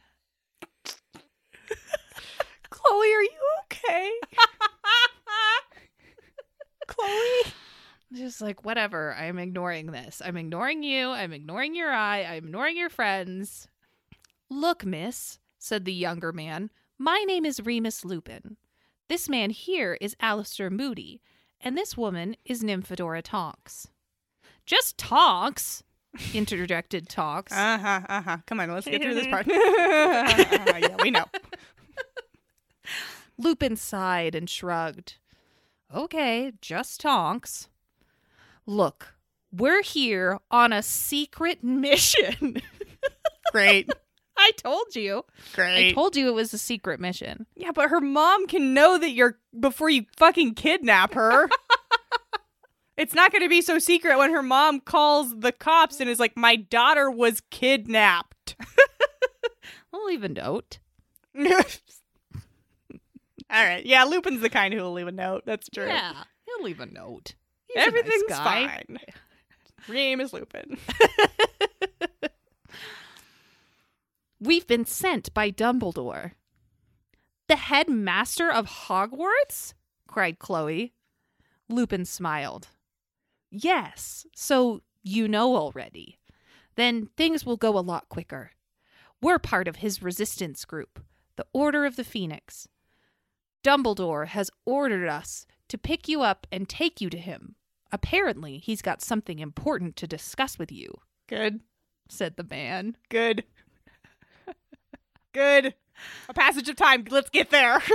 Chloe, 2.69 3.13
are 3.13 3.21
you 3.21 3.29
okay? 3.63 4.11
Chloe? 6.87 7.53
Just 8.13 8.41
like, 8.41 8.63
whatever, 8.63 9.15
I'm 9.15 9.39
ignoring 9.39 9.87
this. 9.87 10.21
I'm 10.23 10.37
ignoring 10.37 10.83
you. 10.83 11.09
I'm 11.09 11.33
ignoring 11.33 11.75
your 11.75 11.91
eye. 11.91 12.23
I'm 12.23 12.45
ignoring 12.45 12.77
your 12.77 12.89
friends. 12.89 13.67
Look, 14.49 14.85
miss, 14.85 15.39
said 15.57 15.85
the 15.85 15.93
younger 15.93 16.31
man, 16.31 16.69
my 16.99 17.23
name 17.27 17.45
is 17.45 17.65
Remus 17.65 18.05
Lupin. 18.05 18.57
This 19.09 19.27
man 19.27 19.49
here 19.49 19.97
is 19.99 20.15
Alistair 20.19 20.69
Moody, 20.69 21.21
and 21.59 21.77
this 21.77 21.97
woman 21.97 22.35
is 22.45 22.63
Nymphadora 22.63 23.21
Tonks. 23.23 23.87
Just 24.65 24.97
Tonks, 24.97 25.83
interjected 26.33 27.09
Tonks. 27.09 27.51
Uh-huh, 27.51 28.01
uh-huh. 28.07 28.37
Come 28.45 28.59
on, 28.59 28.71
let's 28.71 28.87
get 28.87 29.01
through 29.01 29.15
this 29.15 29.27
part. 29.27 29.47
yeah, 29.49 30.95
we 31.01 31.11
know. 31.11 31.25
Lupin 33.37 33.75
sighed 33.75 34.35
and 34.35 34.49
shrugged. 34.49 35.15
Okay, 35.93 36.53
just 36.61 37.01
Tonks. 37.01 37.67
Look, 38.65 39.15
we're 39.51 39.83
here 39.83 40.39
on 40.49 40.73
a 40.73 40.81
secret 40.81 41.63
mission. 41.63 42.61
Great. 43.51 43.89
I 44.37 44.51
told 44.57 44.95
you. 44.95 45.25
Great. 45.53 45.89
I 45.89 45.91
told 45.93 46.15
you 46.15 46.27
it 46.27 46.33
was 46.33 46.53
a 46.53 46.57
secret 46.57 46.99
mission. 46.99 47.45
yeah, 47.55 47.71
but 47.71 47.89
her 47.89 48.01
mom 48.01 48.47
can 48.47 48.73
know 48.73 48.97
that 48.97 49.11
you're 49.11 49.37
before 49.59 49.89
you 49.89 50.05
fucking 50.17 50.55
kidnap 50.55 51.13
her. 51.13 51.47
it's 52.97 53.13
not 53.13 53.31
going 53.31 53.41
to 53.43 53.49
be 53.49 53.61
so 53.61 53.79
secret 53.79 54.17
when 54.17 54.31
her 54.31 54.43
mom 54.43 54.79
calls 54.79 55.39
the 55.39 55.51
cops 55.51 55.99
and 55.99 56.09
is 56.09 56.19
like, 56.19 56.37
"My 56.37 56.55
daughter 56.55 57.09
was 57.09 57.41
kidnapped." 57.49 58.55
I'll 59.93 60.05
leave 60.05 60.23
a 60.23 60.29
note. 60.29 60.79
All 63.53 63.63
right. 63.65 63.85
Yeah, 63.85 64.03
Lupin's 64.05 64.41
the 64.41 64.49
kind 64.49 64.73
who 64.73 64.81
will 64.81 64.93
leave 64.93 65.07
a 65.07 65.11
note. 65.11 65.43
That's 65.45 65.69
true. 65.69 65.85
Yeah, 65.87 66.13
he'll 66.45 66.63
leave 66.65 66.79
a 66.79 66.85
note. 66.87 67.35
He's 67.67 67.75
a 67.75 67.79
nice 67.79 67.87
Everything's 67.87 68.23
guy. 68.29 68.83
fine. 69.87 70.19
is 70.19 70.33
Lupin. 70.33 70.77
We've 74.39 74.67
been 74.67 74.85
sent 74.85 75.33
by 75.33 75.51
Dumbledore. 75.51 76.31
The 77.47 77.55
headmaster 77.55 78.51
of 78.51 78.67
Hogwarts? 78.67 79.73
cried 80.07 80.39
Chloe. 80.39 80.93
Lupin 81.69 82.05
smiled. 82.05 82.69
Yes, 83.55 84.25
so 84.35 84.81
you 85.03 85.27
know 85.27 85.55
already. 85.55 86.17
Then 86.75 87.09
things 87.15 87.45
will 87.45 87.55
go 87.57 87.77
a 87.77 87.81
lot 87.81 88.09
quicker. 88.09 88.51
We're 89.21 89.37
part 89.37 89.67
of 89.67 89.75
his 89.77 90.01
resistance 90.01 90.65
group, 90.65 90.99
the 91.35 91.45
Order 91.53 91.85
of 91.85 91.95
the 91.95 92.03
Phoenix. 92.03 92.67
Dumbledore 93.63 94.25
has 94.27 94.49
ordered 94.65 95.07
us 95.07 95.45
to 95.69 95.77
pick 95.77 96.07
you 96.07 96.23
up 96.23 96.47
and 96.51 96.67
take 96.67 96.99
you 96.99 97.11
to 97.11 97.17
him. 97.17 97.55
Apparently, 97.91 98.57
he's 98.57 98.81
got 98.81 99.01
something 99.03 99.37
important 99.37 99.95
to 99.97 100.07
discuss 100.07 100.57
with 100.57 100.71
you, 100.71 100.91
Good. 101.27 101.61
said 102.09 102.35
the 102.37 102.43
man. 102.43 102.97
Good. 103.09 103.43
Good. 105.31 105.75
A 106.27 106.33
passage 106.33 106.67
of 106.69 106.75
time. 106.75 107.05
Let's 107.09 107.29
get 107.29 107.51
there. 107.51 107.81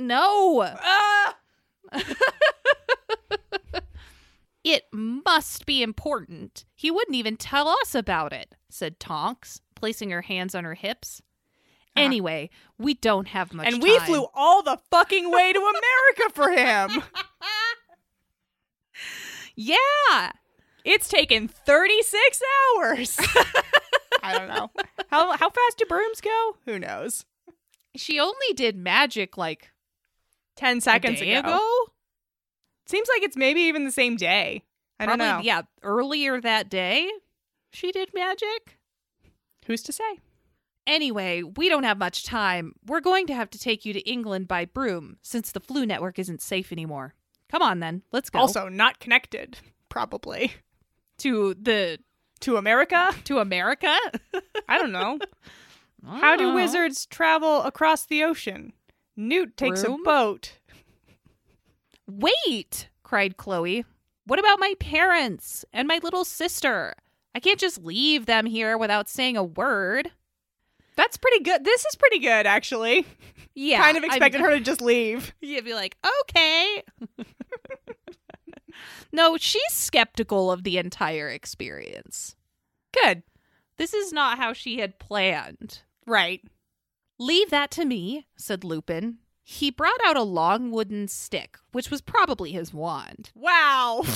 No! 0.00 0.62
ah! 0.62 1.36
It 4.64 4.84
must 4.92 5.66
be 5.66 5.82
important. 5.82 6.64
He 6.74 6.90
wouldn't 6.90 7.16
even 7.16 7.36
tell 7.36 7.68
us 7.68 7.94
about 7.94 8.32
it, 8.32 8.54
said 8.68 8.98
Tonks, 9.00 9.60
placing 9.74 10.10
her 10.10 10.22
hands 10.22 10.54
on 10.54 10.64
her 10.64 10.74
hips. 10.74 11.22
Ah. 11.96 12.00
Anyway, 12.00 12.50
we 12.76 12.94
don't 12.94 13.28
have 13.28 13.52
much 13.54 13.66
and 13.66 13.82
we 13.82 13.96
time. 13.98 14.06
flew 14.06 14.26
all 14.34 14.62
the 14.62 14.78
fucking 14.90 15.30
way 15.30 15.52
to 15.52 15.58
America 15.58 16.34
for 16.34 16.50
him. 16.50 17.02
Yeah. 19.60 20.30
It's 20.84 21.08
taken 21.08 21.48
36 21.48 22.40
hours. 22.76 23.16
I 24.22 24.38
don't 24.38 24.48
know. 24.48 24.70
How 25.08 25.32
how 25.36 25.50
fast 25.50 25.78
do 25.78 25.84
brooms 25.86 26.20
go? 26.20 26.56
Who 26.64 26.78
knows? 26.78 27.24
She 27.96 28.20
only 28.20 28.52
did 28.54 28.76
magic 28.76 29.36
like 29.36 29.72
10 30.56 30.78
a 30.78 30.80
seconds 30.80 31.20
ago. 31.20 31.40
ago. 31.40 31.86
Seems 32.88 33.08
like 33.14 33.22
it's 33.22 33.36
maybe 33.36 33.60
even 33.62 33.84
the 33.84 33.90
same 33.90 34.16
day. 34.16 34.64
I 34.98 35.06
don't 35.06 35.18
Probably, 35.18 35.42
know. 35.42 35.44
yeah, 35.44 35.62
earlier 35.82 36.40
that 36.40 36.68
day 36.70 37.08
she 37.72 37.92
did 37.92 38.10
magic. 38.14 38.78
Who's 39.66 39.82
to 39.82 39.92
say? 39.92 40.20
Anyway, 40.86 41.42
we 41.42 41.68
don't 41.68 41.84
have 41.84 41.98
much 41.98 42.24
time. 42.24 42.72
We're 42.86 43.00
going 43.00 43.26
to 43.26 43.34
have 43.34 43.50
to 43.50 43.58
take 43.58 43.84
you 43.84 43.92
to 43.92 44.00
England 44.10 44.48
by 44.48 44.64
broom 44.64 45.18
since 45.22 45.52
the 45.52 45.60
Floo 45.60 45.86
network 45.86 46.18
isn't 46.18 46.40
safe 46.40 46.72
anymore. 46.72 47.14
Come 47.50 47.60
on 47.62 47.80
then, 47.80 48.02
let's 48.10 48.30
go. 48.30 48.38
Also 48.38 48.68
not 48.68 48.98
connected, 48.98 49.58
probably. 49.90 50.54
to 51.18 51.54
the 51.60 51.98
To 52.40 52.56
America? 52.56 53.10
to 53.24 53.38
America. 53.38 53.94
I 54.68 54.78
don't 54.78 54.92
know. 54.92 55.18
How 56.06 56.36
do 56.36 56.50
Oh. 56.50 56.54
wizards 56.54 57.04
travel 57.06 57.62
across 57.62 58.06
the 58.06 58.22
ocean? 58.24 58.72
Newt 59.16 59.56
takes 59.56 59.82
Broom? 59.82 60.00
a 60.00 60.04
boat. 60.04 60.57
Wait, 62.08 62.88
cried 63.02 63.36
Chloe. 63.36 63.84
What 64.24 64.38
about 64.38 64.58
my 64.58 64.74
parents 64.80 65.64
and 65.72 65.86
my 65.86 66.00
little 66.02 66.24
sister? 66.24 66.94
I 67.34 67.40
can't 67.40 67.60
just 67.60 67.84
leave 67.84 68.26
them 68.26 68.46
here 68.46 68.76
without 68.76 69.08
saying 69.08 69.36
a 69.36 69.44
word. 69.44 70.10
That's 70.96 71.16
pretty 71.16 71.44
good. 71.44 71.64
This 71.64 71.84
is 71.84 71.94
pretty 71.94 72.18
good, 72.18 72.46
actually. 72.46 73.06
Yeah. 73.54 73.82
kind 73.82 73.96
of 73.96 74.04
expected 74.04 74.40
her 74.40 74.50
to 74.50 74.60
just 74.64 74.80
leave. 74.80 75.34
You'd 75.40 75.64
be 75.64 75.74
like, 75.74 75.96
okay. 76.22 76.82
no, 79.12 79.36
she's 79.36 79.72
skeptical 79.72 80.50
of 80.50 80.64
the 80.64 80.78
entire 80.78 81.28
experience. 81.28 82.36
Good. 82.92 83.22
This 83.76 83.94
is 83.94 84.12
not 84.12 84.38
how 84.38 84.52
she 84.52 84.78
had 84.78 84.98
planned. 84.98 85.82
Right. 86.06 86.42
Leave 87.18 87.50
that 87.50 87.70
to 87.72 87.84
me, 87.84 88.26
said 88.36 88.64
Lupin. 88.64 89.18
He 89.50 89.70
brought 89.70 89.98
out 90.04 90.18
a 90.18 90.22
long 90.22 90.70
wooden 90.70 91.08
stick, 91.08 91.56
which 91.72 91.90
was 91.90 92.02
probably 92.02 92.52
his 92.52 92.74
wand. 92.74 93.30
Wow. 93.34 94.02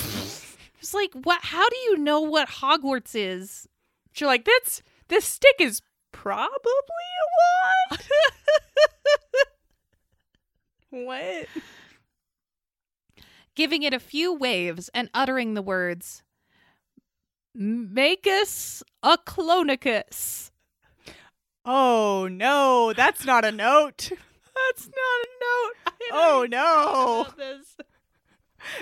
It's 0.79 0.93
like, 0.93 1.13
what? 1.15 1.39
How 1.43 1.69
do 1.69 1.77
you 1.77 1.97
know 1.97 2.21
what 2.21 2.49
Hogwarts 2.49 3.15
is? 3.15 3.69
She's 4.11 4.27
like, 4.27 4.45
this 4.45 4.83
this 5.07 5.25
stick 5.25 5.55
is 5.61 5.81
probably 6.11 6.51
a 7.23 7.95
wand. 7.95 8.03
what? 11.07 11.47
Giving 13.55 13.85
it 13.85 13.95
a 13.95 14.01
few 14.01 14.35
waves 14.35 14.91
and 14.93 15.09
uttering 15.15 15.55
the 15.55 15.63
words, 15.63 16.25
"Make 17.55 18.27
us 18.27 18.83
a 19.05 19.19
clonicus." 19.19 20.51
Oh 21.65 22.29
no, 22.29 22.93
that's 22.93 23.25
not 23.25 23.45
a 23.45 23.53
note. 23.53 24.11
That's 24.55 24.87
not 24.87 24.95
a 24.95 25.29
note. 25.41 25.75
Oh 26.13 26.47
no. 26.51 27.27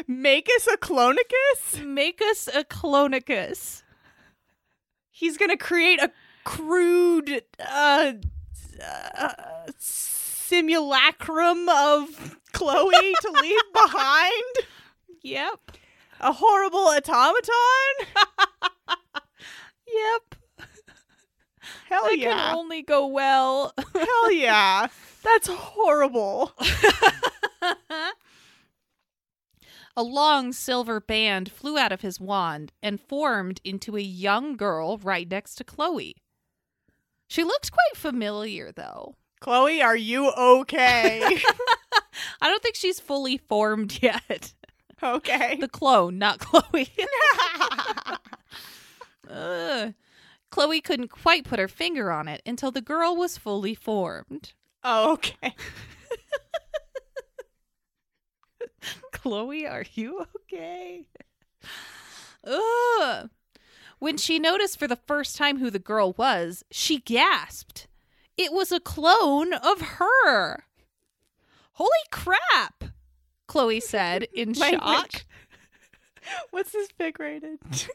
Make 0.07 0.49
us 0.57 0.67
a 0.67 0.77
clonicus? 0.77 1.85
Make 1.85 2.21
us 2.23 2.49
a 2.49 2.65
clonicus. 2.65 3.83
He's 5.11 5.37
gonna 5.37 5.57
create 5.57 6.01
a 6.01 6.11
crude 6.45 7.43
uh, 7.59 8.13
uh 9.17 9.33
simulacrum 9.79 11.69
of 11.69 12.39
Chloe 12.53 13.15
to 13.21 13.31
leave 13.41 13.61
behind. 13.73 14.55
Yep. 15.23 15.73
A 16.21 16.33
horrible 16.33 16.89
automaton? 16.89 18.07
Yep. 19.93 20.30
Hell 21.89 22.05
That 22.05 22.19
yeah. 22.19 22.35
can 22.51 22.55
only 22.57 22.83
go 22.83 23.07
well. 23.07 23.73
Hell 23.95 24.33
yeah. 24.33 24.87
That's 25.23 25.49
horrible. 25.49 26.53
a 29.97 30.03
long 30.03 30.53
silver 30.53 31.01
band 31.01 31.51
flew 31.53 31.77
out 31.79 31.93
of 31.93 32.01
his 32.01 32.21
wand 32.21 32.73
and 32.83 33.01
formed 33.01 33.61
into 33.65 33.97
a 33.97 34.01
young 34.01 34.57
girl 34.57 34.99
right 34.99 35.29
next 35.31 35.57
to 35.57 35.65
Chloe. 35.65 36.17
She 37.29 37.45
looked 37.45 37.71
quite 37.71 37.97
familiar, 37.97 38.73
though. 38.73 39.15
Chloe, 39.41 39.81
are 39.83 39.97
you 39.97 40.31
okay? 40.31 41.23
I 42.41 42.49
don't 42.49 42.63
think 42.63 42.75
she's 42.77 43.01
fully 43.01 43.37
formed 43.39 44.03
yet. 44.03 44.53
okay. 45.03 45.57
The 45.61 45.69
clone, 45.69 46.19
not 46.19 46.39
Chloe. 46.41 46.89
Ugh. 49.31 49.95
Chloe 50.51 50.81
couldn't 50.81 51.09
quite 51.09 51.45
put 51.45 51.59
her 51.59 51.69
finger 51.69 52.11
on 52.11 52.29
it 52.29 52.43
until 52.45 52.71
the 52.71 52.81
girl 52.81 53.17
was 53.17 53.39
fully 53.39 53.75
formed. 53.75 54.53
okay. 54.85 55.55
Chloe, 59.13 59.67
are 59.67 59.85
you 59.95 60.25
okay? 60.37 61.07
Ugh. 62.45 63.29
When 63.99 64.17
she 64.17 64.39
noticed 64.39 64.79
for 64.79 64.89
the 64.89 64.97
first 64.97 65.37
time 65.37 65.59
who 65.59 65.71
the 65.71 65.79
girl 65.79 66.15
was, 66.17 66.65
she 66.71 67.01
gasped. 67.01 67.87
It 68.37 68.53
was 68.53 68.73
a 68.73 68.81
clone 68.81 69.53
of 69.53 69.81
her. 69.83 70.65
Holy 71.73 71.91
crap, 72.11 72.85
Chloe 73.47 73.81
said 73.81 74.27
in 74.35 74.55
shock. 74.55 75.27
What's 76.51 76.73
this 76.73 76.89
fic 76.99 77.19
rated? 77.19 77.59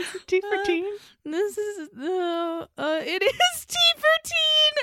is 0.00 0.14
it 0.14 0.26
T 0.26 0.40
for 0.40 0.56
Uh, 0.56 0.64
teen? 0.64 0.84
This 1.24 1.58
is 1.58 1.88
uh, 1.98 2.66
uh 2.78 3.00
it 3.02 3.22
is 3.54 3.64
T 3.66 3.76
for 3.96 4.16
teen. 4.24 4.74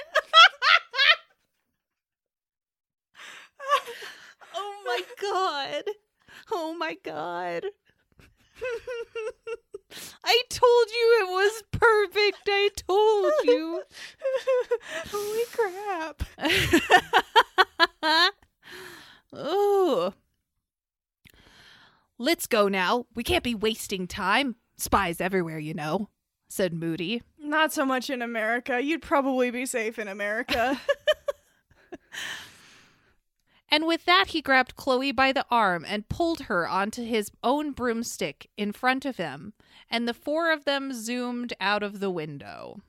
oh 4.55 4.81
my 4.85 5.01
god. 5.21 5.83
Oh 6.51 6.73
my 6.77 6.95
god. 7.03 7.65
I 10.23 10.41
told 10.49 10.87
you 10.89 11.17
it 11.21 11.29
was 11.31 11.63
perfect. 11.71 12.47
I 12.47 12.69
told 12.75 13.33
you. 13.43 13.83
Holy 15.11 15.45
crap. 15.53 16.23
oh. 19.33 20.13
Let's 22.17 22.47
go 22.47 22.67
now. 22.67 23.05
We 23.15 23.23
can't 23.23 23.43
be 23.43 23.53
wasting 23.55 24.07
time. 24.07 24.55
Spies 24.77 25.19
everywhere, 25.19 25.59
you 25.59 25.73
know, 25.73 26.09
said 26.47 26.73
Moody. 26.73 27.23
Not 27.39 27.73
so 27.73 27.85
much 27.85 28.09
in 28.09 28.21
America. 28.21 28.81
You'd 28.81 29.01
probably 29.01 29.51
be 29.51 29.65
safe 29.65 29.97
in 29.97 30.07
America. 30.07 30.79
And 33.69 33.85
with 33.85 34.05
that, 34.05 34.27
he 34.27 34.41
grabbed 34.41 34.75
Chloe 34.75 35.11
by 35.11 35.31
the 35.33 35.45
arm 35.51 35.85
and 35.87 36.07
pulled 36.07 36.41
her 36.41 36.67
onto 36.67 37.03
his 37.03 37.31
own 37.43 37.71
broomstick 37.71 38.49
in 38.55 38.71
front 38.71 39.05
of 39.05 39.17
him, 39.17 39.53
and 39.89 40.07
the 40.07 40.13
four 40.13 40.51
of 40.51 40.65
them 40.65 40.93
zoomed 40.93 41.53
out 41.59 41.83
of 41.83 41.99
the 41.99 42.09
window. 42.09 42.81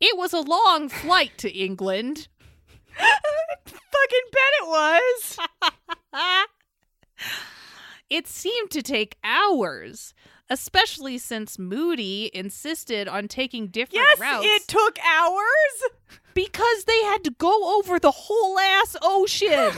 It 0.00 0.16
was 0.16 0.32
a 0.32 0.40
long 0.40 0.88
flight 0.88 1.36
to 1.38 1.52
England. 1.52 2.28
Fucking 2.96 4.28
bet 4.32 4.52
it 4.62 4.66
was. 4.66 5.38
it 8.14 8.28
seemed 8.28 8.70
to 8.70 8.80
take 8.82 9.16
hours, 9.24 10.14
especially 10.48 11.18
since 11.18 11.58
Moody 11.58 12.30
insisted 12.32 13.08
on 13.08 13.26
taking 13.28 13.66
different 13.68 14.04
Yes, 14.08 14.20
routes 14.20 14.46
it 14.48 14.68
took 14.68 14.98
hours. 15.04 16.20
because 16.34 16.84
they 16.84 17.02
had 17.04 17.24
to 17.24 17.30
go 17.32 17.76
over 17.78 17.98
the 17.98 18.10
whole 18.12 18.58
ass 18.58 18.96
ocean. 19.02 19.72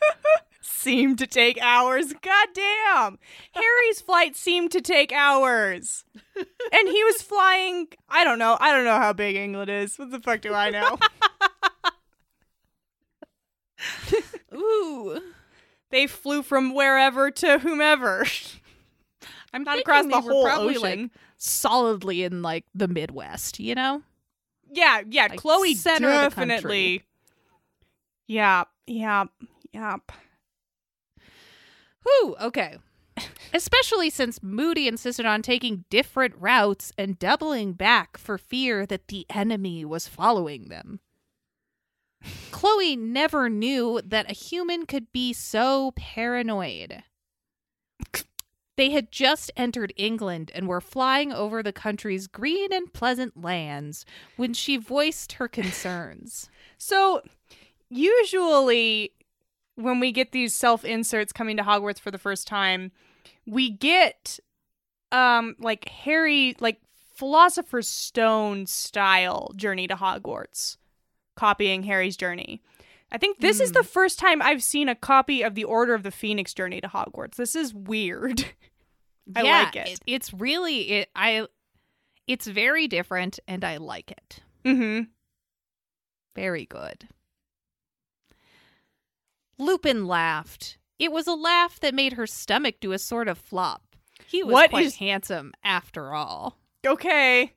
seemed 0.60 1.18
to 1.18 1.26
take 1.26 1.58
hours. 1.62 2.12
God 2.22 2.48
damn. 2.54 3.18
Harry's 3.52 4.00
flight 4.00 4.36
seemed 4.36 4.70
to 4.72 4.80
take 4.80 5.12
hours. 5.12 6.04
And 6.36 6.88
he 6.88 7.04
was 7.04 7.22
flying, 7.22 7.88
I 8.08 8.24
don't 8.24 8.38
know. 8.38 8.56
I 8.60 8.72
don't 8.72 8.84
know 8.84 8.98
how 8.98 9.12
big 9.12 9.36
England 9.36 9.70
is. 9.70 9.96
What 9.98 10.10
the 10.10 10.20
fuck 10.20 10.40
do 10.40 10.52
I 10.54 10.70
know? 10.70 10.98
Ooh. 14.54 15.20
They 15.96 16.06
flew 16.06 16.42
from 16.42 16.74
wherever 16.74 17.30
to 17.30 17.58
whomever. 17.58 18.26
I'm 19.54 19.62
Not 19.62 19.78
across 19.78 20.04
the 20.04 20.20
whole 20.20 20.44
probably 20.44 20.76
ocean. 20.76 21.02
like 21.02 21.10
solidly 21.38 22.22
in 22.22 22.42
like 22.42 22.66
the 22.74 22.86
Midwest, 22.86 23.58
you 23.58 23.74
know? 23.74 24.02
Yeah, 24.70 25.00
yeah. 25.08 25.28
Like, 25.30 25.38
Chloe 25.38 25.74
center 25.74 26.10
of 26.10 26.34
the 26.34 26.44
definitely. 26.44 27.02
Yeah, 28.26 28.64
yeah, 28.86 29.24
yeah. 29.72 29.96
Whew, 32.02 32.36
okay. 32.42 32.76
Especially 33.54 34.10
since 34.10 34.42
Moody 34.42 34.88
insisted 34.88 35.24
on 35.24 35.40
taking 35.40 35.86
different 35.88 36.34
routes 36.36 36.92
and 36.98 37.18
doubling 37.18 37.72
back 37.72 38.18
for 38.18 38.36
fear 38.36 38.84
that 38.84 39.08
the 39.08 39.24
enemy 39.30 39.82
was 39.82 40.06
following 40.06 40.68
them. 40.68 41.00
Chloe 42.50 42.96
never 42.96 43.48
knew 43.48 44.00
that 44.04 44.30
a 44.30 44.34
human 44.34 44.86
could 44.86 45.12
be 45.12 45.32
so 45.32 45.92
paranoid. 45.96 47.02
They 48.76 48.90
had 48.90 49.10
just 49.10 49.50
entered 49.56 49.92
England 49.96 50.52
and 50.54 50.68
were 50.68 50.82
flying 50.82 51.32
over 51.32 51.62
the 51.62 51.72
country's 51.72 52.26
green 52.26 52.72
and 52.72 52.92
pleasant 52.92 53.42
lands 53.42 54.04
when 54.36 54.52
she 54.52 54.76
voiced 54.76 55.32
her 55.32 55.48
concerns. 55.48 56.50
So, 56.76 57.22
usually, 57.88 59.12
when 59.76 60.00
we 60.00 60.12
get 60.12 60.32
these 60.32 60.54
self 60.54 60.84
inserts 60.84 61.32
coming 61.32 61.56
to 61.56 61.62
Hogwarts 61.62 62.00
for 62.00 62.10
the 62.10 62.18
first 62.18 62.46
time, 62.46 62.92
we 63.46 63.70
get 63.70 64.38
um 65.12 65.54
like 65.58 65.88
Harry 65.88 66.56
like 66.60 66.80
Philosopher's 67.14 67.88
Stone 67.88 68.66
style 68.66 69.52
journey 69.56 69.86
to 69.86 69.94
Hogwarts, 69.94 70.76
copying 71.36 71.82
Harry's 71.84 72.16
journey. 72.16 72.60
I 73.12 73.18
think 73.18 73.38
this 73.38 73.60
is 73.60 73.70
the 73.72 73.84
first 73.84 74.18
time 74.18 74.42
I've 74.42 74.62
seen 74.64 74.88
a 74.88 74.94
copy 74.96 75.42
of 75.42 75.54
the 75.54 75.62
Order 75.64 75.94
of 75.94 76.02
the 76.02 76.10
Phoenix 76.10 76.52
journey 76.52 76.80
to 76.80 76.88
Hogwarts. 76.88 77.36
This 77.36 77.54
is 77.54 77.72
weird. 77.72 78.40
I 79.36 79.42
Yeah, 79.42 79.62
like 79.62 79.76
it. 79.76 80.00
It's 80.06 80.32
really 80.34 80.90
it. 80.90 81.08
I. 81.14 81.46
It's 82.26 82.46
very 82.48 82.88
different, 82.88 83.38
and 83.46 83.64
I 83.64 83.76
like 83.76 84.10
it. 84.10 84.40
Mm-hmm. 84.64 85.04
Very 86.34 86.66
good. 86.66 87.06
Lupin 89.58 90.06
laughed. 90.06 90.78
It 90.98 91.12
was 91.12 91.26
a 91.26 91.34
laugh 91.34 91.78
that 91.80 91.94
made 91.94 92.14
her 92.14 92.26
stomach 92.26 92.76
do 92.80 92.92
a 92.92 92.98
sort 92.98 93.28
of 93.28 93.38
flop. 93.38 93.82
He 94.26 94.42
was 94.42 94.52
What 94.52 94.70
quite 94.70 94.86
is- 94.86 94.96
handsome 94.96 95.52
after 95.62 96.12
all. 96.14 96.58
Okay. 96.86 97.52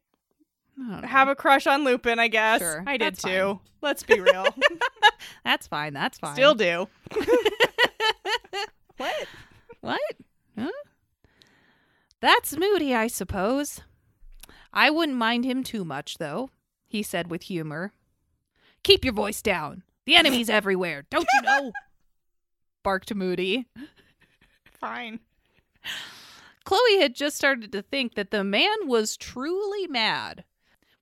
I 0.79 0.91
don't 0.91 1.01
know. 1.01 1.07
Have 1.07 1.27
a 1.27 1.35
crush 1.35 1.67
on 1.67 1.83
Lupin, 1.83 2.19
I 2.19 2.27
guess. 2.27 2.61
Sure, 2.61 2.83
I 2.87 2.97
did 2.97 3.15
that's 3.15 3.23
too. 3.23 3.59
Let's 3.81 4.03
be 4.03 4.19
real. 4.19 4.45
That's 5.43 5.67
fine. 5.67 5.93
That's 5.93 6.19
fine. 6.19 6.35
Still 6.35 6.53
do. 6.53 6.87
what? 8.97 9.27
What? 9.81 10.01
Huh? 10.57 10.71
That's 12.19 12.57
moody, 12.57 12.93
I 12.93 13.07
suppose. 13.07 13.81
I 14.73 14.89
wouldn't 14.89 15.17
mind 15.17 15.45
him 15.45 15.63
too 15.63 15.85
much, 15.85 16.17
though, 16.17 16.49
he 16.87 17.01
said 17.01 17.31
with 17.31 17.43
humor. 17.43 17.93
Keep 18.83 19.05
your 19.05 19.13
voice 19.13 19.41
down. 19.41 19.83
The 20.05 20.15
enemy's 20.15 20.49
everywhere, 20.49 21.05
don't 21.09 21.27
you 21.33 21.41
know? 21.41 21.71
barked 22.83 23.13
Moody. 23.13 23.65
Fine. 24.79 25.19
Chloe 26.63 26.99
had 26.99 27.15
just 27.15 27.35
started 27.35 27.71
to 27.71 27.81
think 27.81 28.15
that 28.15 28.31
the 28.31 28.43
man 28.43 28.75
was 28.85 29.17
truly 29.17 29.87
mad 29.87 30.43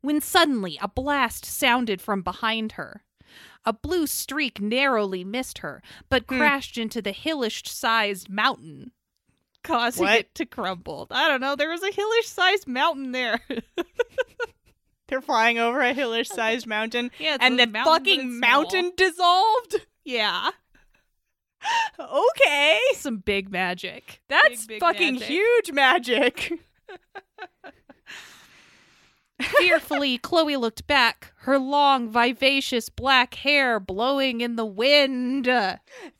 when 0.07 0.21
suddenly 0.21 0.79
a 0.81 0.87
blast 0.87 1.43
sounded 1.45 2.01
from 2.01 2.21
behind 2.21 2.71
her. 2.73 3.03
A 3.65 3.73
blue 3.73 4.07
streak 4.07 4.61
narrowly 4.61 5.25
missed 5.25 5.57
her, 5.57 5.81
but 6.07 6.23
Hmm. 6.29 6.37
crashed 6.37 6.77
into 6.77 7.01
the 7.01 7.11
hillish 7.11 7.63
sized 7.69 8.29
mountain, 8.29 8.93
causing 9.65 10.05
What? 10.05 10.19
it 10.19 10.35
to 10.35 10.45
crumble. 10.45 11.07
I 11.11 11.27
don't 11.27 11.41
know, 11.41 11.57
there 11.57 11.69
was 11.69 11.83
a 11.83 11.91
hillish 11.91 12.27
sized 12.27 12.67
mountain 12.69 13.11
there. 13.11 13.41
They're 15.09 15.21
flying 15.21 15.57
over 15.59 15.81
a 15.81 15.93
hillish 15.93 16.29
sized 16.29 16.65
mountain. 16.75 17.11
yeah, 17.19 17.35
and 17.41 17.59
the 17.59 17.67
mountain, 17.67 17.93
fucking 17.93 18.39
mountain 18.39 18.93
dissolved? 18.95 19.85
Yeah. 20.05 20.51
Okay. 21.99 22.79
Some 22.93 23.17
big 23.17 23.51
magic. 23.51 24.21
That's 24.29 24.61
Big, 24.67 24.67
big 24.67 24.79
fucking 24.79 25.13
magic. 25.15 25.27
huge 25.27 25.71
magic. 25.73 26.53
Fearfully, 29.41 30.17
Chloe 30.17 30.57
looked 30.57 30.87
back, 30.87 31.31
her 31.41 31.59
long, 31.59 32.09
vivacious 32.09 32.89
black 32.89 33.35
hair 33.35 33.79
blowing 33.79 34.41
in 34.41 34.55
the 34.55 34.65
wind. 34.65 35.45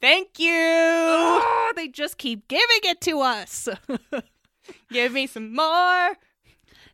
Thank 0.02 0.40
you. 0.40 0.52
Oh, 0.54 1.74
they 1.76 1.88
just 1.88 2.18
keep 2.18 2.48
giving 2.48 2.80
it 2.84 3.02
to 3.02 3.20
us. 3.22 3.68
Give 4.92 5.14
me 5.14 5.26
some 5.28 5.56
more. 5.56 6.18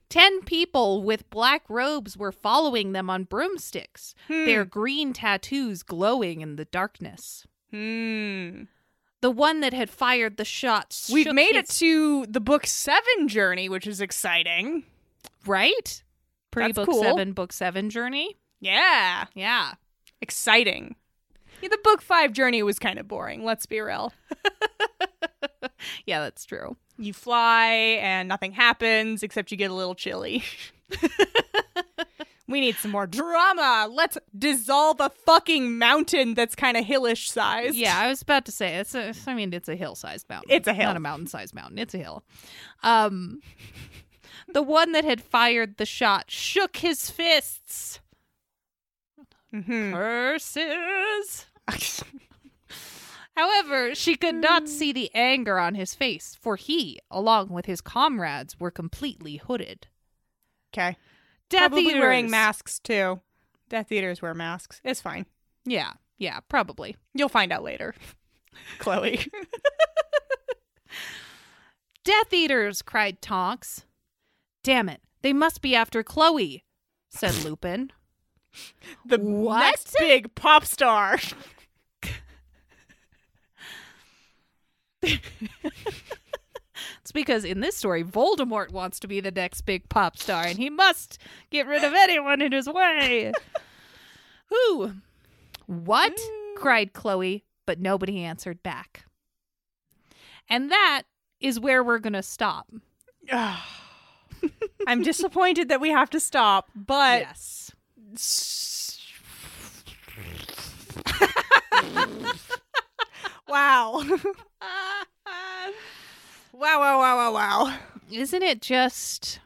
Ten 0.09 0.41
people 0.43 1.01
with 1.03 1.29
black 1.29 1.63
robes 1.69 2.15
were 2.15 2.31
following 2.31 2.91
them 2.91 3.09
on 3.09 3.23
broomsticks, 3.23 4.13
Hmm. 4.27 4.45
their 4.45 4.63
green 4.63 5.11
tattoos 5.11 5.81
glowing 5.83 6.41
in 6.41 6.55
the 6.55 6.65
darkness. 6.65 7.45
Hmm. 7.71 8.63
The 9.21 9.31
one 9.31 9.61
that 9.61 9.73
had 9.73 9.89
fired 9.89 10.37
the 10.37 10.45
shots. 10.45 11.09
We've 11.11 11.33
made 11.33 11.55
it 11.55 11.67
to 11.71 12.25
the 12.27 12.39
book 12.41 12.67
seven 12.67 13.27
journey, 13.27 13.67
which 13.69 13.87
is 13.87 13.99
exciting. 14.01 14.83
right. 15.45 16.03
Pre 16.53 16.71
book 16.71 16.89
cool. 16.89 17.01
seven, 17.01 17.33
book 17.33 17.51
seven 17.51 17.89
journey. 17.89 18.37
Yeah. 18.59 19.25
Yeah. 19.33 19.73
Exciting. 20.21 20.95
Yeah, 21.61 21.69
the 21.69 21.79
book 21.83 22.01
five 22.01 22.33
journey 22.33 22.63
was 22.63 22.79
kind 22.79 22.99
of 22.99 23.07
boring, 23.07 23.43
let's 23.43 23.65
be 23.65 23.79
real. 23.79 24.13
Yeah, 26.05 26.21
that's 26.21 26.45
true. 26.45 26.75
You 26.97 27.13
fly 27.13 27.67
and 28.01 28.27
nothing 28.27 28.51
happens 28.51 29.23
except 29.23 29.51
you 29.51 29.57
get 29.57 29.71
a 29.71 29.73
little 29.73 29.95
chilly. 29.95 30.43
we 32.47 32.61
need 32.61 32.75
some 32.75 32.91
more 32.91 33.07
drama. 33.07 33.89
Let's 33.91 34.17
dissolve 34.37 34.99
a 34.99 35.09
fucking 35.09 35.77
mountain 35.77 36.33
that's 36.33 36.55
kind 36.55 36.77
of 36.77 36.85
hillish 36.85 37.31
sized. 37.31 37.75
Yeah, 37.75 37.97
I 37.97 38.07
was 38.07 38.21
about 38.21 38.45
to 38.45 38.51
say 38.51 38.75
it's 38.77 38.95
a. 38.95 39.13
I 39.27 39.33
mean, 39.33 39.53
it's 39.53 39.69
a 39.69 39.75
hill-sized 39.75 40.29
mountain. 40.29 40.51
It's 40.51 40.67
a 40.67 40.73
hill. 40.73 40.87
not 40.87 40.97
a 40.97 41.01
mountain-sized 41.01 41.55
mountain. 41.55 41.79
It's 41.79 41.93
a 41.93 41.97
hill. 41.97 42.23
Um, 42.83 43.41
the 44.53 44.61
one 44.63 44.91
that 44.93 45.03
had 45.03 45.21
fired 45.21 45.77
the 45.77 45.85
shot 45.85 46.31
shook 46.31 46.77
his 46.77 47.09
fists. 47.09 47.99
hmm 49.51 49.91
Curses. 49.93 51.45
However, 53.35 53.95
she 53.95 54.15
could 54.15 54.35
not 54.35 54.69
see 54.69 54.91
the 54.91 55.09
anger 55.15 55.57
on 55.57 55.73
his 55.73 55.95
face, 55.95 56.37
for 56.39 56.55
he, 56.55 56.99
along 57.09 57.49
with 57.49 57.65
his 57.65 57.81
comrades, 57.81 58.59
were 58.59 58.69
completely 58.69 59.37
hooded. 59.37 59.87
Okay. 60.71 60.97
Death 61.49 61.71
Probably 61.71 61.95
wearing 61.95 62.29
masks 62.29 62.79
too. 62.79 63.21
Death 63.69 63.91
Eaters 63.91 64.21
wear 64.21 64.33
masks. 64.35 64.81
It's 64.83 65.01
fine. 65.01 65.25
Yeah, 65.65 65.93
yeah, 66.17 66.41
probably. 66.47 66.95
You'll 67.15 67.29
find 67.29 67.51
out 67.51 67.63
later. 67.63 67.95
Chloe. 68.79 69.19
Death 72.03 72.33
Eaters! 72.33 72.81
cried 72.81 73.21
Tonks. 73.21 73.85
Damn 74.63 74.89
it, 74.89 75.01
they 75.21 75.33
must 75.33 75.61
be 75.61 75.75
after 75.75 76.03
Chloe, 76.03 76.63
said 77.09 77.35
Lupin. 77.43 77.91
the 79.05 79.19
What? 79.19 79.59
next 79.59 79.95
big 79.99 80.33
pop 80.35 80.65
star. 80.65 81.17
It's 87.01 87.11
because 87.11 87.43
in 87.43 87.59
this 87.59 87.75
story, 87.75 88.03
Voldemort 88.03 88.71
wants 88.71 88.99
to 89.01 89.07
be 89.07 89.19
the 89.19 89.31
next 89.31 89.61
big 89.61 89.89
pop 89.89 90.17
star, 90.17 90.45
and 90.45 90.57
he 90.57 90.69
must 90.69 91.17
get 91.49 91.67
rid 91.67 91.83
of 91.83 91.93
anyone 91.93 92.41
in 92.41 92.53
his 92.53 92.67
way. 92.69 93.33
Who? 94.47 94.93
What? 95.65 96.15
Mm. 96.15 96.55
cried 96.55 96.93
Chloe, 96.93 97.43
but 97.65 97.79
nobody 97.79 98.23
answered 98.23 98.63
back. 98.63 99.05
And 100.49 100.71
that 100.71 101.03
is 101.41 101.59
where 101.59 101.83
we're 101.83 101.99
going 101.99 102.13
to 102.13 102.23
stop. 102.23 102.67
Ah. 103.31 103.65
I'm 104.87 105.01
disappointed 105.01 105.69
that 105.69 105.81
we 105.81 105.89
have 105.89 106.09
to 106.11 106.19
stop, 106.19 106.69
but 106.75 107.21
yes. 107.21 107.71
wow. 113.47 114.03
wow, 116.53 116.79
wow, 116.79 116.99
wow, 116.99 117.17
wow, 117.17 117.33
wow. 117.33 117.77
Isn't 118.11 118.43
it 118.43 118.61
just 118.61 119.39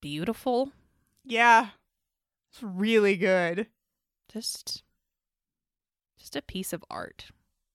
beautiful? 0.00 0.70
Yeah. 1.24 1.68
It's 2.52 2.62
really 2.62 3.16
good. 3.16 3.66
Just 4.32 4.82
just 6.18 6.36
a 6.36 6.42
piece 6.42 6.72
of 6.72 6.84
art, 6.90 7.26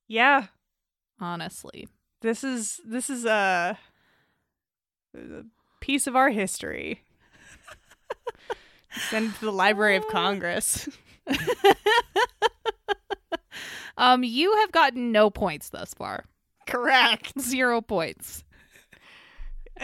Yeah. 0.08 0.48
honestly. 1.20 1.88
This 2.22 2.44
is 2.44 2.80
this 2.86 3.10
is 3.10 3.26
a, 3.26 3.78
a 5.16 5.44
piece 5.82 6.08
of 6.08 6.16
our 6.16 6.30
history. 6.30 7.02
Send 9.10 9.32
it 9.32 9.40
to 9.40 9.46
the 9.46 9.52
Library 9.52 9.98
of 9.98 10.08
Congress. 10.08 10.88
Um 13.98 14.24
you 14.24 14.56
have 14.58 14.72
gotten 14.72 15.12
no 15.12 15.30
points 15.30 15.70
thus 15.70 15.94
far. 15.94 16.24
Correct. 16.66 17.34
Zero 17.40 17.82
points. 17.82 18.44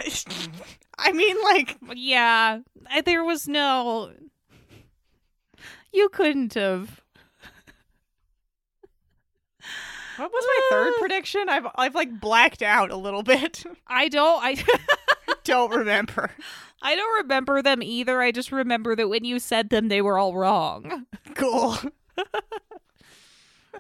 I 0.98 1.12
mean, 1.12 1.36
like, 1.44 1.78
Yeah, 1.94 2.60
I, 2.90 3.02
there 3.02 3.24
was 3.24 3.48
no. 3.48 4.12
You 5.94 6.10
couldn't 6.10 6.54
have. 6.56 7.02
what 10.18 10.32
was 10.32 10.46
my 10.48 10.62
third 10.72 10.94
prediction? 11.00 11.50
I've 11.50 11.68
I've 11.76 11.96
like 11.96 12.20
blacked 12.20 12.62
out 12.64 12.92
a 12.92 12.98
little 12.98 13.24
bit. 13.24 13.64
I 13.88 14.08
don't. 14.10 14.44
I. 14.44 14.56
Don't 15.48 15.72
remember. 15.72 16.30
I 16.82 16.94
don't 16.96 17.24
remember 17.24 17.62
them 17.62 17.82
either. 17.82 18.22
I 18.22 18.32
just 18.34 18.52
remember 18.52 18.98
that 18.98 19.08
when 19.08 19.24
you 19.24 19.40
said 19.40 19.70
them, 19.70 19.88
they 19.88 20.02
were 20.02 20.18
all 20.18 20.36
wrong. 20.36 21.06
Cool. 21.36 21.78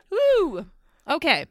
Woo. 0.09 0.65
Okay. 1.09 1.45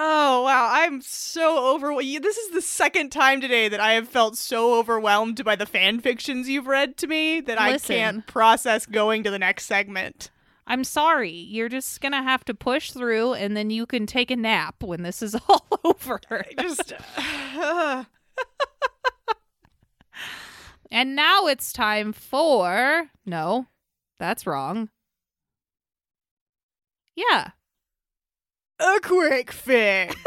Oh 0.00 0.44
wow, 0.44 0.68
I'm 0.70 1.02
so 1.02 1.74
overwhelmed. 1.74 2.22
This 2.22 2.38
is 2.38 2.52
the 2.52 2.62
second 2.62 3.10
time 3.10 3.42
today 3.42 3.68
that 3.68 3.80
I 3.80 3.92
have 3.92 4.08
felt 4.08 4.38
so 4.38 4.78
overwhelmed 4.78 5.44
by 5.44 5.54
the 5.56 5.66
fan 5.66 6.00
fictions 6.00 6.48
you've 6.48 6.68
read 6.68 6.96
to 6.98 7.06
me 7.06 7.40
that 7.40 7.58
Listen. 7.58 7.96
I 7.96 7.98
can't 7.98 8.26
process 8.26 8.86
going 8.86 9.24
to 9.24 9.30
the 9.30 9.40
next 9.40 9.66
segment. 9.66 10.30
I'm 10.66 10.84
sorry. 10.84 11.32
You're 11.32 11.68
just 11.68 12.00
gonna 12.00 12.22
have 12.22 12.44
to 12.46 12.54
push 12.54 12.92
through, 12.92 13.34
and 13.34 13.56
then 13.56 13.70
you 13.70 13.86
can 13.86 14.06
take 14.06 14.30
a 14.30 14.36
nap 14.36 14.76
when 14.82 15.02
this 15.02 15.20
is 15.20 15.34
all 15.48 15.66
over. 15.84 16.20
Just 16.58 16.94
uh, 17.16 18.04
And 20.90 21.14
now 21.14 21.46
it's 21.46 21.72
time 21.72 22.12
for. 22.12 23.10
No, 23.26 23.66
that's 24.18 24.46
wrong. 24.46 24.88
Yeah. 27.16 27.50
a 28.80 29.00
quick 29.02 29.52
fix. 29.52 30.14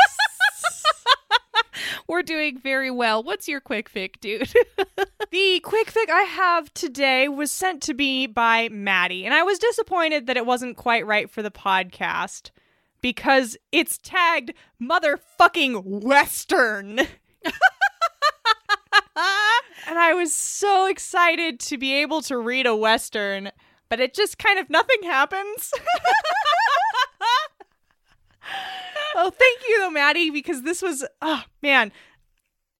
We're 2.07 2.23
doing 2.23 2.59
very 2.59 2.91
well. 2.91 3.23
What's 3.23 3.47
your 3.47 3.61
quick 3.61 3.91
fic, 3.91 4.19
dude? 4.19 4.51
The 5.31 5.61
quick 5.61 5.93
fic 5.93 6.09
I 6.09 6.23
have 6.23 6.73
today 6.73 7.29
was 7.29 7.53
sent 7.53 7.81
to 7.83 7.93
me 7.93 8.27
by 8.27 8.67
Maddie, 8.67 9.23
and 9.23 9.33
I 9.33 9.43
was 9.43 9.59
disappointed 9.59 10.27
that 10.27 10.35
it 10.35 10.45
wasn't 10.45 10.75
quite 10.75 11.07
right 11.07 11.29
for 11.29 11.41
the 11.41 11.49
podcast 11.49 12.51
because 12.99 13.55
it's 13.71 13.97
tagged 13.97 14.53
motherfucking 14.81 16.03
Western. 16.03 16.99
and 19.87 19.99
I 19.99 20.13
was 20.13 20.33
so 20.33 20.87
excited 20.87 21.59
to 21.61 21.77
be 21.77 21.93
able 21.95 22.21
to 22.23 22.37
read 22.37 22.65
a 22.65 22.75
Western, 22.75 23.51
but 23.89 23.99
it 23.99 24.13
just 24.13 24.37
kind 24.37 24.59
of 24.59 24.69
nothing 24.69 25.03
happens. 25.03 25.71
oh, 29.15 29.29
thank 29.29 29.59
you 29.67 29.79
though, 29.79 29.91
Maddie, 29.91 30.29
because 30.29 30.63
this 30.63 30.81
was 30.81 31.05
oh 31.21 31.43
man. 31.61 31.91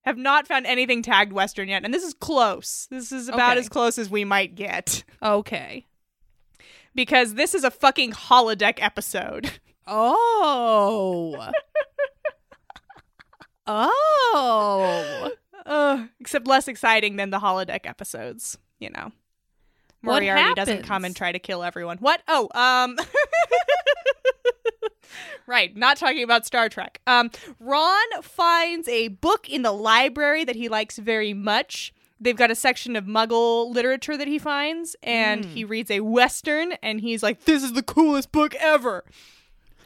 Have 0.03 0.17
not 0.17 0.47
found 0.47 0.65
anything 0.65 1.03
tagged 1.03 1.31
Western 1.31 1.69
yet, 1.69 1.85
and 1.85 1.93
this 1.93 2.03
is 2.03 2.15
close. 2.15 2.87
This 2.89 3.11
is 3.11 3.29
about 3.29 3.51
Okay. 3.51 3.59
as 3.59 3.69
close 3.69 3.99
as 3.99 4.09
we 4.09 4.25
might 4.25 4.55
get. 4.55 5.03
okay. 5.21 5.85
Because 6.95 7.35
this 7.35 7.53
is 7.53 7.63
a 7.63 7.69
fucking 7.69 8.13
holodeck 8.13 8.79
episode. 8.81 9.59
Oh. 9.85 11.35
oh. 13.67 15.31
Uh, 15.71 16.07
except 16.19 16.47
less 16.47 16.67
exciting 16.67 17.15
than 17.15 17.29
the 17.29 17.39
holodeck 17.39 17.85
episodes, 17.85 18.57
you 18.79 18.89
know. 18.89 19.11
What 20.01 20.15
Moriarty 20.23 20.53
doesn't 20.55 20.83
come 20.83 21.05
and 21.05 21.15
try 21.15 21.31
to 21.31 21.39
kill 21.39 21.63
everyone. 21.63 21.97
What? 21.99 22.21
Oh, 22.27 22.49
um 22.53 22.97
Right, 25.47 25.75
not 25.75 25.97
talking 25.97 26.23
about 26.23 26.45
Star 26.45 26.69
Trek. 26.69 27.01
Um 27.07 27.29
Ron 27.59 28.21
finds 28.21 28.87
a 28.87 29.09
book 29.09 29.49
in 29.49 29.61
the 29.63 29.71
library 29.71 30.43
that 30.45 30.55
he 30.55 30.69
likes 30.69 30.97
very 30.97 31.33
much. 31.33 31.93
They've 32.19 32.35
got 32.37 32.51
a 32.51 32.55
section 32.55 32.95
of 32.95 33.05
muggle 33.05 33.73
literature 33.73 34.15
that 34.17 34.27
he 34.27 34.39
finds 34.39 34.95
and 35.03 35.43
Hmm. 35.45 35.51
he 35.51 35.63
reads 35.65 35.89
a 35.91 35.99
western 36.01 36.73
and 36.83 37.01
he's 37.01 37.21
like 37.23 37.45
this 37.45 37.63
is 37.63 37.73
the 37.73 37.83
coolest 37.83 38.31
book 38.31 38.55
ever. 38.55 39.03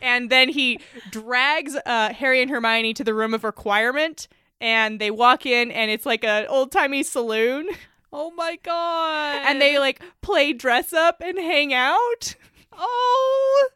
And 0.01 0.29
then 0.29 0.49
he 0.49 0.79
drags 1.09 1.75
uh, 1.85 2.13
Harry 2.13 2.41
and 2.41 2.51
Hermione 2.51 2.93
to 2.95 3.03
the 3.03 3.13
room 3.13 3.33
of 3.33 3.43
requirement 3.43 4.27
and 4.65 4.99
they 4.99 5.11
walk 5.11 5.45
in 5.45 5.69
and 5.69 5.91
it's 5.91 6.07
like 6.07 6.23
an 6.23 6.47
old-timey 6.47 7.03
saloon 7.03 7.69
Oh 8.11 8.31
my 8.31 8.57
god. 8.63 9.43
and 9.45 9.61
they 9.61 9.77
like 9.77 10.01
play 10.21 10.53
dress 10.53 10.93
up 10.93 11.21
and 11.23 11.37
hang 11.37 11.73
out. 11.73 12.35
Oh. 12.71 13.67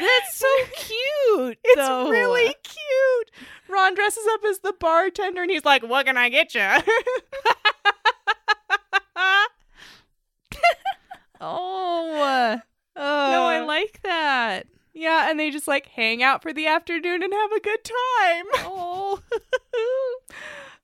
That's 0.00 0.34
so 0.34 0.46
cute. 0.76 1.58
It's 1.62 1.76
though. 1.76 2.08
really 2.08 2.54
cute. 2.62 3.30
Ron 3.68 3.94
dresses 3.94 4.26
up 4.32 4.40
as 4.48 4.60
the 4.60 4.72
bartender 4.72 5.42
and 5.42 5.50
he's 5.50 5.66
like, 5.66 5.82
"What 5.82 6.06
can 6.06 6.16
I 6.16 6.30
get 6.30 6.54
you?" 6.54 6.62
Oh. 11.40 12.60
no, 12.96 13.02
I 13.02 13.60
oh. 13.60 13.66
like 13.66 14.00
that. 14.02 14.66
Yeah, 14.98 15.30
and 15.30 15.38
they 15.38 15.50
just 15.50 15.68
like 15.68 15.86
hang 15.86 16.22
out 16.24 16.42
for 16.42 16.52
the 16.52 16.66
afternoon 16.66 17.22
and 17.22 17.32
have 17.32 17.52
a 17.52 17.60
good 17.60 17.84
time. 17.84 18.44
Oh. 18.70 19.20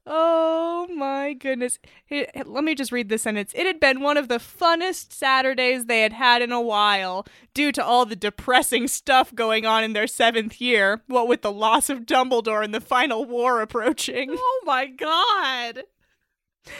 Oh 0.07 0.87
my 0.95 1.33
goodness. 1.33 1.79
It- 2.11 2.31
it- 2.35 2.47
let 2.47 2.62
me 2.62 2.75
just 2.75 2.93
read 2.93 3.09
this 3.09 3.23
sentence. 3.23 3.53
It 3.55 3.65
had 3.67 3.81
been 3.81 4.01
one 4.03 4.17
of 4.19 4.29
the 4.29 4.37
funnest 4.39 5.12
Saturdays 5.12 5.87
they 5.87 6.03
had 6.03 6.12
had 6.12 6.43
in 6.43 6.53
a 6.53 6.61
while, 6.61 7.27
due 7.55 7.73
to 7.73 7.83
all 7.85 8.05
the 8.05 8.15
depressing 8.15 8.87
stuff 8.87 9.35
going 9.35 9.65
on 9.65 9.83
in 9.83 9.95
their 9.95 10.07
seventh 10.07 10.61
year, 10.61 11.01
what 11.07 11.27
with 11.27 11.41
the 11.41 11.51
loss 11.53 11.89
of 11.89 12.01
Dumbledore 12.01 12.62
and 12.62 12.75
the 12.75 12.83
final 12.83 13.25
war 13.25 13.62
approaching. 13.62 14.29
oh 14.39 14.61
my 14.67 14.87
god. 14.87 15.85
They 16.67 16.71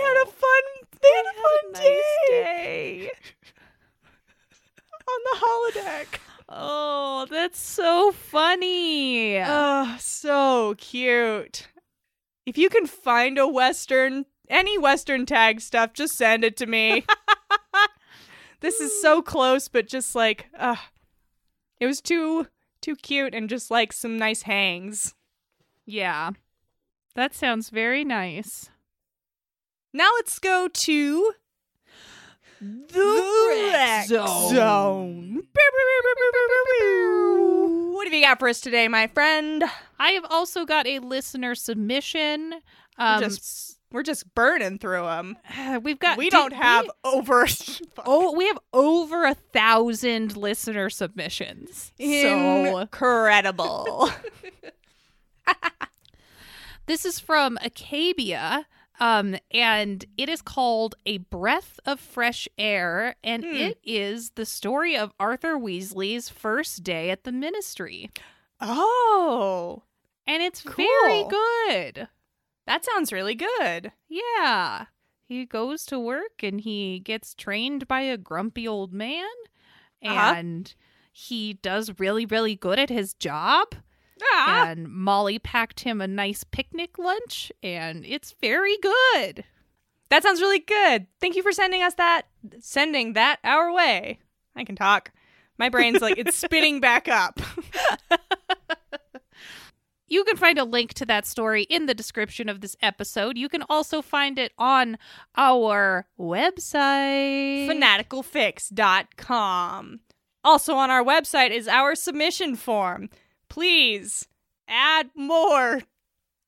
had 0.00 0.22
a 0.22 0.26
fun 0.26 0.62
they 1.00 1.08
had 1.14 1.24
a 1.26 1.34
fun 1.40 1.72
nice 1.72 1.82
day, 1.82 2.02
day. 2.30 3.10
on 5.08 5.20
the 5.24 5.80
holodeck. 5.80 6.20
Oh, 6.48 7.26
that's 7.30 7.60
so 7.60 8.12
funny. 8.12 9.38
Oh, 9.38 9.96
so 9.98 10.74
cute. 10.78 11.68
If 12.46 12.56
you 12.56 12.70
can 12.70 12.86
find 12.86 13.36
a 13.38 13.46
Western, 13.46 14.24
any 14.48 14.78
Western 14.78 15.26
tag 15.26 15.60
stuff, 15.60 15.92
just 15.92 16.16
send 16.16 16.44
it 16.44 16.56
to 16.58 16.66
me. 16.66 17.04
this 18.60 18.80
is 18.80 19.02
so 19.02 19.20
close, 19.20 19.68
but 19.68 19.86
just 19.86 20.14
like, 20.14 20.46
uh, 20.58 20.76
it 21.80 21.86
was 21.86 22.00
too 22.00 22.46
too 22.80 22.96
cute 22.96 23.34
and 23.34 23.48
just 23.50 23.70
like 23.70 23.92
some 23.92 24.16
nice 24.16 24.42
hangs. 24.42 25.14
yeah. 25.84 26.30
That 27.14 27.34
sounds 27.34 27.70
very 27.70 28.04
nice. 28.04 28.70
Now 29.92 30.08
let's 30.14 30.38
go 30.38 30.68
to 30.68 31.32
The 32.60 33.70
Rec 33.72 34.06
Zone. 34.08 35.42
What 37.92 38.06
have 38.06 38.14
you 38.14 38.22
got 38.22 38.38
for 38.38 38.48
us 38.48 38.60
today, 38.60 38.88
my 38.88 39.06
friend? 39.06 39.64
I 39.98 40.10
have 40.12 40.24
also 40.28 40.64
got 40.64 40.86
a 40.86 40.98
listener 40.98 41.54
submission. 41.54 42.54
Um, 42.96 43.20
we're 43.20 43.28
just 43.28 43.78
we're 43.92 44.02
just 44.02 44.34
burning 44.34 44.78
through 44.78 45.02
them. 45.02 45.36
we've 45.82 45.98
got 45.98 46.18
we 46.18 46.30
don't 46.30 46.52
have 46.52 46.84
we- 46.84 46.90
over. 47.04 47.46
oh, 48.06 48.32
we 48.36 48.46
have 48.48 48.58
over 48.72 49.24
a 49.24 49.34
thousand 49.34 50.36
listener 50.36 50.90
submissions. 50.90 51.92
So 51.98 52.78
incredible. 52.78 54.10
this 56.86 57.04
is 57.04 57.20
from 57.20 57.56
Acabia. 57.62 58.66
Um, 59.00 59.36
and 59.52 60.04
it 60.16 60.28
is 60.28 60.42
called 60.42 60.96
A 61.06 61.18
Breath 61.18 61.78
of 61.86 62.00
Fresh 62.00 62.48
Air, 62.58 63.14
and 63.22 63.44
Hmm. 63.44 63.54
it 63.54 63.78
is 63.84 64.30
the 64.30 64.44
story 64.44 64.96
of 64.96 65.12
Arthur 65.20 65.56
Weasley's 65.56 66.28
first 66.28 66.82
day 66.82 67.10
at 67.10 67.22
the 67.24 67.32
ministry. 67.32 68.10
oh, 68.60 69.82
And 70.26 70.42
it's 70.42 70.60
very 70.62 71.24
good. 71.28 72.08
that 72.66 72.84
sounds 72.84 73.12
really 73.12 73.34
good. 73.34 73.92
Yeah. 74.08 74.86
He 75.26 75.44
goes 75.46 75.84
to 75.86 75.98
work 75.98 76.42
and 76.42 76.60
he 76.60 77.00
gets 77.00 77.34
trained 77.34 77.86
by 77.88 78.00
a 78.02 78.16
grumpy 78.16 78.66
old 78.66 78.92
man. 78.92 79.28
Uh-huh. 80.04 80.34
And 80.36 80.74
he 81.12 81.54
does 81.54 81.98
really, 81.98 82.26
really 82.26 82.54
good 82.56 82.78
at 82.78 82.90
his 82.90 83.14
job. 83.14 83.74
Ah, 84.32 84.66
And 84.68 84.88
Molly 84.88 85.38
packed 85.38 85.80
him 85.80 86.00
a 86.00 86.06
nice 86.08 86.44
picnic 86.44 86.98
lunch, 86.98 87.52
and 87.62 88.04
it's 88.06 88.34
very 88.40 88.76
good. 88.78 89.44
that 90.10 90.22
sounds 90.22 90.40
really 90.40 90.60
good. 90.60 91.06
Thank 91.20 91.36
you 91.36 91.42
for 91.42 91.52
sending 91.52 91.82
us 91.82 91.94
that. 91.94 92.22
Sending 92.60 93.12
that 93.14 93.38
our 93.44 93.72
way. 93.72 94.18
I 94.56 94.64
can 94.64 94.76
talk. 94.76 95.10
My 95.58 95.68
brain's 95.68 96.00
like 96.00 96.16
it's 96.18 96.36
spinning 96.36 96.80
back 96.88 97.08
up. 97.08 97.40
You 100.10 100.24
can 100.24 100.38
find 100.38 100.58
a 100.58 100.64
link 100.64 100.94
to 100.94 101.04
that 101.04 101.26
story 101.26 101.64
in 101.64 101.84
the 101.84 101.92
description 101.92 102.48
of 102.48 102.62
this 102.62 102.74
episode. 102.80 103.36
You 103.36 103.50
can 103.50 103.62
also 103.68 104.00
find 104.00 104.38
it 104.38 104.52
on 104.56 104.96
our 105.36 106.06
website. 106.18 107.68
fantasticfics.com. 107.68 110.00
Also 110.44 110.74
on 110.76 110.90
our 110.90 111.04
website 111.04 111.50
is 111.50 111.68
our 111.68 111.94
submission 111.94 112.56
form. 112.56 113.10
Please 113.48 114.26
add 114.66 115.10
more 115.14 115.82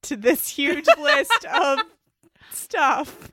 to 0.03 0.17
this 0.17 0.49
huge 0.49 0.87
list 0.99 1.45
of 1.47 1.81
stuff. 2.51 3.33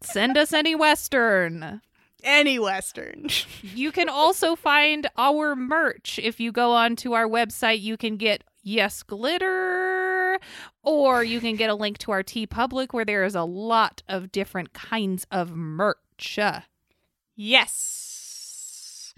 Send 0.00 0.36
us 0.38 0.52
any 0.52 0.74
Western. 0.74 1.82
Any 2.22 2.58
Western. 2.58 3.28
You 3.62 3.92
can 3.92 4.08
also 4.08 4.54
find 4.56 5.08
our 5.16 5.56
merch. 5.56 6.18
If 6.22 6.40
you 6.40 6.52
go 6.52 6.72
onto 6.72 7.12
our 7.12 7.26
website, 7.26 7.80
you 7.80 7.96
can 7.96 8.16
get 8.16 8.44
Yes 8.62 9.02
Glitter, 9.02 10.38
or 10.82 11.24
you 11.24 11.40
can 11.40 11.56
get 11.56 11.70
a 11.70 11.74
link 11.74 11.96
to 11.98 12.12
our 12.12 12.22
TeePublic 12.22 12.92
where 12.92 13.06
there 13.06 13.24
is 13.24 13.34
a 13.34 13.44
lot 13.44 14.02
of 14.08 14.32
different 14.32 14.74
kinds 14.74 15.26
of 15.30 15.52
merch. 15.52 16.38
Yes. 17.36 19.14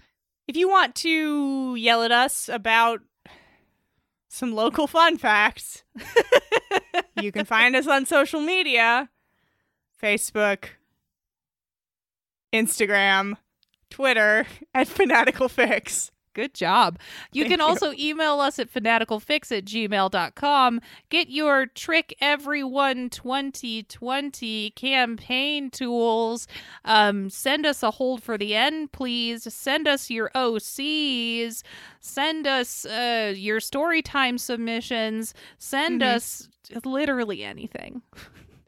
If 0.47 0.55
you 0.55 0.69
want 0.69 0.95
to 0.95 1.75
yell 1.75 2.03
at 2.03 2.11
us 2.11 2.47
about 2.47 3.01
some 4.33 4.51
local 4.51 4.87
fun 4.87 5.15
facts, 5.15 5.83
you 7.21 7.31
can 7.31 7.45
find 7.45 7.75
us 7.75 7.87
on 7.87 8.07
social 8.07 8.41
media 8.41 9.09
Facebook, 10.01 10.69
Instagram, 12.51 13.35
Twitter 13.91 14.47
at 14.73 14.87
Fantastic 14.87 15.35
Fics. 15.35 16.09
Good 16.33 16.53
job. 16.53 16.97
You 17.31 17.43
Thank 17.43 17.53
can 17.53 17.59
you. 17.59 17.65
also 17.65 17.93
email 17.93 18.39
us 18.39 18.57
at 18.59 18.73
fantasticfics 18.73 19.55
at 19.55 19.65
gmail.com. 19.65 20.81
Get 21.09 21.29
your 21.29 21.67
Trick 21.67 22.15
Everyone 22.19 23.09
2020 23.09 24.71
campaign 24.71 25.69
tools. 25.69 26.47
Um, 26.85 27.29
send 27.29 27.65
us 27.65 27.83
a 27.83 27.91
hold 27.91 28.23
for 28.23 28.37
the 28.37 28.55
end, 28.55 28.91
please. 28.91 29.53
Send 29.53 29.87
us 29.87 30.09
your 30.09 30.31
OCs. 30.35 31.61
Send 31.99 32.47
us 32.47 32.85
uh, 32.85 33.33
your 33.35 33.59
story 33.59 34.01
time 34.01 34.37
submissions. 34.37 35.33
Send 35.57 36.01
Mhm. 36.01 36.15
us 36.15 36.49
literally 36.85 37.43
anything. 37.43 38.01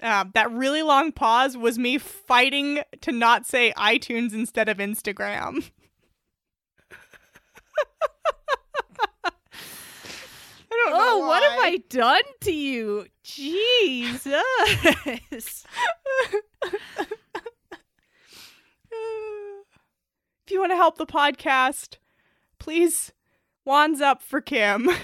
Uh, 0.02 0.26
that 0.34 0.52
really 0.52 0.84
long 0.84 1.12
pause 1.12 1.58
was 1.58 1.80
me 1.80 1.98
fighting 1.98 2.82
to 3.02 3.12
not 3.12 3.46
say 3.46 3.74
iTunes 3.78 4.34
instead 4.34 4.70
of 4.70 4.78
Instagram. 4.78 5.72
I 9.24 9.32
don't 10.70 10.92
know. 10.92 10.98
Oh, 11.00 11.28
what 11.28 11.44
have. 11.44 11.60
I 11.60 11.78
done 11.90 12.22
to 12.42 12.52
you? 12.52 13.06
Jesus. 13.24 14.26
if 20.46 20.52
you 20.52 20.60
want 20.60 20.72
to 20.72 20.76
help 20.76 20.98
the 20.98 21.06
podcast, 21.06 21.98
please 22.60 23.12
wands 23.66 24.02
up 24.02 24.22
for 24.22 24.42
Kim. 24.42 24.90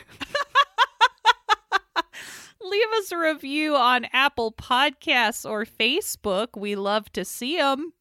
Leave 2.63 2.87
us 2.97 3.11
a 3.11 3.17
review 3.17 3.75
on 3.75 4.05
Apple 4.13 4.51
Podcasts 4.51 5.49
or 5.49 5.65
Facebook. 5.65 6.49
We 6.55 6.75
love 6.75 7.11
to 7.13 7.25
see 7.25 7.57
them. 7.57 7.93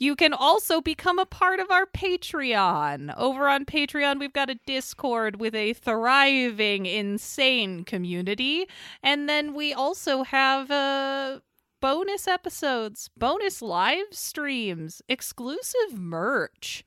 You 0.00 0.16
can 0.16 0.32
also 0.32 0.80
become 0.80 1.18
a 1.18 1.26
part 1.26 1.60
of 1.60 1.70
our 1.70 1.84
Patreon. 1.84 3.14
Over 3.18 3.48
on 3.50 3.66
Patreon, 3.66 4.18
we've 4.18 4.32
got 4.32 4.48
a 4.48 4.58
Discord 4.64 5.38
with 5.38 5.54
a 5.54 5.74
thriving, 5.74 6.86
insane 6.86 7.84
community. 7.84 8.66
And 9.02 9.28
then 9.28 9.52
we 9.52 9.74
also 9.74 10.22
have 10.22 10.70
uh, 10.70 11.40
bonus 11.82 12.26
episodes, 12.26 13.10
bonus 13.14 13.60
live 13.60 14.06
streams, 14.10 15.02
exclusive 15.06 15.92
merch. 15.92 16.82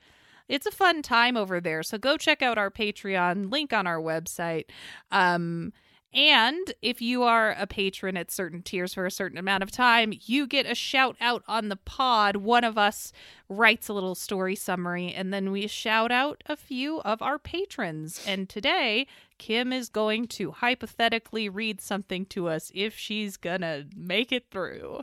It's 0.49 0.65
a 0.65 0.71
fun 0.71 1.03
time 1.03 1.37
over 1.37 1.61
there. 1.61 1.83
So 1.83 1.99
go 1.99 2.17
check 2.17 2.41
out 2.41 2.57
our 2.57 2.71
Patreon, 2.71 3.51
link 3.51 3.73
on 3.73 3.85
our 3.85 3.99
website. 3.99 4.65
Um, 5.11 5.71
and 6.13 6.73
if 6.81 7.01
you 7.01 7.23
are 7.23 7.51
a 7.57 7.65
patron 7.67 8.15
at 8.17 8.31
certain 8.31 8.61
tiers 8.61 8.93
for 8.93 9.05
a 9.05 9.11
certain 9.11 9.37
amount 9.37 9.63
of 9.63 9.71
time, 9.71 10.13
you 10.25 10.45
get 10.47 10.65
a 10.65 10.75
shout 10.75 11.15
out 11.19 11.43
on 11.47 11.69
the 11.69 11.75
pod. 11.75 12.35
One 12.37 12.63
of 12.63 12.77
us 12.77 13.11
writes 13.49 13.87
a 13.87 13.93
little 13.93 14.15
story 14.15 14.55
summary, 14.55 15.13
and 15.13 15.33
then 15.33 15.51
we 15.51 15.67
shout 15.67 16.11
out 16.11 16.43
a 16.45 16.55
few 16.55 17.01
of 17.01 17.21
our 17.21 17.37
patrons. 17.39 18.23
And 18.27 18.47
today, 18.47 19.07
Kim 19.37 19.73
is 19.73 19.89
going 19.89 20.27
to 20.29 20.51
hypothetically 20.51 21.49
read 21.49 21.81
something 21.81 22.25
to 22.27 22.47
us 22.47 22.71
if 22.75 22.95
she's 22.97 23.37
gonna 23.37 23.85
make 23.95 24.31
it 24.31 24.45
through. 24.51 25.01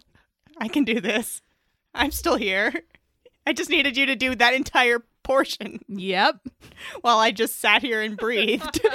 I 0.58 0.68
can 0.68 0.84
do 0.84 1.00
this. 1.00 1.42
I'm 1.94 2.11
still 2.12 2.36
here. 2.36 2.72
I 3.46 3.52
just 3.52 3.70
needed 3.70 3.96
you 3.96 4.06
to 4.06 4.14
do 4.16 4.34
that 4.36 4.54
entire 4.54 5.02
portion 5.22 5.80
Yep. 5.88 6.36
while 7.00 7.18
I 7.18 7.30
just 7.30 7.58
sat 7.61 7.82
here 7.82 8.00
and 8.00 8.16
breathed. 8.16 8.80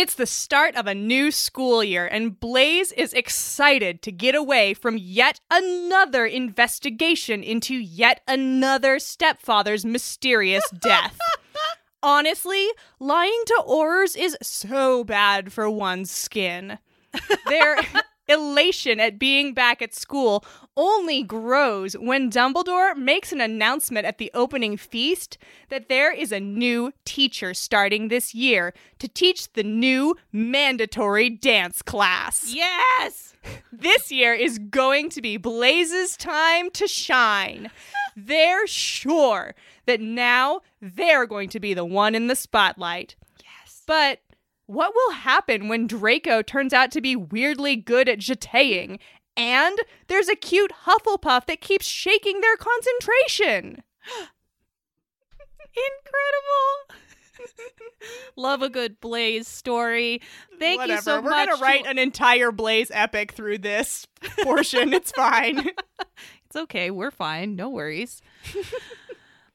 It's 0.00 0.14
the 0.14 0.24
start 0.24 0.76
of 0.76 0.86
a 0.86 0.94
new 0.94 1.30
school 1.30 1.84
year, 1.84 2.06
and 2.06 2.40
Blaise 2.40 2.90
is 2.92 3.12
excited 3.12 4.00
to 4.00 4.10
get 4.10 4.34
away 4.34 4.72
from 4.72 4.96
yet 4.96 5.40
another 5.50 6.24
investigation 6.24 7.42
into 7.42 7.74
yet 7.74 8.22
another 8.26 8.98
stepfather's 8.98 9.84
mysterious 9.84 10.64
death. 10.80 11.18
Honestly, 12.02 12.66
lying 12.98 13.42
to 13.44 13.62
Aurors 13.68 14.16
is 14.16 14.38
so 14.40 15.04
bad 15.04 15.52
for 15.52 15.68
one's 15.68 16.10
skin. 16.10 16.78
Their 17.46 17.76
elation 18.30 19.00
at 19.00 19.18
being 19.18 19.52
back 19.52 19.82
at 19.82 19.94
school 19.94 20.44
only 20.76 21.22
grows 21.22 21.94
when 21.94 22.30
Dumbledore 22.30 22.96
makes 22.96 23.32
an 23.32 23.40
announcement 23.40 24.06
at 24.06 24.18
the 24.18 24.30
opening 24.32 24.76
feast 24.76 25.36
that 25.68 25.88
there 25.88 26.12
is 26.12 26.32
a 26.32 26.40
new 26.40 26.92
teacher 27.04 27.52
starting 27.52 28.08
this 28.08 28.34
year 28.34 28.72
to 28.98 29.08
teach 29.08 29.52
the 29.52 29.62
new 29.62 30.16
mandatory 30.32 31.28
dance 31.28 31.82
class. 31.82 32.52
Yes. 32.54 33.34
This 33.72 34.12
year 34.12 34.34
is 34.34 34.58
going 34.58 35.08
to 35.10 35.22
be 35.22 35.38
Blaise's 35.38 36.14
time 36.14 36.70
to 36.72 36.86
shine. 36.86 37.70
They're 38.14 38.66
sure 38.66 39.54
that 39.86 39.98
now 39.98 40.60
they're 40.82 41.26
going 41.26 41.48
to 41.50 41.60
be 41.60 41.72
the 41.72 41.86
one 41.86 42.14
in 42.14 42.26
the 42.26 42.36
spotlight. 42.36 43.16
Yes. 43.42 43.82
But 43.86 44.20
what 44.70 44.94
will 44.94 45.12
happen 45.12 45.68
when 45.68 45.86
Draco 45.86 46.42
turns 46.42 46.72
out 46.72 46.90
to 46.92 47.00
be 47.00 47.16
weirdly 47.16 47.76
good 47.76 48.08
at 48.08 48.18
jeteing 48.20 48.98
and 49.36 49.78
there's 50.08 50.28
a 50.28 50.36
cute 50.36 50.72
Hufflepuff 50.86 51.46
that 51.46 51.60
keeps 51.60 51.86
shaking 51.86 52.40
their 52.40 52.56
concentration? 52.56 53.82
Incredible. 55.76 57.04
Love 58.36 58.62
a 58.62 58.68
good 58.68 59.00
Blaise 59.00 59.48
story. 59.48 60.20
Thank 60.58 60.80
Whatever. 60.80 60.96
you 60.96 61.02
so 61.02 61.20
We're 61.22 61.30
much. 61.30 61.46
gonna 61.48 61.58
to- 61.58 61.62
write 61.62 61.86
an 61.86 61.98
entire 61.98 62.52
Blaise 62.52 62.90
epic 62.92 63.32
through 63.32 63.58
this 63.58 64.06
portion. 64.42 64.92
it's 64.94 65.12
fine. 65.12 65.70
It's 66.46 66.56
okay. 66.56 66.90
We're 66.90 67.12
fine. 67.12 67.54
No 67.54 67.68
worries. 67.68 68.20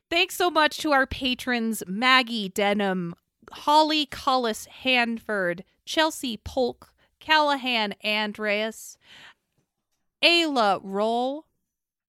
Thanks 0.10 0.34
so 0.38 0.50
much 0.50 0.78
to 0.78 0.94
our 0.94 1.06
patrons 1.06 1.84
Maggie 1.88 2.48
Denham, 2.48 3.16
Holly 3.52 4.06
Collis 4.06 4.66
Hanford, 4.66 5.64
Chelsea 5.86 6.38
Polk, 6.38 6.94
Callahan 7.20 7.96
Andreas, 8.04 8.98
Ayla 10.24 10.80
Roll, 10.84 11.46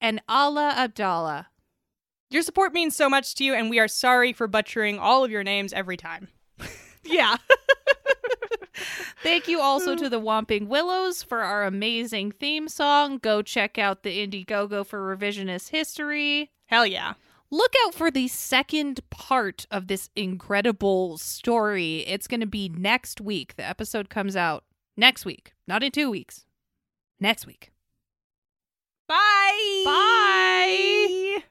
and 0.01 0.21
Allah 0.29 0.73
Abdallah. 0.77 1.49
Your 2.31 2.43
support 2.43 2.73
means 2.73 2.97
so 2.97 3.09
much 3.09 3.35
to 3.37 3.45
you, 3.45 3.55
and 3.55 3.71
we 3.71 3.79
are 3.79 3.89
sorry 3.89 4.33
for 4.33 4.49
butchering 4.49 4.99
all 4.99 5.25
of 5.25 5.31
your 5.31 5.45
names 5.45 5.73
every 5.73 5.97
time. 5.97 6.29
Yeah. 7.09 7.37
Thank 9.23 9.49
you 9.49 9.61
also 9.61 9.95
to 9.95 10.09
the 10.09 10.21
Whomping 10.21 10.67
Willows 10.67 11.23
for 11.23 11.41
our 11.41 11.65
amazing 11.65 12.33
theme 12.33 12.69
song. 12.69 13.19
Go 13.19 13.43
check 13.43 13.79
out 13.79 14.03
the 14.03 14.27
Indiegogo 14.27 14.85
for 14.85 15.17
revisionist 15.17 15.71
history. 15.71 16.51
Hell 16.67 16.87
yeah. 16.87 17.15
Look 17.51 17.73
out 17.85 17.95
for 17.95 18.11
the 18.11 18.29
second 18.29 19.01
part 19.11 19.67
of 19.71 19.87
this 19.87 20.11
incredible 20.17 21.17
story. 21.19 21.99
It's 22.07 22.27
going 22.27 22.41
to 22.41 22.47
be 22.47 22.69
next 22.69 23.21
week. 23.21 23.57
The 23.57 23.65
episode 23.65 24.09
comes 24.09 24.35
out 24.37 24.65
next 24.97 25.25
week, 25.25 25.53
not 25.69 25.83
in 25.83 25.93
two 25.93 26.11
weeks. 26.11 26.45
Next 27.21 27.47
week. 27.47 27.73
Bye. 29.09 29.83
Bye. 29.85 31.45